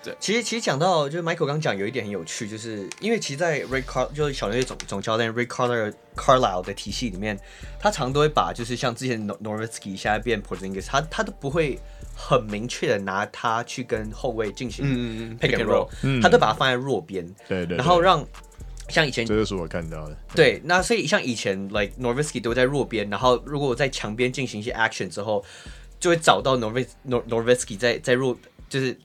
[0.03, 7.39] 对，其实其实讲到就是 Michael 刚讲有一点很有趣，就是因为其实，在 Ray Car 就是小牛队总总教练 Ray Carlisle Carlisle 的体系里面，
[7.79, 11.79] 他常都会把就是像之前 Nowitzki 现在变 Porzingis，他他都不会
[12.13, 14.85] 很明确的拿他去跟后卫进行
[15.39, 15.87] pick and roll，
[16.21, 18.27] 他都把他放在弱边，对对，然后让
[18.89, 25.45] 像以前这就是我看到的，对，那所以像以前 like Nowitzki 都在弱边，然后如果我在墙边进行一些 action 之后，
[25.97, 28.37] 就会找到 Nowitzki Nowitzki 在在弱
[28.67, 28.99] 就是。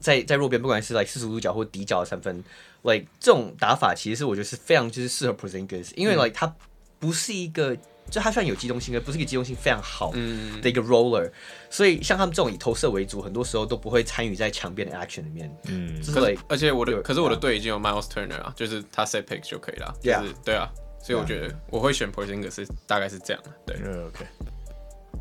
[0.00, 2.42] 在在弱边，不管是来四十五度角或底角的三分
[2.82, 6.54] ，like 这种打法，其实是我觉得是非常就是适合 Porzingis，因为 like 他
[6.98, 7.76] 不是一个，
[8.10, 11.30] 就他虽然有机动性，但不是一个机动性非常好的一个 roller，
[11.68, 15.52] 所以像他们这种以投射为主，很多时候都不会参与在墙边的 action 里面。
[15.64, 19.94] 嗯，就是 like, 而且我的，可是我的队已经有 Miles Turner 啊，就是他 set picks 就可以了。
[20.02, 20.68] 就是对啊，
[21.02, 23.52] 所以我觉得我会选 Porzingis 是大概是这样的。
[23.66, 23.76] 对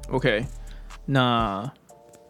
[0.09, 0.45] ，OK，OK，
[1.05, 1.71] 那。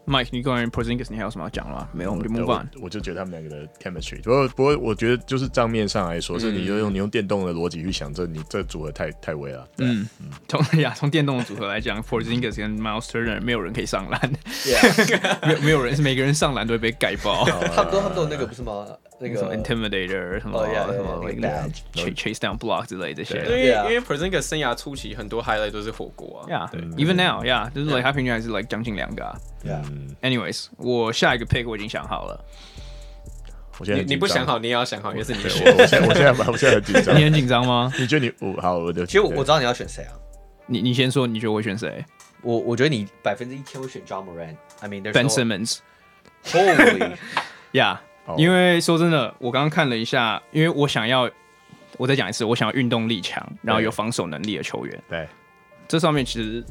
[0.08, 1.88] Mike，你关于 Porzingis 你还有什么要讲的吗？
[1.92, 2.68] 没有，我们就 move on。
[2.80, 9.68] 我就觉得他们两个的 chemistry，不过不过我觉得就是账面上来说，是你就用你用电动的逻辑去想，这你这组合太太微了。
[9.78, 14.20] 嗯嗯，从 呀从电动的组合来讲，Porzingis 跟 Miles Turner 没有人可以上篮，
[15.46, 17.44] 没有没有人是每个人上篮都会被盖爆。
[17.44, 18.86] 他们都他们都有那个不是吗？
[19.20, 21.24] 那个 intimidator 什么什么
[21.92, 23.38] chase chase down block 之类这些。
[23.38, 26.70] 因为因为 Porzingis 生涯初期很多 highlight 都是火锅啊。
[26.72, 29.24] Yeah，even now，yeah，就是 like 他平均还是 like 将近两个。
[29.64, 29.82] Yeah。
[30.22, 32.44] Anyways，我下一个 pick 我已经想好了。
[33.78, 35.76] 我现在你不想好，你也要想好，因为是你选。
[35.76, 37.14] 我现在我现在我现在很紧张。
[37.18, 37.92] 你很紧张吗？
[37.98, 39.06] 你觉得你我好，我的。
[39.06, 40.12] 其实我知道你要选谁啊？
[40.66, 42.04] 你你先说，你觉得我选谁？
[42.42, 44.56] 我我觉得你百分之一千会选 John Morant。
[44.80, 45.78] I mean Ben Simmons。
[46.44, 47.98] Holy，yeah。
[48.36, 51.30] 因为说真的，我刚刚看了一下，因为我想要，
[51.96, 55.02] 我再讲一次，我想要运动力强，然后有防守能力的球员。
[55.08, 55.26] 对，
[55.86, 56.64] 这上面其实，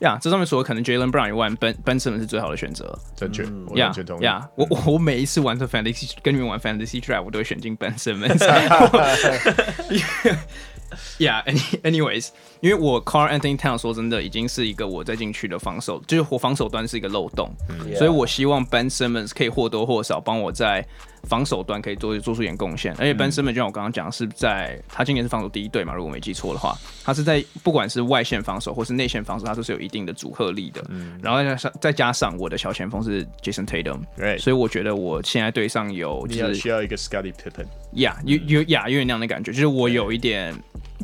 [0.00, 2.98] 呀，这上面说可能 Jaylen Brown 以外，Ben Ben Simmons 是最好的选择。
[3.16, 3.44] 正确，
[3.74, 8.44] 呀呀，我我我每一次玩这 Fantasy 跟你们玩 Fantasy Draft，我都会选进 Ben Simmons。
[11.18, 12.28] Yeah，anyways，
[12.60, 20.86] 因为我 Carl Anthony Towns 说真的已经是一个我在进去的防守，就是我防守端是一个漏洞，嗯、所以我希望 Ben Simmons 可以或多或少帮我在
[21.24, 22.92] 防守端可以做做出一点贡献。
[22.94, 30.84] 而且 Ben Simmons 就像我刚刚讲，是在他今年是防守第一队嘛，如果我没记错的话，他是在不管是外线防守或是内线防守，他都是有一定的组合力的。
[30.88, 40.54] 嗯、然后再加上再加上我的小前锋是 Jason Tatum，对所以我觉得我现在队上有就是需要一个 Scottie Pippen，呀，有有呀，有点那样的感觉，就是我有一点。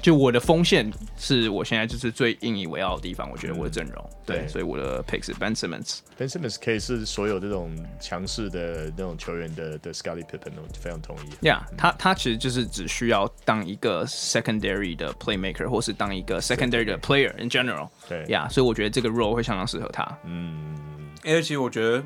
[0.03, 6.01] 就我的锋线是我现在就是最引以为傲的地方，我觉得我的阵容，对，所以我的 pick 是 Ben Simmons。
[6.19, 11.31] Ben Simmons 可以是所有这种强势的那种球员的的 Scottie Pippen，我非常同意。
[11.41, 17.89] Yeah，他他其实就是只需要当一个 secondary 的 playmaker，或是当一个 secondary 的 player in general。
[18.09, 20.19] 对呀，所以我觉得这个 role 会相当适合他。
[20.25, 22.03] 嗯，而且我觉得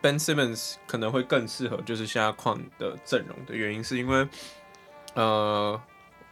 [0.00, 4.28] Ben Simmons 可能会更适合就是现在矿的阵容的原因，是因为
[5.14, 5.80] 呃。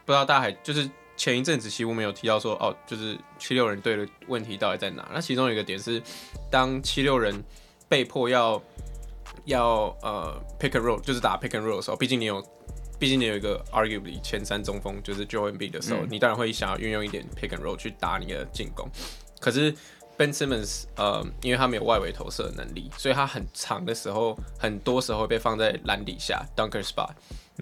[0.09, 5.07] 不知道大家还就是前一阵子其实我们有提到说哦，就是七六人队的问题到底在哪？
[5.13, 6.01] 那其中有一个点是，
[6.49, 7.43] 当七六人
[7.87, 8.59] 被迫要
[9.45, 12.43] 要呃 pick and roll，就是打 pick and roll 的时候，毕竟你有
[12.97, 18.89] 毕竟你有一个 arguably 前三中锋就是 Joel Embiid 的时候，嗯、你当然会想要运用一点 pick and roll 去打你的进攻。
[19.39, 19.71] 可是
[20.17, 27.11] Ben Simmons 呃，因为他没有外围投射的能力，所以他很长的时候，很多时候会被放在篮底下 dunker spot，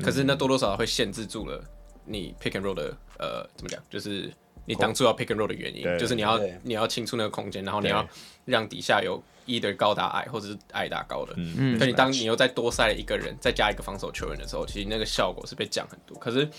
[0.01, 1.61] 可是那多多少少会限制住了。
[2.07, 3.81] 你 pick and roll 的呃怎么讲？
[3.89, 4.31] 就是
[4.65, 8.05] 你当初要 pick and roll 的原因，就是你要你要清出那个空间，然后你要
[8.43, 11.33] 让底下有 either 高打矮或者是矮打高的。
[11.37, 16.17] 嗯，可你当你又再多塞了一个人，再加一个防守球员的时候，其实那个效果是被降很多。
[16.17, 16.49] 可是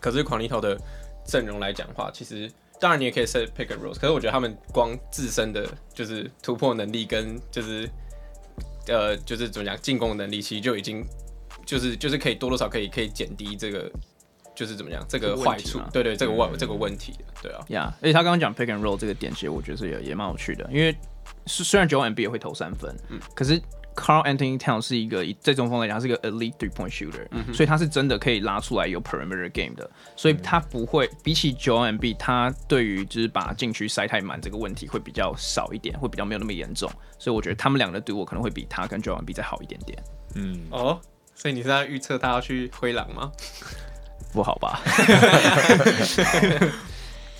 [0.00, 0.78] 可是狂力头的
[1.26, 2.50] 阵容来讲的话，其实
[2.80, 7.86] 当然你也可以 set pick and roll，可是我觉得他们光自身的就是突破能力跟就是
[8.88, 11.04] 呃就是怎么讲进攻能力，其实就已经
[11.66, 13.92] 就是就是可以多多少可以可以减低这个。
[14.56, 20.96] 就是怎么样，这个坏处，对对，这个问这个问题的，对啊，呀，而且他刚刚讲 pick and roll 这个点，其实我觉得是也也蛮有趣的，因为
[21.44, 23.60] 虽虽然 Joel Embiid 也会投三分，嗯，可是
[23.94, 39.34] Carl Anthony Town 是一个以这中锋来讲是一个 elite three point shooter，、嗯、所以他是真的可以拉出来有 perimeter game 的，所以他不会、嗯、比起 Joel Embiid，他对于就是把禁区塞太满这个问题会比较少一点，会比较没有那么严重，所以我觉得他们两个的对我可能会比他跟 Joel Embiid
[39.34, 40.02] 再好一点点。
[40.34, 41.00] 嗯，哦，
[41.34, 43.32] 所以你是在预测他要去灰狼吗？
[44.36, 44.80] 不好吧？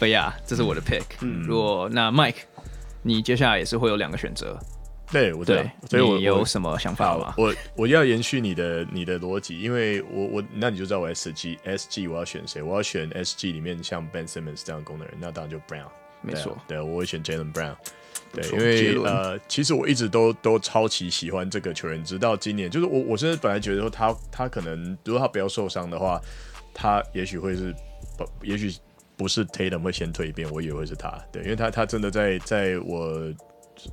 [0.01, 1.05] 对 呀，这是我的 pick。
[1.21, 2.43] 嗯，如果那 Mike，
[3.03, 4.59] 你接下来也是会有两个选择。
[5.13, 7.33] 对，我对，所以我有什么想法吗？
[7.39, 12.61] 我我要延续你的你的逻辑，因为我我那你就知道我 S G S G 我要选谁？
[12.61, 15.87] 我要选 S G 里面像 Ben Simmons 这样功能人，那当然就 Brown。
[16.23, 17.77] 没错，对，我会选 Jaylen Brown。
[18.33, 26.21] 对，因为呃，其实我一直都都超级喜欢这个球员，直到今年，就是我我甚至本来觉得说他他可能如果他不要受伤的话，
[26.79, 27.75] 他也许会是
[28.19, 28.73] 不，也许
[29.17, 31.19] 不是 Tatum 会先蜕变，我以为会是他。
[31.33, 33.33] 对，因为他他真的在在我。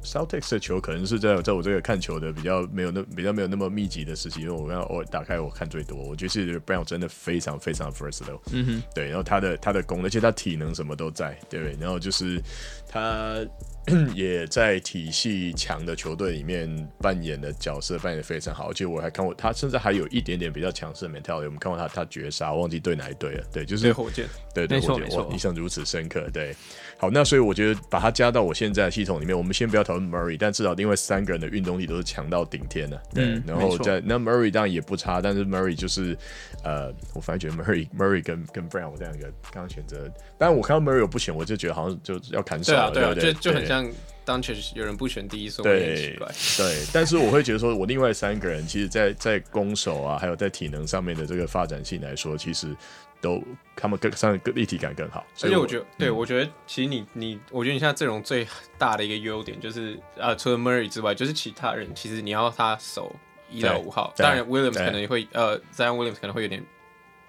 [0.01, 11.77] Celtics 的球可能是在在我这个看球的比较没有那比较没有那么密集的时期，因为我刚刚我打开我看最多，我觉得是 Brown 真的非常非常 versatile，嗯哼，对，然后他的他的功，而且他体能什么都在，对不对？
[11.81, 12.41] 然后就是
[12.87, 13.45] 他。
[14.15, 21.45] 也在体系强的球队里面扮演的角色扮演的非常好，而且我还看过他，甚至还有一点点比较强势的 mentality。
[21.45, 23.43] 我们看过他，他绝杀，忘记对哪一队了。
[23.51, 26.29] 对，就是对火箭，对对火箭，我，印象如此深刻。
[26.31, 26.55] 对，
[26.97, 33.01] 好，那所以我觉得把他加到我现在的系统里面，我们先不要讨论 Murray，但至少另外三个人的运动力都是强到顶天的。
[33.13, 36.17] 对，嗯、然后在那 Murray 当然也不差，但是 Murray 就是
[36.63, 40.09] 呃，我反而觉得 Murray Murray 跟跟 Brown 我这两个刚刚选择，
[40.43, 43.89] 当然我看到 Murray 我不选，我就觉得好像就要砍手了，对啊，对就就很像。
[44.25, 46.25] 当确实有人不选第一，所以有点奇怪。
[46.57, 52.73] 对，但是我会觉得说，我另外三个人，其实在，在在攻守啊，还有在体能上面的这个发展性来说，其实
[53.19, 53.43] 都
[53.75, 55.25] 他们更上更立体感更好。
[55.35, 63.13] 所以我觉得，对我觉得，其实你你，我觉得你现在阵容最大的一个优点就是，啊，除了 Murray 之外，就是其他人其实你要他守
[63.51, 66.63] 一到五号，当然 Williams 可能会呃，Zion Williams 可能会有点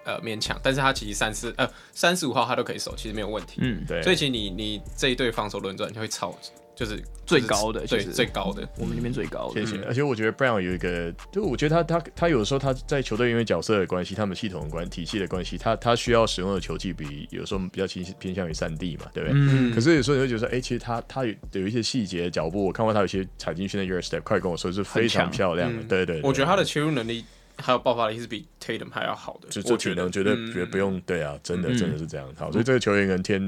[0.05, 3.59] 呃勉强，但是他其实三四呃三十五号他都可以守，其实没有问题。
[3.61, 4.01] 嗯，对。
[4.01, 6.33] 所以其实你你这一队防守轮转就会超。
[6.77, 9.61] 就是最高的，对，最高的，我们里面最高的。
[9.61, 9.81] 谢谢。
[9.85, 19.39] 而且我觉得 Brown 有一个，就我觉得他他他有的时候他在球队因为角色的关系，他们系统的关体系的关系，他他需要使用的球技比有时候比较倾偏向于三 D 嘛，对不对？
[19.41, 19.73] 嗯。
[19.73, 25.79] 可是有时候你会觉得说，哎、欸，其实他他有有一些细节脚步，我看过他有些踩进去的 Euro Step，快跟我说是非常漂亮的。
[25.81, 26.27] 嗯、對，对对。
[26.27, 27.23] 我觉得他的切入能力。
[27.57, 32.27] 还有爆发力是比 Tatum 还要好的，就这体能绝对绝不用、嗯、对啊，真的真的是这样。
[32.37, 33.39] 好，所以这个球员跟天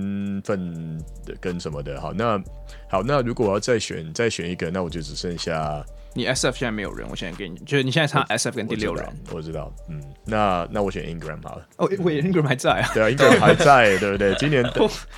[0.43, 2.41] 分的跟什么的，好，那
[2.89, 5.83] 好，那如果我要再选再选一个，那我就只剩下
[6.13, 11.67] 你 SF 现在没有人，我现在给你，就是你现在差 SF 跟第六人，我知道，嗯，那那我选 Ingram 好了。
[11.77, 12.89] 哦，我 Ingram 还在啊？
[12.93, 14.33] 对啊，Ingram 还在，对不对？
[14.39, 14.63] 今年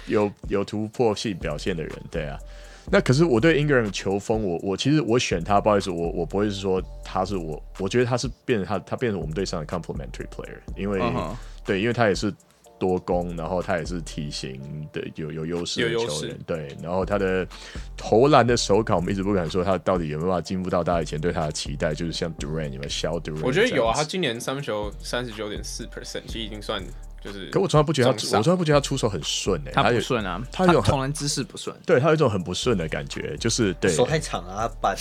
[0.08, 2.38] 有有突破性表现的人，对啊。
[2.92, 11.36] 那可是我对 Ingram 的球风，我我其实我选他，不好意思，我我不会是说他是我，我觉得他是变成他他变成我们队上的 complementary player，因为、uh huh.
[11.66, 12.34] 对，因为他也是
[12.80, 14.60] 多攻，然后他也是体型
[14.92, 17.48] 的有有优势的球员，对，然后他的
[17.96, 26.82] 投篮的手感，我们一直不敢说他到底有没有办法进步到大家以前对他的期待，就是像 Durant 有没有小 Durant，我觉得有啊，他今年三分球三十九点四 percent，其实已经算。
[27.24, 34.96] 就是，可我从来不觉得他，我从来不觉得他出手很顺诶、欸，他不顺啊，他有投篮姿势不顺，对他有一种很不顺的感觉，就是对手太长啊，把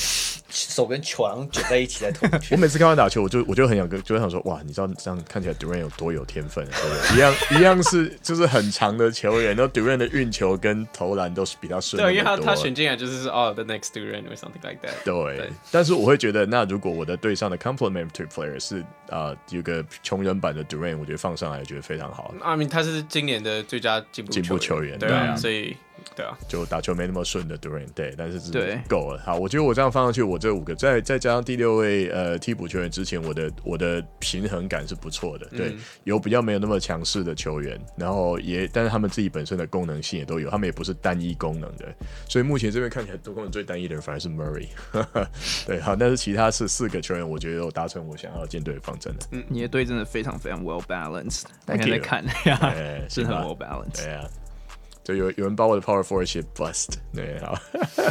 [0.50, 2.26] 手跟球卷在一起再投。
[2.50, 7.16] 我每次看他打球，我就我就很想跟，就会想说，哇，你知道这样看起来 Durant 有多有天分，对不对？
[7.16, 12.02] 一样一样是就是很长的球员，然后 Durant 的运球跟投篮都是比较顺。
[12.02, 15.36] 对，因为他他选进来就是哦，the next Durant or something like that 对。
[15.36, 22.34] 对，但是我会觉得，那如果我的队上的 complementary player 是啊、呃，有个穷人版的 Durant，我觉得放上来觉得非常好。
[22.42, 25.76] I mean 他是今年的最佳进步进步，球员对啊，所以
[26.16, 29.22] 对啊，就打球没那么顺的 Durant，对，但是是够了。
[29.24, 41.86] 好，我觉得我这样放上去，我这五个再再加上第六位呃替补球员之前，我的我的平衡感是不错的，对，嗯、有比较没有那么强势的球员，然后也但是他们自己本身的功能性也都有，他们也不是单一功能的，
[42.28, 44.68] 所以目前这边看起来多功能最单一的人反而是 Murray，
[45.66, 49.26] 对，好，但是其他是四个球员，我觉得有达成我想要建队的方针的。
[49.32, 52.74] 嗯，你的队真的非常非常 well balanced，大家在看 呀。
[53.08, 54.24] 是很 well balanced，对啊，
[55.08, 57.58] 就有有人把我的 power forward 写 bust，对啊，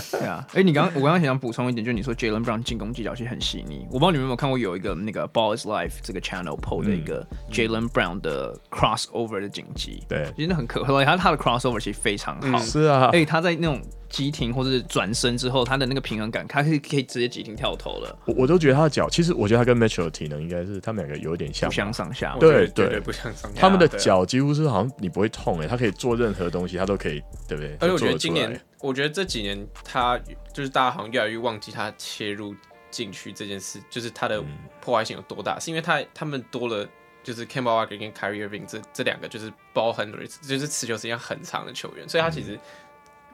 [0.09, 8.59] 对啊， 哎，你刚我刚刚想补充一点，就是你说 Jaylen Brown 进攻技巧其实很细腻，我不知道你们有没有看过有一个那个 Ball is Life 这个 channel PO 的一个 Jaylen Brown 的
[8.71, 13.79] crossover 的剪辑，对，真的很可爱，他 他的 crossover 其实非常好，是啊，哎，他在那种。
[14.09, 18.17] 急停或者是转身之后，他的那个平衡感，他可以可以直接急停跳投了。
[18.25, 22.35] 我我都觉得他的脚，其实我觉得他跟 Mitchell 的体能应该是他们两个有点像，不相上下。
[22.39, 23.59] 对对对，不相上下。
[23.59, 27.75] 他们的脚几乎是好像你不会痛哎，他可以做任何东西，他都可以，对不对？
[27.79, 30.19] 而且我觉得今年，我觉得这几年他
[30.53, 32.55] 就是大家好像越来越忘记他切入。
[32.89, 34.41] 禁区这件事，就是他的
[34.81, 35.59] 破坏性有多大？
[35.59, 36.87] 是因为他他们多了，
[37.21, 42.57] 就是 Kemba Walker 跟 Kyrie Irving 这这两个就是 ball handlers，就是持球时间很长的球员，所以他其实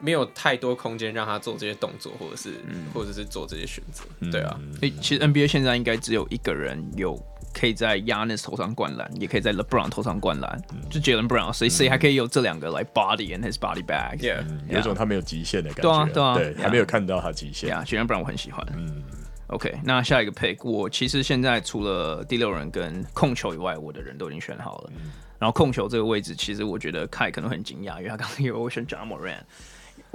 [0.04, 4.04] 没有太多空间让他做这些动作，或者是、嗯、或者是做这些选择。
[4.30, 7.18] 对啊，诶，其实 NBA 现在应该只有一个人有。
[7.56, 14.40] 可以在 Giannis 头上灌篮，也可以在 LeBron 头上灌篮，嗯、就 Jaylen Brown，谁谁还可以有这两个来、like、body and his body bag？、Yeah.
[14.40, 17.70] 嗯、有一种他没有极限的感觉，对啊，对啊，对，还没有看到他极限。
[17.70, 18.66] Yeah, Jaylen Brown 我很喜欢。
[18.76, 19.04] 嗯
[19.46, 24.90] ，OK，那下一个 pick，我其实现在除了第六人跟控球以外，我的人都已经选好了。
[24.96, 29.42] 嗯、然后控球这个位置，其实我觉得 Kai 可能很惊讶，因为他刚刚有我选 Ja Morant，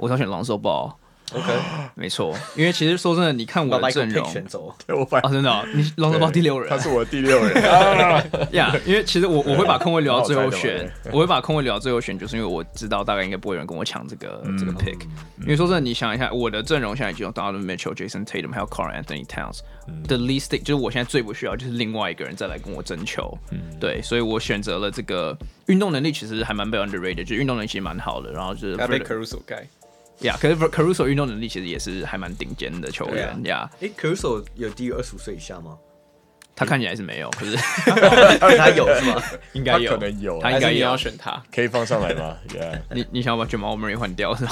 [0.00, 0.92] 我想选 Lonzo Ball。
[1.32, 1.46] OK，
[1.94, 8.20] 没错， 因为其实说真的，你看我的阵容，选走，我反啊，真的、哦，你 Lonzo Ball 第六人，他是我的第六人呀。
[8.50, 15.00] yeah, 因为其实我我会把空位留到最后 选，我会把空位留到最后选，就是因为我知道大概应该不会有人跟我抢这个、嗯、这个 pick。
[15.42, 20.02] 因为说真的，你想一下，我的阵容现在已经有 Donovan Mitchell、Jason Tatum 还有 Karl-Anthony Towns、嗯。
[20.08, 23.32] The least 就是我现在最不需要就是另外一个人再来跟我争球。
[23.52, 28.32] 嗯、对，所以我选择了这个运动能力其实还蛮被 underrated，就运动能力其实蛮好的。
[28.32, 29.64] 然后就是被 Caruso 盖。
[30.22, 33.70] 呀，可是 Caruso 运动能力其实也是还蛮顶尖的球员呀。
[33.80, 35.78] 哎，Caruso 有低于二十五岁以下吗？
[36.56, 37.56] 他看起来是没有，可是
[38.58, 39.22] 他有是吗？
[39.54, 42.36] 应该有，可能有，他应该也要选他，可以放上来吗？
[42.92, 44.50] 你你想要把 Jamal Murray 换掉是吗？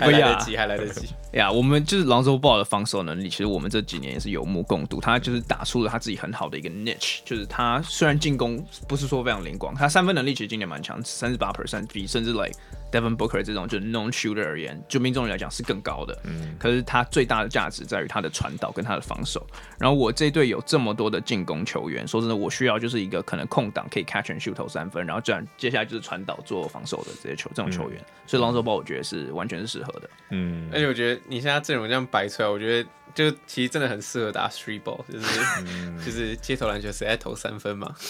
[0.00, 1.10] 还来得及，还来得及。
[1.32, 4.98] 呀，我们就是 Lonzo Ball 的防守能力，其实我们这几年也是有目共睹。
[4.98, 12.52] 他就是打出了他自己很好的一个 niche，就是他虽然进攻不是说非常灵光，他三分能力其实今年蛮强，三十八 percent 比甚至 like
[12.98, 16.18] Devin Booker 这种就是 non shooter 而言，就命中率来讲是更高的。
[16.24, 19.46] 嗯，可是他最大的价值在于他的传导跟他的防守。
[19.78, 20.14] 然后我。
[20.14, 30.08] 这队有这么多的进攻球员，说真的，我需要就是一个可能空档可以 catch and shoot 投三分，然后这样接下来就是传导做防守的这些球这种球员，嗯、所以 Lonzo Ball 我觉得是完全是适合的。
[30.30, 35.26] 嗯，而且我觉得你现在阵容这样摆出来，我觉得就其实真的很适合打 three ball，就是、
[35.66, 37.94] 嗯、就是街头篮球谁爱投三分嘛。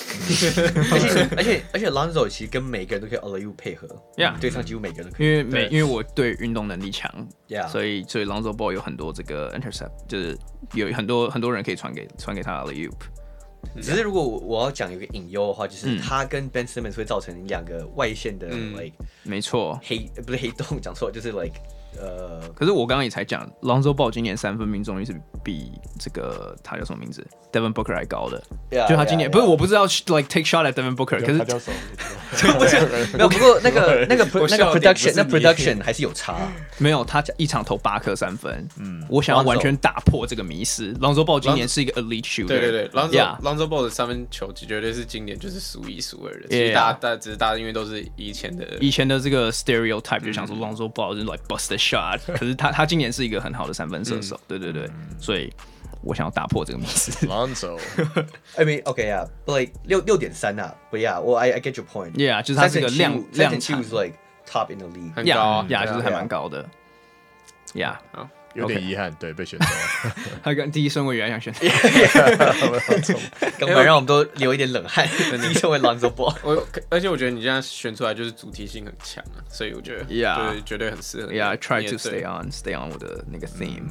[0.90, 3.86] 而且而且而且 Lonzo 其实跟每个人都可以 alley-oop 配合，
[4.16, 7.10] 呀，对上几乎每个人都可以，因为每因为我对运动能力强
[7.48, 7.68] ，yeah.
[7.68, 10.38] 所以所以 Lonzo Ball 有很多这个 intercept，就是
[10.72, 12.94] 有很多很多人可以传给传给他 alley-oop。
[13.82, 21.54] 只是如果我要讲有个隐忧的话，就是他跟 Ben Simmons 会造成两个外线的 like，没错，黑不是黑洞，讲错，就是 like。
[22.00, 28.42] 呃，可是我刚刚也才讲，Lonzo Ball 今年三分命中率是比这个他叫什么名字，Devin Booker 还高的。
[28.70, 29.36] Yeah, 就他今年 yeah, yeah.
[29.36, 32.54] 不是我不知道 like take shot at Devin Booker，可是他叫什么？
[32.58, 32.80] 不是
[33.16, 36.36] 没有，不过那个那个那个 production 那 production 还是有差。
[36.78, 38.68] 没有，他一场投八颗三分。
[38.78, 40.92] 嗯，我想要完全打破这个迷思。
[40.94, 42.48] Lonzo Ball 今年是一个 elite shooter。
[42.48, 46.48] 对对对，Lonzo Lonzo Ball 的三分球绝对是今年就是数一数二的。
[46.48, 52.64] 其实大家大家只是大家因为都是以前的以前的这个 stereotype 就想说 Lonzo Ball 就是 like bust the shot，可是他。
[52.64, 55.52] 他他今年是一个很好的三分射手，嗯、对对对，所以
[56.02, 57.26] 我想要打破这个迷思。
[57.26, 64.14] Lonzo，I mean OK 啊，like 六六点三啊，不要我 I I get your point，Yeah，就是他是个量量产，like
[64.48, 66.66] top in the league，很高呀，就是还蛮高的
[67.74, 67.96] ，Yeah。
[68.54, 69.18] 有点遗憾，okay.
[69.18, 70.14] 对，被选中了。
[70.42, 71.70] 他跟第一顺位原来想选，
[73.58, 75.06] 根本让我们都流一点冷汗。
[75.40, 81.32] 第一顺位 Lonzo Ball，我而且我觉得你这样选出来就是主题性很强啊，所以我觉得，Yeah，对，绝对很适合。
[81.32, 83.88] Yeah，try to stay on，stay on 我的那个 theme。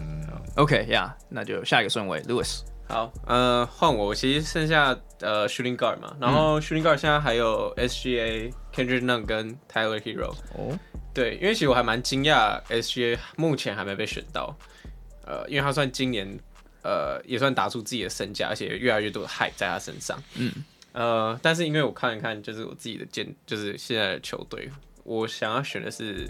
[0.55, 2.61] OK，Yeah，那就下一个顺位，Lewis。
[2.87, 10.33] 好，呃，换我，我其实剩下呃 shooting guard 嘛，然后 shooting guard 现在还有 SGA、Kendrick Nunn 跟 Tyler Hero。
[10.53, 10.77] 哦。
[11.13, 14.55] 对，因为其实我还蛮惊讶，SGA 目前还没被选到，
[15.25, 16.27] 呃，因为他算今年，
[16.81, 20.51] 呃，也算打出自己的身价，而且越来越多的 hype 在他身上，嗯，
[20.91, 24.67] 呃，但是因为我看一看，就是我自己的建，就是现在的球队，
[25.03, 26.27] 我想要选的是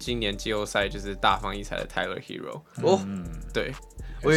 [0.00, 2.98] 今年季后赛就是大放异彩的 Tyler Hero，哦，
[3.54, 3.72] 对。
[4.22, 4.30] 我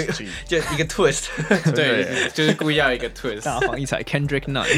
[0.47, 1.25] 就一个 twist，
[1.75, 4.77] 对，就是故意要一个 twist，大放异彩，Kendrick Nunn，the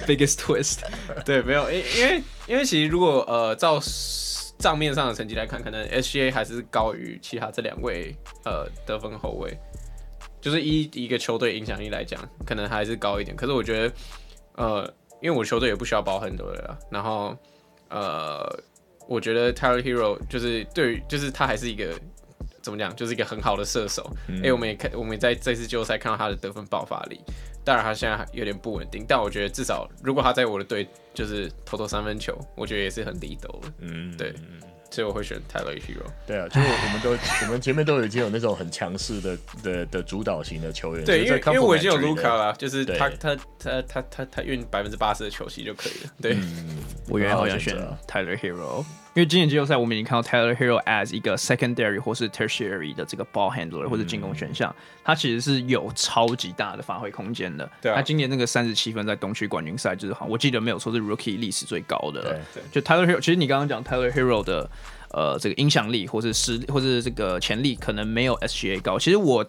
[0.08, 0.78] biggest twist，
[1.22, 3.78] 对，没有，因因为因为其实如果呃照
[4.56, 8.16] 账面上的成绩来看，可能 SGA 还是高于其他这两位
[8.46, 9.54] 呃得分后卫，
[10.40, 13.36] 就是一一个球队影响力来讲，可能还是高一点。
[13.36, 13.94] 可是我觉得
[14.54, 14.90] 呃，
[15.20, 17.36] 因为我球队也不需要包很多的，然后
[17.90, 18.58] 呃，
[19.08, 21.98] 我觉得 Tyler Hero 就是对于就是他还是一个。
[22.62, 24.08] 怎么讲，就是一个很好的射手。
[24.28, 27.20] 哎、嗯欸，我们也看，我们也在这次季后赛看到他的得分爆发力。
[27.64, 33.72] 当然，他现在有点不稳定，但我觉得至少如果他在我的队，就是投投三分球，我觉得也是很离斗了。
[33.80, 34.32] 嗯，对，
[34.92, 36.04] 所以我会选 Tyler Hero。
[36.26, 37.10] 对啊，就是我们都
[37.46, 41.04] 我们前面都已经有那种很强势的的的主导型的球员。
[41.04, 46.12] 对，因为因为我已经有 Luka 了，就是他他他他他他运百分之八十的球系就可以了。
[46.20, 46.78] 对，嗯、
[47.08, 47.76] 我原来好像选
[48.06, 48.84] Tyler Hero。
[49.14, 57.70] 因为今年季后赛我们已经看到 Tyler Hero as 一个 secondary 或是 tertiary 的这个 ball handler 或者进攻选项，他其实是有超级大的发挥空间的。
[57.82, 62.40] 对啊，他今年那个三十七分在东区冠军赛就是好，我记得没有错是 rookie 历史最高的。
[62.54, 64.70] 对，就 Tyler Hero，其实你刚刚讲 Tyler Hero 的
[65.10, 69.46] 呃这个影响力或是实力或是这个潜力可能没有 SGA 高，其实我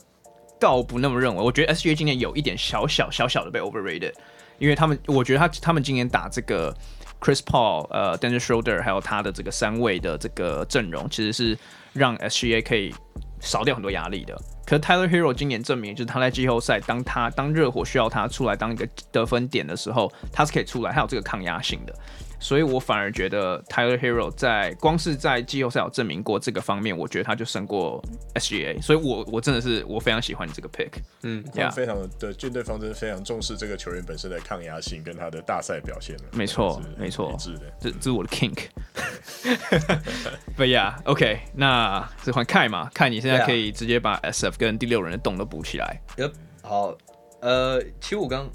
[0.59, 4.11] 倒不那么认为，我觉得 SGA 今年有一点小小小小的被 overrated，
[4.59, 6.75] 因为他们我觉得他他们今年打这个。
[7.23, 11.57] Chris Paul、呃，Dennis Schroeder，还有他的这个三位的这个阵容，其实是
[11.93, 12.93] 让 SGA 可以
[13.39, 14.37] 少掉很多压力的。
[14.65, 21.95] 可是 Tyler Hero 今年证明，就是他在季后赛，当他当热火需要他出来当一个得分点的时候，他是可以出来，他有这个抗压性的。
[22.43, 28.03] 所以我反而觉得 Tyler Hero 在光是在季后赛有证明过这个方面，我觉得他就胜过
[28.35, 28.81] SGA。
[28.81, 30.89] 所以我我真的是我非常喜欢你这个 pick。
[31.21, 36.17] 嗯，也非常的军队方针非常重视这个球员本身的抗压性跟他的大赛表现。
[36.33, 38.59] 没错，没错，是的，这这是我的 kink。
[40.57, 46.01] But yeah，OK，那是换 Kai 嘛？Kai 你现在可以直接把 SF 跟第六人的洞都补起来。
[46.17, 46.97] Yep，好，
[47.39, 48.49] 呃，其实我刚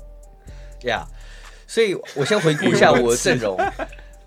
[0.82, 1.06] ，Yeah。
[1.68, 3.56] 所以我先回顾一下 我的阵容，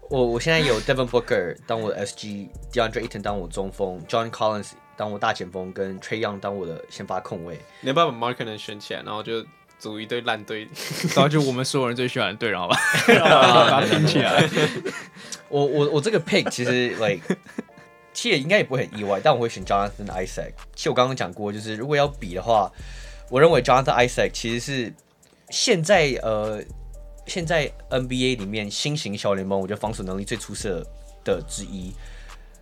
[0.10, 7.60] 我我现在有 Devin Booker 当我的 SG，DeAndre Ayton 当我中锋，John Collins 当我大前锋，跟 Trae Young 当我的先发控卫。
[7.82, 9.44] 你要不要把 Markkanen 选起来，然后就
[9.80, 10.68] 组一队烂队，
[11.16, 12.78] 然后就我们所有人最喜欢的队，然后吧，
[13.10, 14.48] 把它拼起来。
[15.50, 17.22] 我我我这个 pick 其实 like
[18.14, 20.52] 其实也应该也不会很意外，但我会选 Jonathan Isaac。
[20.76, 22.72] 其实我刚刚讲过，就是如果要比的话，
[23.32, 24.94] 我认为 Jonathan Isaac 其实是
[25.50, 26.64] 现在呃。
[27.26, 30.86] 现在 NBA 里面新型小联盟，我觉得防守能力最出色
[31.24, 31.94] 的之一，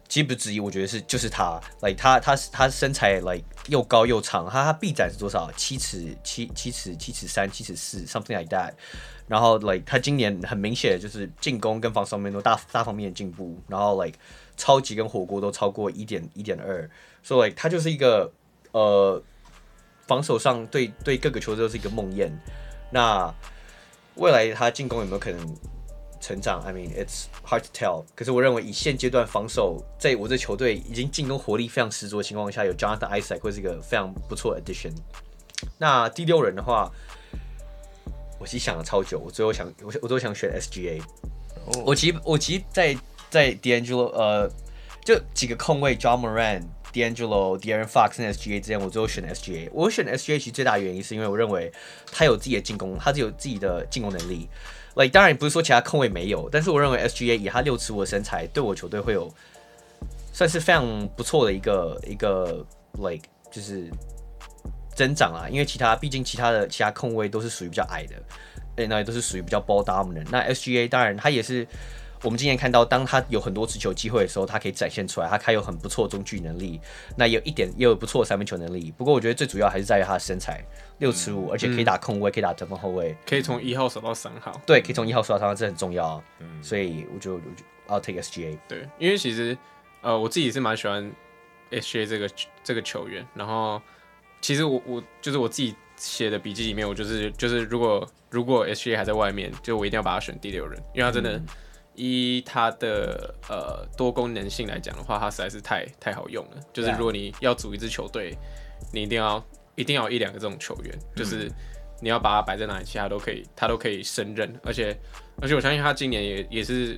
[0.07, 5.51] 其实不是之一，我觉得是就是他，like 他他他身材 like 又高又长，他他臂展是多少？
[5.55, 8.73] 七尺七七尺七尺三七尺四，something like that。
[9.27, 14.17] 然后 like 他今年很明显就是进攻跟防守面都大大方面的进步，然后 like
[14.57, 16.89] 超级跟火锅都超过一点一点二，
[17.21, 18.31] 所以 like 他就是一个
[18.71, 19.21] 呃
[20.07, 22.31] 防守上对对各个球队都是一个梦魇。
[22.91, 23.31] 那
[24.15, 25.55] 未来他进攻有没有可能
[26.19, 28.03] 成长？I mean, it's hard to tell。
[28.15, 34.93] 可是我认为以现阶段防守，在我这球队已经进攻活力非常十足的情况下，有 Jonathan Isaac 会是一个非常不错的 addition。
[35.77, 36.91] 那第六人的话，
[38.39, 41.01] 我其实想了超久，我最后想，我我都想选 SGA。
[41.65, 41.87] Oh.
[41.87, 42.97] 我其实我其实在
[43.29, 44.49] 在 D'Angelo 呃，
[45.05, 46.63] 就几个空位 John Morant。
[46.93, 49.69] D'Angelo、De'Aaron Fox 跟 SGA 之间，我最后选 SGA。
[49.71, 51.71] 我选 SGA 其实最大原因是因为我认为
[52.11, 54.49] 他有自己的进攻，他是有自己的进攻能力。
[54.95, 59.31] Like 当然不是说其他控卫没有，但是我认为 SGA 以他六尺五的身材，对我球队会有
[60.33, 63.89] 算是非常不错的一个一个 like 就是
[64.95, 65.47] 增长啊。
[65.47, 70.27] 因为其他毕竟其他的其他控卫都是属于比较矮的，那也都是属于比较 ball dominant。
[70.31, 71.67] 那 SGA 当然他也是。
[72.21, 76.79] 我们今天看到，当他有很多持球机会的时候，他可以展现出来，他还有很不错的中距能力，
[77.15, 78.91] 那有一点也有不错的三分球能力。
[78.97, 80.61] 不过我觉得最主要还是在于他的身材，
[80.97, 84.51] 六尺五，而且可以打控卫，可以打得分后卫，可以从一号守到三号。
[84.65, 86.21] 对，可以从一号守到三号，这很重要。
[86.39, 88.57] 嗯，所以我就我就 I'll take SGA。
[88.67, 89.57] 对，因为其实
[90.01, 91.09] 呃，我自己是蛮喜欢
[91.71, 92.29] SGA 这个
[92.65, 93.25] 这个球员。
[93.33, 93.81] 然后
[94.41, 101.37] 其实我我就是我自己写的笔记里面，我就是就是如果如果 SGA 还在外面，就我一定要把他选第六人，因为他真的。
[101.37, 101.45] 嗯
[101.99, 106.57] 依他的呃多功能性来讲的话，他实在是太太好用了。
[106.71, 108.33] 就是如果你要组一支球队，
[108.93, 109.43] 你一定要
[109.75, 111.51] 一定要有一两个这种球员，就是
[112.01, 114.49] 你要把它摆在哪里，其他都可以，他都可以胜任。
[114.63, 114.97] 而且
[115.41, 116.97] 而且我相信他今年也也是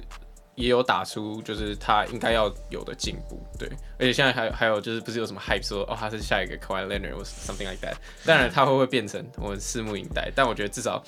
[0.54, 3.44] 也有打出就是他应该要有的进步。
[3.58, 7.96] 对，而且现在还有还有就是不是有什么 hype 说哦他是下一个 Kawhi Leonard 或 something like that。
[8.24, 10.32] 当然他会不会变成我们拭目以待。
[10.36, 11.04] 但我觉得至少。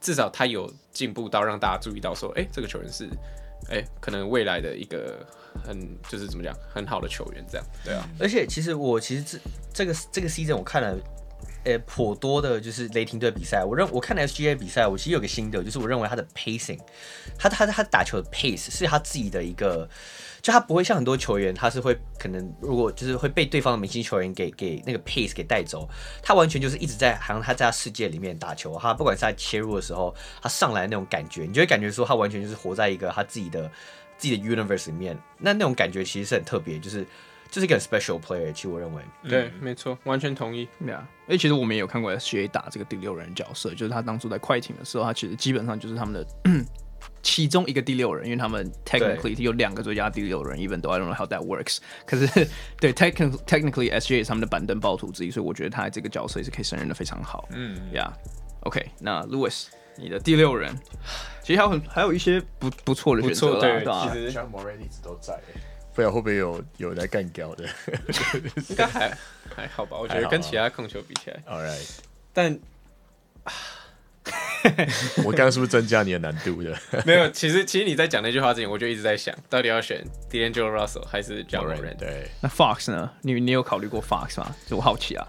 [0.00, 3.04] 至少他有进步到让大家注意到，说，哎、欸，这个球员是，
[3.68, 5.26] 哎、欸，可能未来的一个
[5.64, 5.78] 很
[6.08, 8.08] 就是怎么讲很好的球员，这样，对啊。
[8.18, 9.38] 而且其实我其实这
[9.72, 10.96] 这个这个 season 我看了，
[11.64, 13.64] 呃、欸，颇多的就是雷霆队比赛。
[13.64, 16.80] 我认我看了 SGA 比赛，我其实有个心得，就是我认为他的 pacing，
[17.38, 19.88] 他他他打球的 pace 是他自己的一个。
[20.40, 25.88] 就他不会像很多球员，他是会可能如果就是会被对方的明星球员给给那个 pace 给带走，
[26.22, 33.70] 他完全就是一直在好像他在他世界里面打球，他不管是在切入的时候，他上来的那种感觉，你就会感觉说他完全就是活在一个他自己的
[34.16, 37.04] 自己的 universe 里面，那那种感觉其实是很特别，就是
[37.50, 40.68] 就是一个 special player，其实我认为，对，嗯、没错，完全同意。
[40.78, 46.26] 对啊，哎，其实我们也有看过 SGA 打这个第六人角色，就是他当初在快艇的时候，他其实基本上就是他们的。
[47.22, 51.78] 其中一个第六人，因为他们 technically 有两个最佳第六人，even though I don't know how that works。
[52.06, 52.48] 可是
[52.78, 57.48] 对 technically technically SGA 是他们的板凳暴徒之一，所以我觉得他这个角色也是可以胜任的非常好。
[57.52, 59.66] 嗯，Yeah，OK，那 Louis，
[59.96, 60.74] 你的第六人，
[61.42, 64.08] 其实还有很还有一些不不错的选择啦，对，对吧？
[64.10, 65.38] 其实像 Moran 一直都在，
[65.92, 67.68] 不知道会不会有有来干掉的？
[68.70, 69.18] 应该还
[69.54, 69.98] 还好吧？
[69.98, 71.98] 我觉得跟其他控球比起来， All right，
[72.32, 72.58] 但。
[75.24, 76.76] 我刚刚是不是增加你的难度的？
[77.06, 81.96] 没有，其实其实你在讲那句话之前，我就一直在想，到底要选 D'Angelo Russell 还是 Ja Morant？
[81.96, 83.10] 对，那 Fox 呢？
[83.22, 84.54] 你你有考虑过 Fox 吗？
[84.66, 85.26] 就我好奇啊。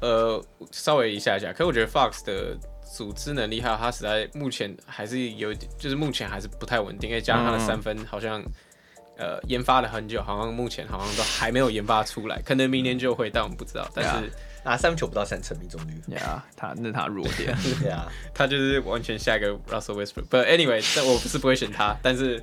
[0.00, 2.56] 呃，稍微一下下，可是我觉得 Fox 的
[2.94, 8.40] 组织能力还有他实在目前还是有点，就是目前还是不太稳定，因为加上他的三分好像、
[9.18, 13.88] 嗯、呃研发了很久，好像目前好像都还没有研发出来，可能明年就会，但我们不知道。
[13.94, 14.30] 但是。
[14.66, 20.26] 拿三分球不到三成命中率，对啊，他那他弱点， 对啊，他就是完全下一个 Russell Westbrook。
[20.28, 22.42] But anyway，但我不是不会选他，但是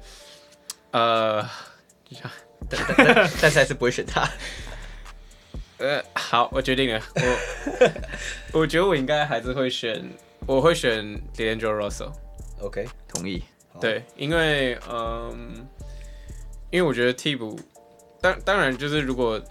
[0.91, 1.41] 呃，
[2.69, 4.25] 但但但是还是不会选他。
[5.79, 7.01] 呃，好，我决定了，
[8.53, 10.01] 我我觉得我应该还是会选，
[10.47, 11.03] 我会选
[11.35, 12.13] D'Angelo Russell。
[12.61, 13.43] OK，同意。
[13.81, 15.67] 对，因为嗯，
[16.71, 17.59] 因为我觉得替补，
[18.21, 19.43] 当当然就是如果。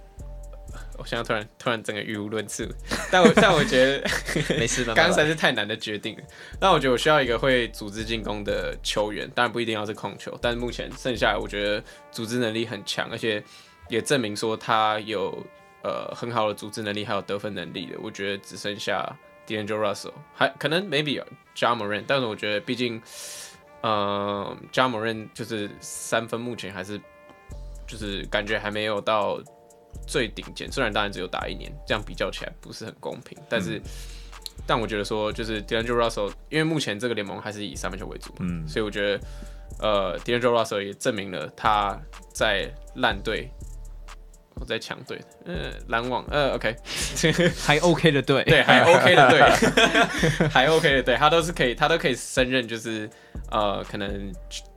[0.98, 2.68] 我现在突然突然整个语无伦次，
[3.10, 4.08] 但我但我觉得
[4.58, 4.94] 没事的。
[4.94, 6.22] 刚才是太难的决定了。
[6.60, 13.42] 那我觉得我需要一个会组织进攻的球员，当然不一定要是控球，但是目前剩下来我觉得组织能力很强，而且
[13.88, 15.44] 也证明说他有
[15.82, 17.96] 呃很好的组织能力，还有得分能力的。
[18.00, 21.20] 我觉得只剩下 D'Angelo Russell，还可能 maybe
[21.56, 23.02] Ja Morant，但是我觉得毕竟
[23.80, 27.00] 呃 Ja Morant 就是三分目前还是
[27.86, 29.40] 就是感觉还没有到。
[30.06, 33.82] 最顶尖，虽然当然只有打一年，这样比较起来不是很公平，但是，嗯、
[34.66, 39.20] 但我觉得说就是 D'Angelo Russell，因为目前这个联盟还是以三分球为主，嗯，所以我觉得，
[39.80, 41.98] 呃，D'Angelo Russell 也证明了他
[42.32, 43.50] 在烂队，
[44.56, 46.76] 我在强队，呃，篮网，呃，OK，
[47.64, 49.40] 还 OK 的队，对，还 OK 的队，
[50.48, 53.08] 还 OK 的队，他都是可以，他都可以胜任，就是
[53.50, 54.32] 呃，可能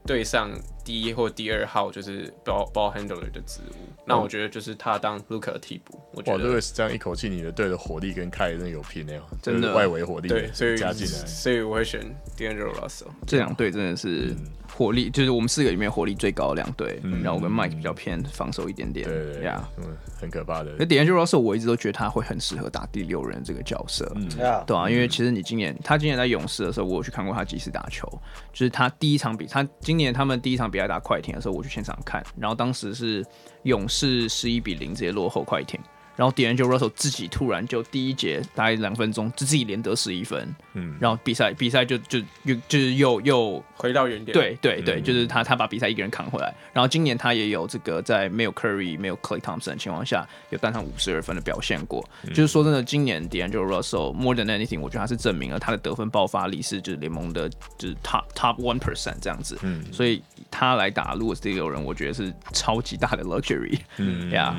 [0.06, 0.50] 对上。
[0.86, 6.00] 第一或第二号就是 ball ball handler 的职务，那我觉得就是他当 Luka 的替补。
[6.12, 12.00] 我觉得哇，这这样一口气，你的队的火力跟凯真的有拼的，真的外围火力对，所以加进来，所以我会选
[12.38, 13.08] D'Angelo Russell。
[13.26, 14.32] 这两队真的是
[14.72, 17.00] 火力，就是我们四个里面火力最高的两队。
[17.20, 19.84] 然后我跟 Mike 比较偏防守一点点，对对呀，嗯，
[20.20, 20.72] 很可怕的。
[20.78, 24.28] 那 D'Angelo Russell 我一直都觉得他会很适合打第六人这个角色，嗯，
[24.64, 28.06] 对啊，因为其实你今年他今年在勇士的时候，我有去看过他几次打球，
[28.52, 31.56] 就是他第一场比他今年他们第一场比赛打快艇的时候。
[31.56, 33.24] 我去现场看，然后当时是
[33.62, 35.80] 勇士十一比零直接落后快艇。
[36.16, 46.54] 然后 D'Angelo Russell 自己突然就第一节大概两分钟就自己连得十一分，嗯，然后比赛比赛就就又就是又又回到原点，对对对，就是他他把比赛一个人扛回来。
[46.72, 52.02] 然后今年他也有这个在没有 Curry 没有 Clay Thompson 的情况下，有单场五十二分的表现过。
[52.28, 57.46] 就是说真的，今年 D'Angelo Russell more than anything，我觉得他是证明了他的得分爆发力是就是联盟的
[57.76, 64.56] 就是 top top one percent 这样子，嗯，所以他来打如果是第六人，我觉得是超级大的 luxury，嗯呀，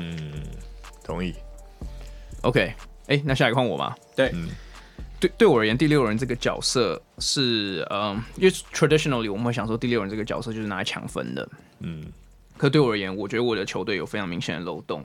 [1.04, 1.34] 同意。
[2.42, 2.60] OK，
[3.06, 3.94] 哎、欸，那下一个换我吗？
[4.14, 4.48] 对，嗯、
[5.18, 11.48] 对，对我而言，第六人这个角色是，嗯，因为 traditionally 我们会想说第六人这个角色就是拿来抢分的，
[11.80, 12.04] 嗯，
[12.56, 15.04] 可对我而言，我觉得我的球队有非常明显的漏洞，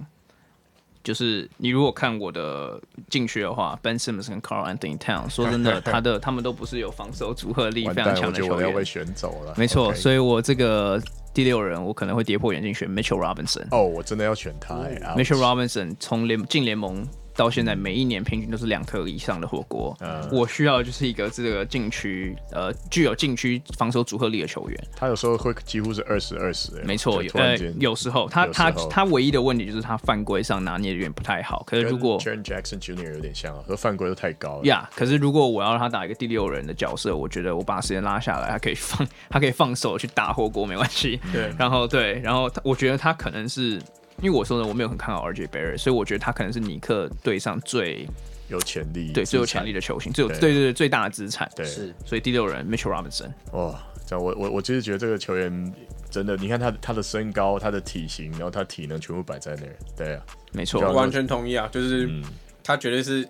[1.04, 11.02] 就是你如果看我的进去的话，Ben Simmons 跟 Carl Anthony Towns，说真的， 他的他们都不是有防守组合力非常强的球员，我要被选走了，没错.所以我这个。
[11.36, 13.66] 第六人，我可能会跌破眼镜选 Mitchell Robinson。
[13.72, 17.04] 哦，我真的要选他呀！Mitchell Robinson 从联进联盟
[17.36, 19.96] 到现在，每一年平均都是两颗以上的火锅。
[20.02, 24.88] 嗯，我需要就是一个这个禁区呃具有禁区防守组合力的球员。
[24.96, 31.64] 他有时候会几乎是二十二十，没错，呃，有时候他他他唯一的问题就是他犯规上拿捏的有点不太好。
[31.66, 33.14] 可是如果 Jaren Jackson Jr.
[33.14, 34.66] 有点像啊，和犯规都太高了。
[34.66, 41.20] 呀，可是如果我要让他打一个第六人的角色，我觉得我把时间拉下来，他可以放他可以放手去打火锅没关系。
[41.32, 43.82] 对，然后对，然后我觉得他可能是。
[44.22, 48.08] 因为我说呢，我没有很看好 RJ Barrett，所以我觉得他可能是尼克队上最
[48.48, 51.50] 有潜力、对最有潜力的球星，最有对对对最大的资产。
[51.56, 51.94] 对，是。
[52.06, 53.32] 所以第六人 Mitchell Robinson。
[53.52, 55.74] 哇，这样我我我其实觉得这个球员
[56.12, 59.76] 真的，你看他他的身高、他的体型，然后他体能全部摆在那儿。
[59.98, 62.24] 对啊，没错，完全同意啊，就是、嗯、
[62.64, 63.28] 他绝对是，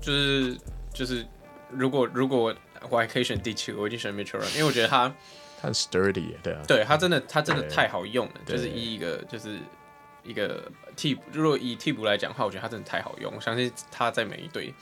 [0.00, 0.56] 就是
[0.92, 1.24] 就是，
[1.70, 2.54] 如果如果
[2.90, 5.08] 我还可以选第七，我一定选 Mitchell Robinson，因为我觉得他
[5.60, 9.58] 他很 sturdy，对啊，对他真的他真的太好用了，就是一一个就是。
[10.26, 13.32] 一个替补，如果以替补来讲的话，我觉得他真的太好用。
[13.34, 14.74] 我相信他在每一队，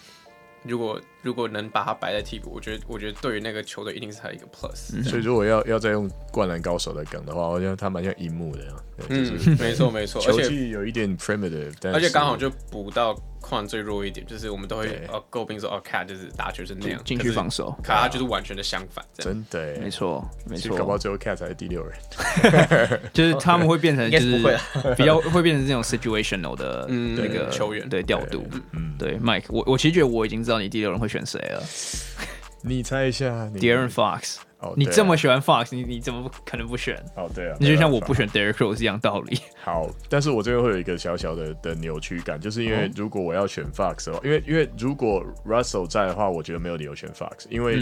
[0.62, 5.03] 如果如果能把他摆在替补，我觉得我觉得对于那个球队一定是他一个 plus。
[5.05, 13.15] 所以如果要要再用灌篮高手的梗的话，我觉得他蛮像樱木的，嗯，没错没错， 而且有一点 primitive，而且刚好就补到
[13.45, 20.27] 框最弱一点，就是我们都会哦诟病说哦，KAT 就是打球是那样，禁区防守，卡他就是完全的相反，真的，没错。
[20.47, 24.39] 没错，搞不好最后 KAT 才是第六人， 就是他们会变成就是
[24.97, 27.87] 比较会变成这种 situational 的那个球员。
[27.89, 28.43] 对调度，
[28.73, 28.95] 嗯。
[28.97, 31.62] 对，Mike，我我其实觉得我已经知道你第六人会选谁了，
[32.62, 34.37] 你猜一下，De'Aaron Fox。
[34.77, 36.97] 你这么喜欢 Fox，你你怎么可能不选？
[37.16, 39.39] 哦，对啊，你就像我不选 Derrick Rose 一样道理。
[39.62, 47.77] 好，但是我这边会有一个小小的的扭曲感，就是因为如果我要选 Fox 的话，因为因为如果 Russell 在的话，我觉得没有理由选 Fox，因为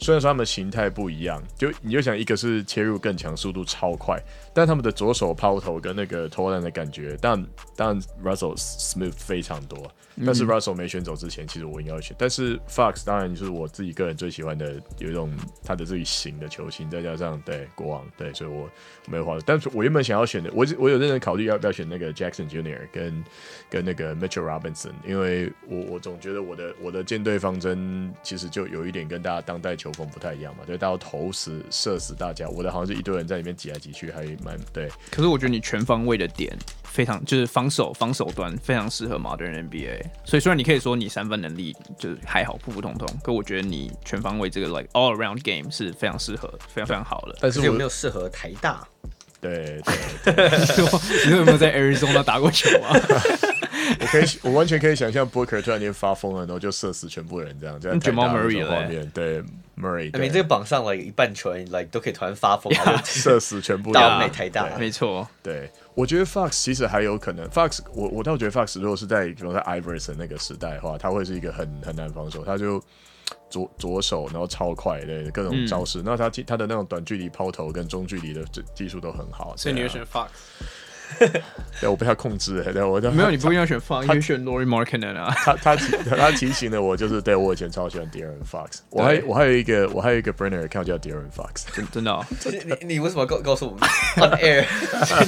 [0.00, 4.20] 虽然说他们形态不一样，就你就想一个是切入更强，速度超快，
[4.52, 7.46] 但他们的左手抛投跟那个投篮的感觉，但
[7.76, 9.78] 但 Russell smooth 非常多。
[10.24, 12.16] 但是 Russell 没选走之前，其实我应该会选。
[12.18, 15.32] 但是 Fox 当然就是我自己个人最喜欢的，有一种
[15.64, 18.68] 他的自己型的球星，再加上对国王，对，所以我
[19.06, 19.38] 没有话。
[19.44, 23.24] 但是我原本想要选的，我我有认真考虑要不要选那个 Jackson Junior 跟
[23.70, 34.88] 跟那个 Mitchell Robinson，因为我我总觉得我的我的舰队方针其实就有一点跟大家当代球风不太一样嘛，对，大家投死射死大家，我的好像是一堆人在里面挤来挤去，还蛮对。
[35.10, 36.56] 可是我觉得你全方位的点
[36.90, 40.02] 非常，就是防守防守端非常适合 Modern NBA。
[40.24, 47.36] 所以虽然你可以说你三分能力就是还好普普通通，可我觉得你全方位这个 like all around game 是非常适合，非常非常好的。
[47.40, 48.86] 但是有没有适合台大？
[49.40, 49.80] 对
[50.24, 51.00] 对对，你说
[51.30, 52.90] 你有没有在 Arizona 打过球啊？
[54.00, 58.00] 我可以，我完全可以想象 Booker 突然间发疯了，然后就射死全部人这样，这样。
[58.00, 59.40] Jamal Murray 的画面，对
[59.80, 62.72] Murray，你这个榜上了一半球员来都可以突然发疯，
[63.04, 64.02] 射死全部人。
[64.02, 65.70] 到美台大，没错，对。
[65.98, 72.80] 我觉得 Fox 其实还有可能，Fox 我我倒觉得 Fox 如果是在比如说 Iverson 那个时代的话，他会是一个很很难防守，他就
[73.50, 78.44] 左左手然后超快的各种招式，那、嗯、他他的那种短距离抛投跟中距离的
[78.76, 80.28] 技术都很好，所以你会选 Fox。
[81.80, 82.72] 对，我被他控制了。
[82.72, 85.32] 对，我没有，你不一定要选 Fox，你选 Lauri Markkanen 啊。
[85.36, 88.80] 他他他提醒了我，就是对我以前超喜欢 Darren Fox。
[88.90, 92.18] 我还我还有一个我还有一个 Brenner account 叫 Darren Fox， 真真的。
[92.80, 93.80] 你你为什么告告诉我们
[94.16, 94.64] on air？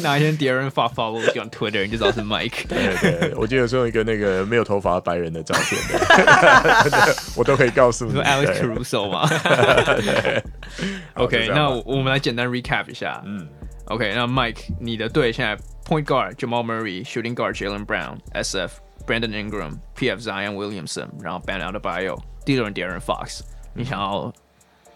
[0.03, 2.67] 哪一天 Darren Fox follow 我用 Twitter，你就知道是 Mike。
[2.69, 8.13] 对对，我记得是用一个那个没有头发白人的照片的，我都可以告诉你。
[8.13, 9.29] 说 Alex Caruso 吗
[11.15, 13.23] ？OK，那我们来简单 recap 一下。
[13.25, 13.47] 嗯。
[13.90, 15.56] OK，那 Mike，你的队现在
[15.86, 18.72] Point Guard Jamal Murray，Shooting Guard Jaylen Brown，SF
[19.06, 23.42] Brandon Ingram，PF Zion Williamson，然后 Bam Adebayo，第六人 De'Aaron Fox，
[23.74, 24.34] 你想要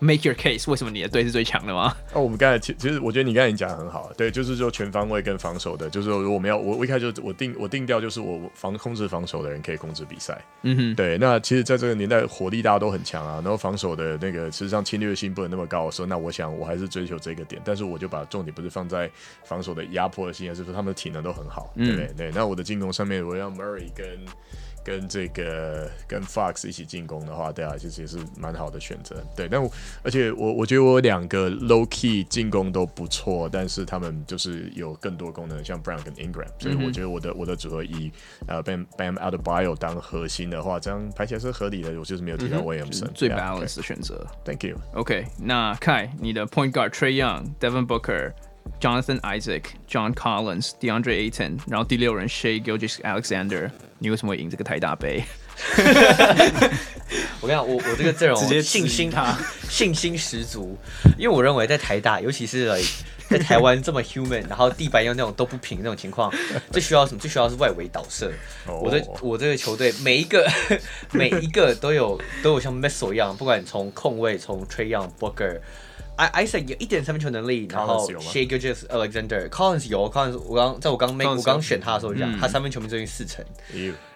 [0.04, 1.96] ？Make your case，为什么你的队是最强的吗？
[2.12, 11.16] 哦，我们刚才其其实我觉得你刚才已经讲的很好，对，就是说全方位跟防守的，就是说如果我们要我我一开始就我定我定调就是我防控制防守的人可以控制比赛，嗯哼，对。
[11.16, 19.10] 那其实在这个年代火力大家都很强啊，然后防守的那个实际上侵略性不能那么高的时候，那我想我还是追求这个点，但是我就把重点不是放在
[19.44, 22.06] 防守的压迫性，而是说他们的体能都很好，对不对？
[22.06, 22.30] 嗯、对。
[22.34, 24.06] 那我的进攻上面我要 Murray 跟。
[24.84, 29.16] 跟这个跟 Fox 一起进攻的话，对啊，其实也是蛮好的选择。
[29.34, 29.70] 对，但我
[30.02, 38.12] 而且我我觉得我两个 low key 进攻都不错，但是他们就是有更多功能，像 Brown 跟 Ingram，所以我觉得我的我的组合以
[38.46, 41.98] 呃 Bam Bam Adebayo 当核心的话，这样排起来是合理的。
[41.98, 44.26] 我就是没有提到 Williamson，最 balance 的选择。
[44.44, 44.76] Thank you。
[44.92, 48.32] OK，那 Kai 你的 Point Guard Trae Young、Devin Booker、
[48.80, 53.70] Jonathan Isaac、John Collins、DeAndre Ayton，然后第六人 Shay Gilgeous-Alexander。
[53.98, 55.22] 你为什么会赢这个台大杯？
[57.40, 59.34] 我跟你讲，我我这个阵容直接信心他
[59.70, 60.76] 信心十足，
[61.16, 62.70] 因为我认为在台大，尤其是
[63.30, 66.30] 在台湾这么 human，然后地板又那种都不平那种情况，
[66.70, 67.20] 最需要什么？
[67.20, 68.30] 最需要是外围导射。
[68.66, 70.46] 我的我这个球队每一个
[71.12, 75.60] 每一个都有都有像 Missile 一样，不管从控卫，从 Trae Young、Booker。
[76.16, 83.44] I Isaac 有一点三分球能力，然后 Shai Gilgeous-Alexander，Collins 有，Collins 我刚在我刚 make 我刚选他的时候讲，他三分球命中率四成，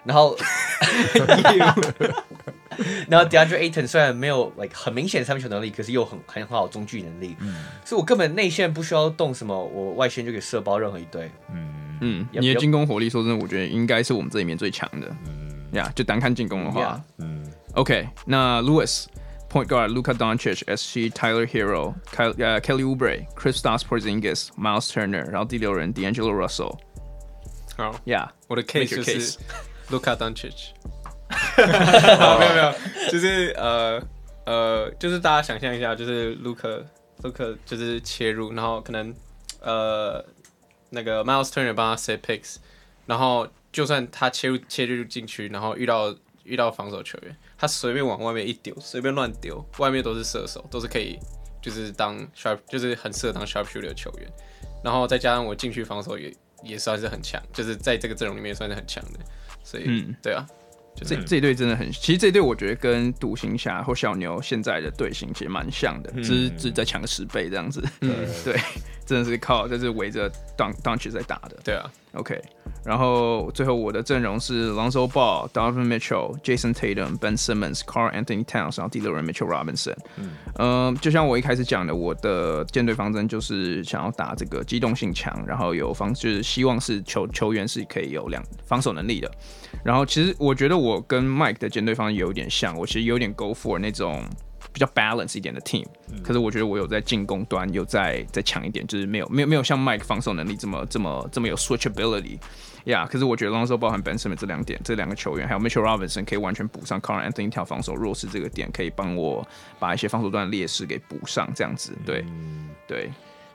[0.05, 0.37] 然后
[3.09, 7.35] 然后 DeAndre Ayton 虽然没有 like 很明显三分球能力，可是又很很好中距能力，
[7.83, 11.29] 所以我根本内线不需要动什么，我外线就可以射爆任何一队。
[11.53, 11.75] 嗯。
[12.01, 15.07] 嗯，你的进攻火力说真的，我觉得应该是我们这里面最强的。
[15.27, 19.03] 嗯，呀，就单看进攻的话，嗯，OK，那 Lewis。
[19.48, 21.94] Point guard Luka Doncic, SG Tyler Herro,
[22.60, 26.76] Kelly Oubre, Kristaps Porzingis, Miles Turner，然后第六人 D'Angelo Russell。
[27.76, 29.38] 好，Yeah，我的 case 就是
[29.90, 30.70] Luka Doncic。
[31.56, 32.74] 没有没有，
[33.10, 34.02] 就是呃
[34.44, 36.84] 呃，就是大家想象一下，就是 Luka
[37.22, 39.14] Luka 就是切入，然后可能
[39.60, 40.24] 呃
[40.90, 42.56] 那个 Miles Turner 帮他 set picks，
[43.06, 47.36] 然后就算他切入切入进去，然后遇到遇到防守球员。
[47.59, 51.19] 他随便往外面一丢，随便乱丢，外面都是射手，都是可以，
[51.61, 54.27] 就是当 sharp，就是很适合当 sharp shooter 的球员。
[54.81, 56.33] 然后再加上我进去防守也
[56.63, 59.19] 也算是很强，就是在这个阵容里面算是很强的。
[59.61, 60.47] 所以，嗯，对啊，
[60.95, 67.83] 就这这一队真的很，其实这一队我觉得跟独行侠或小牛现在的队形其实蛮像的，只是只是再强个十倍这样子。
[67.99, 68.57] 嗯， 对，
[69.05, 71.57] 真的是靠就是围着 Doncic 在打的。
[71.61, 72.41] 对啊，OK。
[72.85, 79.95] 然后最后我的阵容是 Lonzo Ball、Donovan Mitchell、Jason Tatum、Ben Simmons、Carl Anthony Towns，然后第六人 Mitchell Robinson。
[80.15, 89.29] 嗯，呃，就像我一开始讲的，我的舰队方针就是想要打这个机动性强，然后有防，就是希望是球球员是可以有两防守能力的。
[89.83, 94.23] 然后其实我觉得我跟 Mike 的舰队方针有点像，我其实有点 Go for 那种。
[94.71, 95.85] 比较 balance 一点的 team，
[96.23, 102.37] 可是我觉得我有在进攻端有再再强一点，就是没有没有没有像 Mike 防守能力这么这么这么有 switchability，
[102.85, 103.07] 呀、yeah。
[103.11, 109.45] 可是我觉得 Lonzo 包含 Ben Simmons 这两点，这两个球员还有 Mitchell Robinson 可以完全补上 Karl Anthony 跳防守弱势这个点，可以帮我
[109.79, 111.93] 把一些防守端的劣势给补上，这样子。
[112.05, 113.09] 对，嗯、对。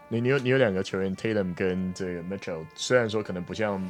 [0.08, 3.82] 你你有你有两个球员 Tatum 跟这个 Mitchell，虽然说可能不像。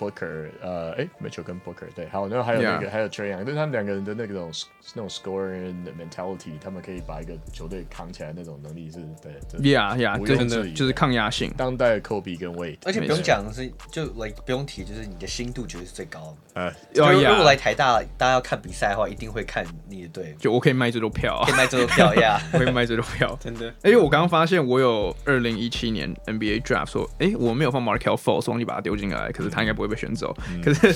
[0.00, 2.90] Booker，呃，哎，Mitchell 跟 Booker，对，好，然后还有那个，Yeah.
[2.90, 4.50] 还有 Young，就是他们两个人的那种
[4.94, 11.52] 那种 scoring mentality，他们可以把一个球队扛起来那种能力是，对，Yeah，Yeah，真的就是抗压性。
[11.56, 16.36] 当代 Kobe 跟 Wade，而且不用讲的是，就 like 不用提，就是你的心度绝对是最高的。
[16.54, 20.34] 呃，如果来台大，大家要看比赛的话，一定会看你的队。
[20.38, 23.72] 就我可以卖最多票，可以卖最多票呀， 我可以卖最多票，真的。
[23.82, 30.34] 哎，我刚刚发现我有二零一七年 NBA Draft 说，哎，我没有放 Markelle Fultz，忘记把它丢进来，可是他应该不会被选走。
[30.64, 30.92] 可是，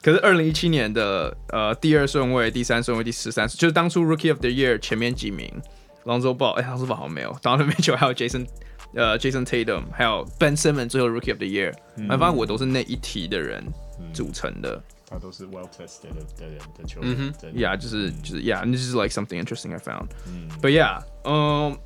[0.00, 5.50] 可是二零一七年的呃第二顺位、第三顺位、第十三，就是当初 Rookie of the Year 前面几名
[6.04, 8.46] ，Lonzo Ball，哎，Lonzo Ball 好像没有，Donovan Mitchell 还有 Jason，
[8.94, 11.74] 呃，Jason Tatum，还有 Ben Simmons 最后 Rookie of the Year，
[12.08, 13.62] 我发现我都是那一题的人
[14.14, 21.76] 组成的，他都是 Well tested 的人的球员嗯哼，Yeah，就是就是 Yeah，this is like something interesting I found，But yeah，嗯。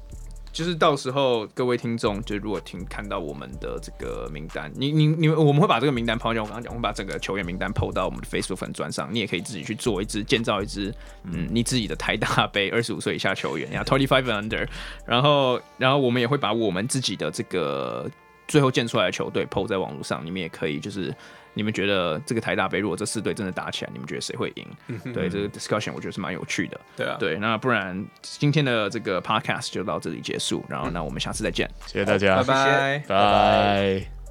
[0.52, 6.42] 就是到时候各位听众，就如果听看到我们的这个名单，你你你，我们会把这个名单抛掉。
[6.42, 14.68] 我刚刚讲，我们把整个球员名单 PO 到我们的 Facebook 粉专上，你也可以自己去做一支建造一支，嗯，你自己的台大杯 二十五岁以下球员呀，Twenty Five Under。
[15.06, 18.10] 然后然后我们也会把我们自己的这个
[18.46, 21.14] 最后建出来的球队 PO 在网络上，你们也可以就是。
[21.54, 24.66] 你们觉得这个台大杯，如果这四队真的打起来，你们觉得谁会赢？
[24.88, 25.12] 嗯、哼。
[25.12, 26.80] 对，这个 discussion 我觉得是蛮有趣的。
[26.96, 34.21] 对啊，对，那不然今天的这个 podcast 就到这里结束，然后那我们下次再见，谢谢大家，拜拜，拜拜。